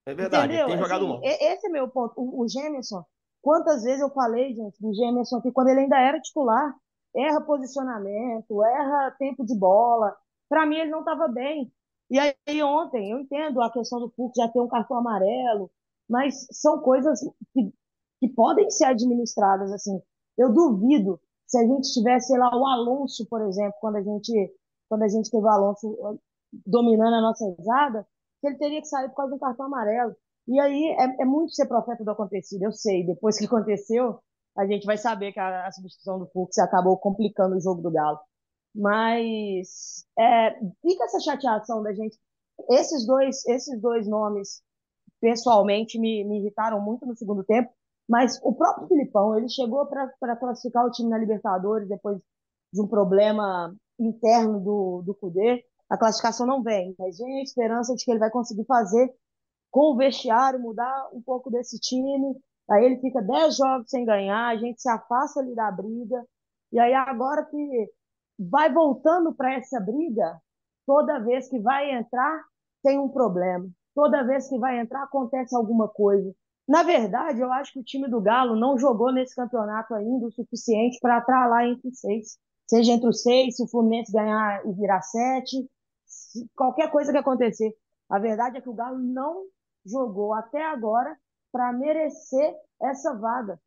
É 0.06 0.14
verdade, 0.14 0.46
Entendeu? 0.46 0.66
ele 0.66 0.74
tem 0.74 0.82
jogado 0.82 1.04
assim, 1.04 1.12
mal. 1.12 1.20
Esse 1.22 1.66
é 1.66 1.70
meu 1.70 1.88
ponto. 1.88 2.14
O, 2.16 2.42
o 2.42 2.48
Gemerson, 2.48 3.04
quantas 3.42 3.82
vezes 3.82 4.00
eu 4.00 4.10
falei, 4.10 4.54
gente, 4.54 4.80
do 4.80 4.94
Gemerson 4.94 5.36
aqui, 5.38 5.52
quando 5.52 5.68
ele 5.68 5.80
ainda 5.80 5.98
era 5.98 6.20
titular, 6.20 6.74
erra 7.14 7.40
posicionamento, 7.42 8.64
erra 8.64 9.14
tempo 9.18 9.44
de 9.44 9.58
bola. 9.58 10.16
Para 10.48 10.64
mim, 10.64 10.76
ele 10.76 10.90
não 10.90 11.00
estava 11.00 11.28
bem. 11.28 11.70
E 12.08 12.18
aí, 12.18 12.62
ontem, 12.62 13.10
eu 13.10 13.18
entendo 13.18 13.60
a 13.60 13.72
questão 13.72 13.98
do 13.98 14.10
Fux 14.10 14.32
já 14.36 14.48
ter 14.48 14.60
um 14.60 14.68
cartão 14.68 14.96
amarelo, 14.96 15.70
mas 16.08 16.46
são 16.52 16.78
coisas 16.80 17.20
que, 17.52 17.72
que 18.20 18.28
podem 18.28 18.70
ser 18.70 18.84
administradas 18.84 19.72
assim. 19.72 20.00
Eu 20.38 20.52
duvido 20.52 21.20
se 21.46 21.58
a 21.58 21.62
gente 21.62 21.92
tivesse, 21.92 22.28
sei 22.28 22.38
lá, 22.38 22.50
o 22.56 22.66
Alonso, 22.66 23.26
por 23.28 23.40
exemplo, 23.42 23.74
quando 23.80 23.96
a 23.96 24.02
gente, 24.02 24.54
quando 24.88 25.02
a 25.02 25.08
gente 25.08 25.30
teve 25.30 25.44
o 25.44 25.48
Alonso 25.48 25.86
eh, 25.92 26.18
dominando 26.66 27.14
a 27.14 27.20
nossa 27.20 27.44
usada, 27.58 28.06
ele 28.42 28.56
teria 28.58 28.80
que 28.80 28.88
sair 28.88 29.08
por 29.08 29.16
causa 29.16 29.34
do 29.34 29.38
cartão 29.40 29.66
amarelo. 29.66 30.14
E 30.48 30.60
aí 30.60 30.84
é, 30.98 31.22
é, 31.22 31.24
muito 31.24 31.52
ser 31.54 31.66
profeta 31.66 32.04
do 32.04 32.10
acontecido, 32.10 32.62
eu 32.62 32.72
sei. 32.72 33.04
Depois 33.04 33.38
que 33.38 33.46
aconteceu, 33.46 34.20
a 34.56 34.66
gente 34.66 34.86
vai 34.86 34.96
saber 34.96 35.32
que 35.32 35.40
a, 35.40 35.66
a 35.66 35.72
substituição 35.72 36.18
do 36.18 36.26
Fux 36.28 36.58
acabou 36.58 36.96
complicando 36.98 37.56
o 37.56 37.60
jogo 37.60 37.82
do 37.82 37.90
Galo. 37.90 38.18
Mas 38.74 40.04
é, 40.18 40.58
fica 40.82 41.04
essa 41.04 41.20
chateação 41.20 41.82
da 41.82 41.92
gente. 41.92 42.18
Esses 42.70 43.06
dois, 43.06 43.44
esses 43.46 43.80
dois 43.80 44.08
nomes, 44.08 44.62
pessoalmente, 45.20 45.98
me, 45.98 46.24
me 46.24 46.40
irritaram 46.40 46.80
muito 46.80 47.06
no 47.06 47.16
segundo 47.16 47.44
tempo. 47.44 47.70
Mas 48.08 48.38
o 48.42 48.54
próprio 48.54 48.88
Filipão, 48.88 49.36
ele 49.36 49.48
chegou 49.48 49.86
para 49.86 50.36
classificar 50.36 50.86
o 50.86 50.90
time 50.90 51.10
na 51.10 51.18
Libertadores 51.18 51.88
depois 51.88 52.18
de 52.72 52.80
um 52.80 52.86
problema 52.86 53.74
interno 53.98 54.60
do, 54.60 55.02
do 55.04 55.14
Cudê. 55.14 55.64
A 55.88 55.96
classificação 55.96 56.46
não 56.46 56.62
vem, 56.62 56.94
mas 56.98 57.18
vem 57.18 57.40
a 57.40 57.42
esperança 57.42 57.94
de 57.94 58.04
que 58.04 58.10
ele 58.10 58.20
vai 58.20 58.30
conseguir 58.30 58.64
fazer 58.64 59.12
com 59.70 59.92
o 59.92 59.96
vestiário, 59.96 60.60
mudar 60.60 61.08
um 61.12 61.22
pouco 61.22 61.50
desse 61.50 61.78
time. 61.78 62.34
Aí 62.70 62.84
ele 62.84 63.00
fica 63.00 63.22
10 63.22 63.56
jogos 63.56 63.90
sem 63.90 64.04
ganhar, 64.04 64.48
a 64.48 64.56
gente 64.56 64.80
se 64.80 64.88
afasta 64.88 65.40
ali 65.40 65.54
da 65.54 65.70
briga. 65.70 66.24
E 66.72 66.78
aí 66.78 66.94
agora 66.94 67.44
que 67.44 67.90
vai 68.38 68.72
voltando 68.72 69.34
para 69.34 69.54
essa 69.54 69.80
briga, 69.80 70.40
toda 70.86 71.20
vez 71.20 71.48
que 71.48 71.58
vai 71.60 71.92
entrar, 71.92 72.42
tem 72.82 72.98
um 72.98 73.08
problema. 73.08 73.68
Toda 73.94 74.24
vez 74.24 74.48
que 74.48 74.58
vai 74.58 74.78
entrar, 74.78 75.04
acontece 75.04 75.56
alguma 75.56 75.88
coisa. 75.88 76.32
Na 76.68 76.82
verdade, 76.82 77.40
eu 77.40 77.52
acho 77.52 77.72
que 77.72 77.78
o 77.78 77.84
time 77.84 78.08
do 78.08 78.20
Galo 78.20 78.56
não 78.56 78.76
jogou 78.78 79.12
nesse 79.12 79.36
campeonato 79.36 79.94
ainda 79.94 80.26
o 80.26 80.32
suficiente 80.32 80.98
para 81.00 81.18
estar 81.18 81.46
lá 81.46 81.66
entre 81.66 81.94
seis. 81.94 82.38
Seja 82.66 82.92
entre 82.92 83.08
os 83.08 83.22
seis, 83.22 83.56
se 83.56 83.62
o 83.62 83.68
Fluminense 83.68 84.12
ganhar 84.12 84.66
e 84.66 84.72
virar 84.72 85.00
sete, 85.02 85.68
qualquer 86.56 86.90
coisa 86.90 87.12
que 87.12 87.18
acontecer. 87.18 87.72
A 88.10 88.18
verdade 88.18 88.56
é 88.56 88.60
que 88.60 88.68
o 88.68 88.74
Galo 88.74 88.98
não 88.98 89.44
jogou 89.84 90.34
até 90.34 90.64
agora 90.64 91.16
para 91.52 91.72
merecer 91.72 92.54
essa 92.82 93.14
vaga. 93.14 93.60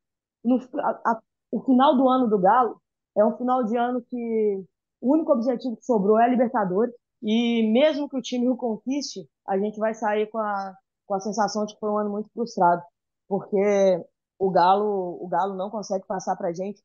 No, 0.43 0.59
a, 0.79 1.01
a, 1.05 1.21
o 1.51 1.61
final 1.63 1.95
do 1.95 2.07
ano 2.09 2.29
do 2.29 2.37
Galo 2.37 2.81
é 3.17 3.23
um 3.23 3.37
final 3.37 3.63
de 3.63 3.77
ano 3.77 4.01
que 4.01 4.63
o 5.01 5.13
único 5.13 5.31
objetivo 5.31 5.77
que 5.77 5.85
sobrou 5.85 6.19
é 6.19 6.25
a 6.25 6.27
Libertadores. 6.27 6.93
E 7.21 7.71
mesmo 7.71 8.09
que 8.09 8.17
o 8.17 8.21
time 8.21 8.49
o 8.49 8.55
conquiste, 8.55 9.27
a 9.47 9.57
gente 9.57 9.79
vai 9.79 9.93
sair 9.93 10.29
com 10.29 10.37
a, 10.37 10.73
com 11.09 11.15
a 11.15 11.19
sensação 11.19 11.65
de 11.65 11.73
que 11.73 11.79
foi 11.79 11.89
um 11.89 11.97
ano 11.97 12.11
muito 12.11 12.29
frustrado, 12.31 12.83
porque 13.27 13.57
o 14.37 14.51
Galo, 14.51 15.17
o 15.19 15.27
Galo 15.27 15.55
não 15.55 15.71
consegue 15.71 16.05
passar 16.05 16.35
para 16.35 16.49
a 16.49 16.53
gente 16.53 16.81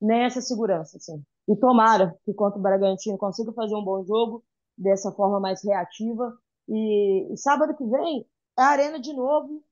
nem 0.00 0.24
essa 0.24 0.40
segurança. 0.40 0.96
Assim. 0.96 1.22
E 1.48 1.54
tomara 1.54 2.18
que 2.24 2.34
contra 2.34 2.58
o 2.58 2.62
Bragantino 2.62 3.16
consiga 3.16 3.52
fazer 3.52 3.76
um 3.76 3.84
bom 3.84 4.04
jogo 4.04 4.42
dessa 4.76 5.12
forma 5.12 5.38
mais 5.38 5.64
reativa. 5.64 6.36
E, 6.68 7.32
e 7.32 7.36
sábado 7.36 7.76
que 7.76 7.84
vem 7.84 8.26
é 8.58 8.62
a 8.62 8.66
Arena 8.66 8.98
de 8.98 9.12
novo, 9.14 9.62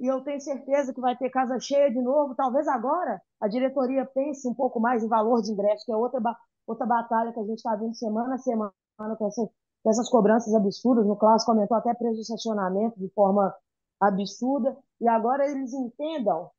e 0.00 0.06
eu 0.06 0.22
tenho 0.22 0.40
certeza 0.40 0.94
que 0.94 1.00
vai 1.00 1.14
ter 1.14 1.28
casa 1.28 1.60
cheia 1.60 1.90
de 1.90 2.00
novo. 2.00 2.34
Talvez 2.34 2.66
agora 2.66 3.20
a 3.38 3.46
diretoria 3.46 4.06
pense 4.06 4.48
um 4.48 4.54
pouco 4.54 4.80
mais 4.80 5.04
em 5.04 5.08
valor 5.08 5.42
de 5.42 5.52
ingresso, 5.52 5.84
que 5.84 5.92
é 5.92 5.96
outra, 5.96 6.18
outra 6.66 6.86
batalha 6.86 7.32
que 7.34 7.40
a 7.40 7.44
gente 7.44 7.58
está 7.58 7.76
vendo 7.76 7.94
semana 7.94 8.36
a 8.36 8.38
semana 8.38 8.72
com 9.18 9.26
essa 9.26 9.46
dessas 9.84 10.08
cobranças 10.08 10.54
absurdas. 10.54 11.06
No 11.06 11.16
clássico 11.16 11.52
aumentou 11.52 11.76
até 11.76 11.94
preço 11.94 12.16
de 12.16 12.22
estacionamento 12.22 12.98
de 12.98 13.08
forma 13.10 13.54
absurda. 14.00 14.76
E 15.00 15.08
agora 15.08 15.48
eles 15.48 15.72
entendam 15.72 16.50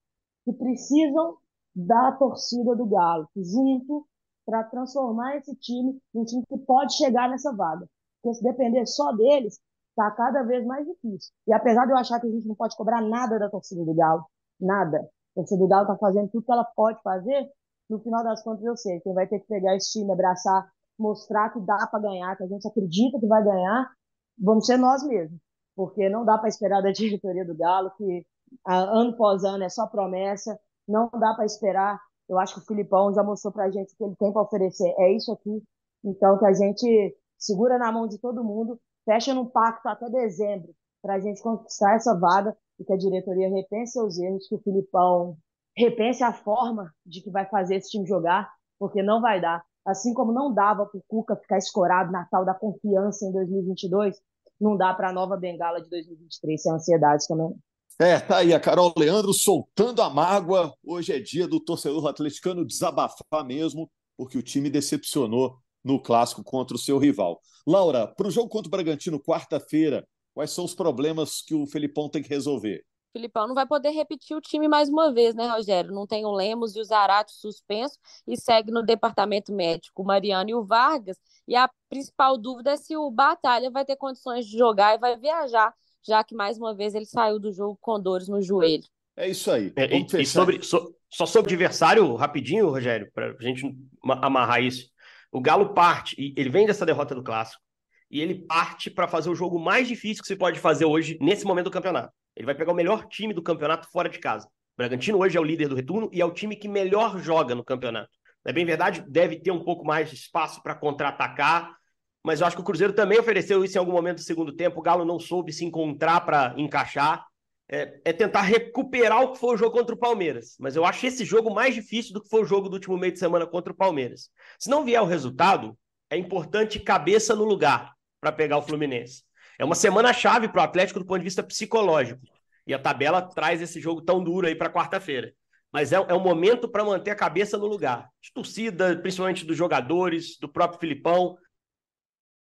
que 0.43 0.53
precisam 0.53 1.37
da 1.75 2.11
torcida 2.13 2.75
do 2.75 2.85
Galo 2.85 3.27
junto 3.35 4.05
para 4.45 4.63
transformar 4.63 5.37
esse 5.37 5.55
time 5.55 5.99
em 6.13 6.19
um 6.19 6.25
time 6.25 6.43
que 6.45 6.57
pode 6.57 6.95
chegar 6.95 7.29
nessa 7.29 7.53
vaga. 7.55 7.87
Porque 8.21 8.35
se 8.35 8.43
depender 8.43 8.85
só 8.85 9.11
deles, 9.13 9.59
está 9.89 10.11
cada 10.11 10.43
vez 10.43 10.65
mais 10.65 10.85
difícil. 10.85 11.31
E 11.47 11.53
apesar 11.53 11.85
de 11.85 11.91
eu 11.91 11.97
achar 11.97 12.19
que 12.19 12.27
a 12.27 12.31
gente 12.31 12.47
não 12.47 12.55
pode 12.55 12.75
cobrar 12.75 13.01
nada 13.01 13.39
da 13.39 13.49
torcida 13.49 13.83
do 13.83 13.93
Galo, 13.93 14.25
nada. 14.59 14.97
A 14.97 15.35
torcida 15.35 15.59
do 15.59 15.67
Galo 15.67 15.83
está 15.83 15.97
fazendo 15.97 16.29
tudo 16.29 16.45
que 16.45 16.51
ela 16.51 16.65
pode 16.65 17.01
fazer, 17.01 17.49
no 17.89 17.99
final 17.99 18.23
das 18.23 18.41
contas 18.43 18.63
eu 18.63 18.75
sei. 18.75 18.99
Quem 19.01 19.13
vai 19.13 19.27
ter 19.27 19.39
que 19.39 19.47
pegar 19.47 19.75
esse 19.75 19.91
time, 19.91 20.11
abraçar 20.11 20.69
mostrar 21.01 21.49
que 21.49 21.59
dá 21.59 21.87
para 21.87 21.99
ganhar, 21.99 22.35
que 22.37 22.43
a 22.43 22.47
gente 22.47 22.67
acredita 22.67 23.19
que 23.19 23.27
vai 23.27 23.43
ganhar, 23.43 23.89
vamos 24.37 24.65
ser 24.65 24.77
nós 24.77 25.03
mesmos. 25.03 25.39
Porque 25.75 26.09
não 26.09 26.23
dá 26.23 26.37
para 26.37 26.49
esperar 26.49 26.81
da 26.81 26.91
diretoria 26.93 27.45
do 27.45 27.55
Galo, 27.55 27.91
que 27.97 28.25
ano 28.65 29.11
após 29.11 29.43
ano 29.43 29.63
é 29.63 29.69
só 29.69 29.87
promessa, 29.87 30.57
não 30.87 31.09
dá 31.09 31.33
para 31.33 31.45
esperar. 31.45 31.99
Eu 32.29 32.39
acho 32.39 32.55
que 32.55 32.61
o 32.61 32.65
Filipão 32.65 33.13
já 33.13 33.23
mostrou 33.23 33.51
para 33.51 33.65
a 33.65 33.71
gente 33.71 33.93
o 33.93 33.97
que 33.97 34.03
ele 34.03 34.15
tem 34.15 34.31
para 34.31 34.41
oferecer. 34.41 34.93
É 34.97 35.11
isso 35.15 35.31
aqui. 35.31 35.63
Então, 36.03 36.37
que 36.37 36.45
a 36.45 36.53
gente 36.53 37.17
segura 37.37 37.77
na 37.77 37.91
mão 37.91 38.07
de 38.07 38.19
todo 38.19 38.43
mundo, 38.43 38.79
fecha 39.05 39.33
num 39.33 39.45
pacto 39.45 39.87
até 39.87 40.09
dezembro, 40.09 40.73
para 41.01 41.15
a 41.15 41.19
gente 41.19 41.41
conquistar 41.41 41.95
essa 41.95 42.17
vaga 42.17 42.55
e 42.79 42.85
que 42.85 42.93
a 42.93 42.97
diretoria 42.97 43.49
repense 43.49 43.93
seus 43.93 44.19
erros, 44.19 44.47
que 44.47 44.55
o 44.55 44.61
Filipão 44.61 45.37
repense 45.75 46.23
a 46.23 46.33
forma 46.33 46.91
de 47.05 47.21
que 47.21 47.31
vai 47.31 47.47
fazer 47.47 47.75
esse 47.75 47.89
time 47.89 48.05
jogar, 48.05 48.51
porque 48.77 49.01
não 49.01 49.21
vai 49.21 49.41
dar 49.41 49.63
Assim 49.85 50.13
como 50.13 50.31
não 50.31 50.53
dava 50.53 50.85
para 50.85 50.97
o 50.97 51.03
Cuca 51.07 51.35
ficar 51.35 51.57
escorado 51.57 52.11
na 52.11 52.25
tal 52.25 52.45
da 52.45 52.53
confiança 52.53 53.25
em 53.25 53.31
2022, 53.31 54.15
não 54.59 54.77
dá 54.77 54.93
para 54.93 55.09
a 55.09 55.13
nova 55.13 55.35
bengala 55.35 55.81
de 55.81 55.89
2023 55.89 56.61
sem 56.61 56.71
ansiedade 56.71 57.27
também. 57.27 57.55
É, 57.99 58.19
tá 58.19 58.37
aí 58.37 58.53
a 58.53 58.59
Carol 58.59 58.93
Leandro 58.97 59.33
soltando 59.33 60.01
a 60.01 60.09
mágoa. 60.09 60.73
Hoje 60.83 61.13
é 61.13 61.19
dia 61.19 61.47
do 61.47 61.59
torcedor 61.59 62.07
atleticano 62.07 62.65
desabafar 62.65 63.45
mesmo, 63.45 63.89
porque 64.17 64.37
o 64.37 64.43
time 64.43 64.69
decepcionou 64.69 65.57
no 65.83 66.01
clássico 66.01 66.43
contra 66.43 66.75
o 66.75 66.79
seu 66.79 66.97
rival. 66.97 67.39
Laura, 67.65 68.07
para 68.07 68.27
o 68.27 68.31
jogo 68.31 68.49
contra 68.49 68.67
o 68.67 68.71
Bragantino, 68.71 69.19
quarta-feira, 69.19 70.07
quais 70.33 70.51
são 70.51 70.65
os 70.65 70.73
problemas 70.73 71.41
que 71.41 71.53
o 71.53 71.67
Felipão 71.67 72.09
tem 72.09 72.21
que 72.21 72.29
resolver? 72.29 72.83
Filipão 73.11 73.47
não 73.47 73.55
vai 73.55 73.65
poder 73.65 73.89
repetir 73.89 74.35
o 74.35 74.41
time 74.41 74.67
mais 74.67 74.89
uma 74.89 75.13
vez, 75.13 75.35
né, 75.35 75.47
Rogério? 75.47 75.91
Não 75.91 76.07
tem 76.07 76.25
o 76.25 76.31
Lemos 76.31 76.75
e 76.75 76.79
o 76.79 76.83
Zarate 76.83 77.33
suspenso 77.33 77.97
e 78.27 78.37
segue 78.37 78.71
no 78.71 78.83
departamento 78.83 79.53
médico 79.53 80.01
o 80.01 80.05
Mariano 80.05 80.49
e 80.49 80.55
o 80.55 80.63
Vargas. 80.63 81.17
E 81.47 81.55
a 81.55 81.69
principal 81.89 82.37
dúvida 82.37 82.71
é 82.71 82.77
se 82.77 82.95
o 82.95 83.11
Batalha 83.11 83.69
vai 83.69 83.85
ter 83.85 83.97
condições 83.97 84.45
de 84.45 84.57
jogar 84.57 84.95
e 84.95 84.99
vai 84.99 85.17
viajar, 85.17 85.73
já 86.05 86.23
que 86.23 86.33
mais 86.33 86.57
uma 86.57 86.73
vez 86.73 86.95
ele 86.95 87.05
saiu 87.05 87.39
do 87.39 87.51
jogo 87.51 87.77
com 87.81 87.99
dores 87.99 88.27
no 88.27 88.41
joelho. 88.41 88.83
É 89.15 89.27
isso 89.27 89.51
aí. 89.51 89.73
É, 89.75 89.97
e, 89.97 90.05
e 90.21 90.25
sobre, 90.25 90.63
so, 90.63 90.95
só 91.09 91.25
sobre 91.25 91.51
o 91.51 91.53
adversário, 91.53 92.15
rapidinho, 92.15 92.69
Rogério, 92.69 93.11
para 93.13 93.35
a 93.37 93.43
gente 93.43 93.63
amarrar 94.03 94.63
isso. 94.63 94.89
O 95.31 95.41
Galo 95.41 95.73
parte, 95.73 96.15
e 96.17 96.33
ele 96.37 96.49
vem 96.49 96.65
dessa 96.65 96.85
derrota 96.85 97.13
do 97.13 97.23
Clássico, 97.23 97.61
e 98.09 98.19
ele 98.19 98.45
parte 98.45 98.89
para 98.89 99.07
fazer 99.07 99.29
o 99.29 99.35
jogo 99.35 99.57
mais 99.59 99.87
difícil 99.87 100.21
que 100.21 100.27
se 100.27 100.35
pode 100.35 100.59
fazer 100.59 100.85
hoje, 100.85 101.17
nesse 101.21 101.45
momento 101.45 101.65
do 101.65 101.71
campeonato 101.71 102.13
ele 102.35 102.45
vai 102.45 102.55
pegar 102.55 102.71
o 102.71 102.75
melhor 102.75 103.07
time 103.07 103.33
do 103.33 103.41
campeonato 103.41 103.89
fora 103.91 104.09
de 104.09 104.19
casa. 104.19 104.47
O 104.47 104.77
Bragantino 104.77 105.19
hoje 105.19 105.37
é 105.37 105.39
o 105.39 105.43
líder 105.43 105.67
do 105.67 105.75
retorno 105.75 106.09
e 106.11 106.21
é 106.21 106.25
o 106.25 106.31
time 106.31 106.55
que 106.55 106.67
melhor 106.67 107.19
joga 107.19 107.53
no 107.53 107.63
campeonato. 107.63 108.09
É 108.45 108.51
bem 108.51 108.65
verdade, 108.65 109.03
deve 109.07 109.39
ter 109.39 109.51
um 109.51 109.63
pouco 109.63 109.85
mais 109.85 110.09
de 110.09 110.15
espaço 110.15 110.63
para 110.63 110.73
contra-atacar, 110.73 111.75
mas 112.23 112.39
eu 112.39 112.47
acho 112.47 112.55
que 112.55 112.61
o 112.61 112.65
Cruzeiro 112.65 112.93
também 112.93 113.19
ofereceu 113.19 113.63
isso 113.63 113.77
em 113.77 113.79
algum 113.79 113.91
momento 113.91 114.17
do 114.17 114.23
segundo 114.23 114.55
tempo. 114.55 114.79
O 114.79 114.83
Galo 114.83 115.05
não 115.05 115.19
soube 115.19 115.51
se 115.51 115.65
encontrar 115.65 116.21
para 116.21 116.53
encaixar. 116.57 117.25
É, 117.73 118.01
é, 118.03 118.11
tentar 118.11 118.41
recuperar 118.41 119.21
o 119.21 119.31
que 119.31 119.39
foi 119.39 119.55
o 119.55 119.57
jogo 119.57 119.77
contra 119.77 119.95
o 119.95 119.97
Palmeiras. 119.97 120.57
Mas 120.59 120.75
eu 120.75 120.83
acho 120.83 121.05
esse 121.07 121.23
jogo 121.23 121.53
mais 121.53 121.73
difícil 121.73 122.11
do 122.11 122.21
que 122.21 122.27
foi 122.27 122.41
o 122.41 122.45
jogo 122.45 122.67
do 122.67 122.73
último 122.73 122.97
meio 122.97 123.13
de 123.13 123.19
semana 123.19 123.47
contra 123.47 123.71
o 123.71 123.75
Palmeiras. 123.75 124.29
Se 124.59 124.69
não 124.69 124.83
vier 124.83 125.01
o 125.01 125.05
resultado, 125.05 125.77
é 126.09 126.17
importante 126.17 126.81
cabeça 126.81 127.33
no 127.33 127.45
lugar 127.45 127.93
para 128.19 128.29
pegar 128.29 128.57
o 128.57 128.61
Fluminense. 128.61 129.23
É 129.59 129.65
uma 129.65 129.75
semana 129.75 130.13
chave 130.13 130.47
para 130.47 130.61
o 130.61 130.63
Atlético 130.63 130.99
do 130.99 131.05
ponto 131.05 131.19
de 131.19 131.25
vista 131.25 131.43
psicológico. 131.43 132.21
E 132.65 132.73
a 132.73 132.79
tabela 132.79 133.21
traz 133.21 133.61
esse 133.61 133.79
jogo 133.79 134.01
tão 134.01 134.23
duro 134.23 134.47
aí 134.47 134.55
para 134.55 134.71
quarta-feira. 134.71 135.33
Mas 135.71 135.91
é, 135.91 135.95
é 135.95 136.13
um 136.13 136.19
momento 136.19 136.67
para 136.67 136.83
manter 136.83 137.11
a 137.11 137.15
cabeça 137.15 137.57
no 137.57 137.65
lugar. 137.65 138.09
De 138.21 138.31
torcida, 138.33 138.97
principalmente 138.97 139.45
dos 139.45 139.57
jogadores, 139.57 140.37
do 140.39 140.49
próprio 140.49 140.79
Filipão. 140.79 141.37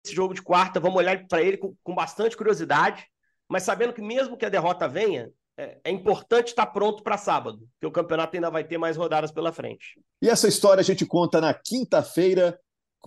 Esse 0.06 0.16
jogo 0.16 0.34
de 0.34 0.42
quarta, 0.42 0.80
vamos 0.80 0.98
olhar 0.98 1.28
para 1.28 1.42
ele 1.42 1.58
com, 1.58 1.76
com, 1.84 1.96
bastante 1.96 2.38
curiosidade, 2.38 3.06
mas 3.50 3.64
sabendo 3.64 3.94
que 3.94 4.02
mesmo 4.02 4.38
que 4.38 4.46
a 4.46 4.50
derrota 4.50 4.88
venha, 4.88 5.30
é, 5.58 5.80
é 5.84 5.92
importante 5.92 6.50
estar 6.50 6.68
pronto 6.68 7.04
para 7.04 7.18
sábado, 7.18 7.68
porque 7.74 7.88
o 7.88 7.92
campeonato 7.92 8.36
ainda 8.38 8.50
vai 8.50 8.64
ter 8.64 8.78
mais 8.78 8.96
rodadas 8.96 9.32
pela 9.32 9.52
frente. 9.52 10.00
E 10.22 10.30
essa 10.30 10.48
história 10.48 10.80
a 10.80 10.84
gente 10.84 11.06
conta 11.06 11.42
na 11.42 11.54
quinta-feira 11.54 12.58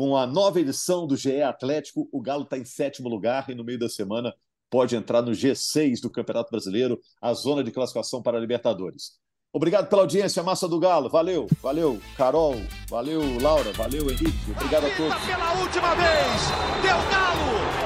com 0.01 0.17
a 0.17 0.27
nova 0.27 0.59
edição 0.59 1.07
do 1.07 1.15
GE 1.15 1.43
Atlético, 1.43 2.09
o 2.11 2.23
Galo 2.23 2.45
está 2.45 2.57
em 2.57 2.65
sétimo 2.65 3.07
lugar 3.07 3.51
e 3.51 3.55
no 3.55 3.63
meio 3.63 3.79
da 3.79 3.87
semana 3.87 4.35
pode 4.71 4.97
entrar 4.97 5.21
no 5.21 5.33
G6 5.33 6.01
do 6.01 6.09
Campeonato 6.09 6.51
Brasileiro, 6.51 6.99
a 7.21 7.35
zona 7.35 7.63
de 7.63 7.71
classificação 7.71 8.23
para 8.23 8.39
a 8.39 8.41
Libertadores. 8.41 9.19
Obrigado 9.53 9.91
pela 9.91 10.01
audiência, 10.01 10.43
Massa 10.43 10.67
do 10.67 10.81
Galo. 10.81 11.11
Valeu, 11.11 11.49
valeu, 11.61 12.01
Carol, 12.17 12.55
valeu, 12.89 13.21
Laura, 13.43 13.75
valeu, 13.75 14.11
Henrique. 14.11 14.51
Obrigado 14.57 14.87
a 14.87 14.97
todos. 14.97 15.27
Pela 15.27 15.61
última 15.61 15.95
vez, 15.95 16.83
deu 16.83 17.11
Galo! 17.11 17.80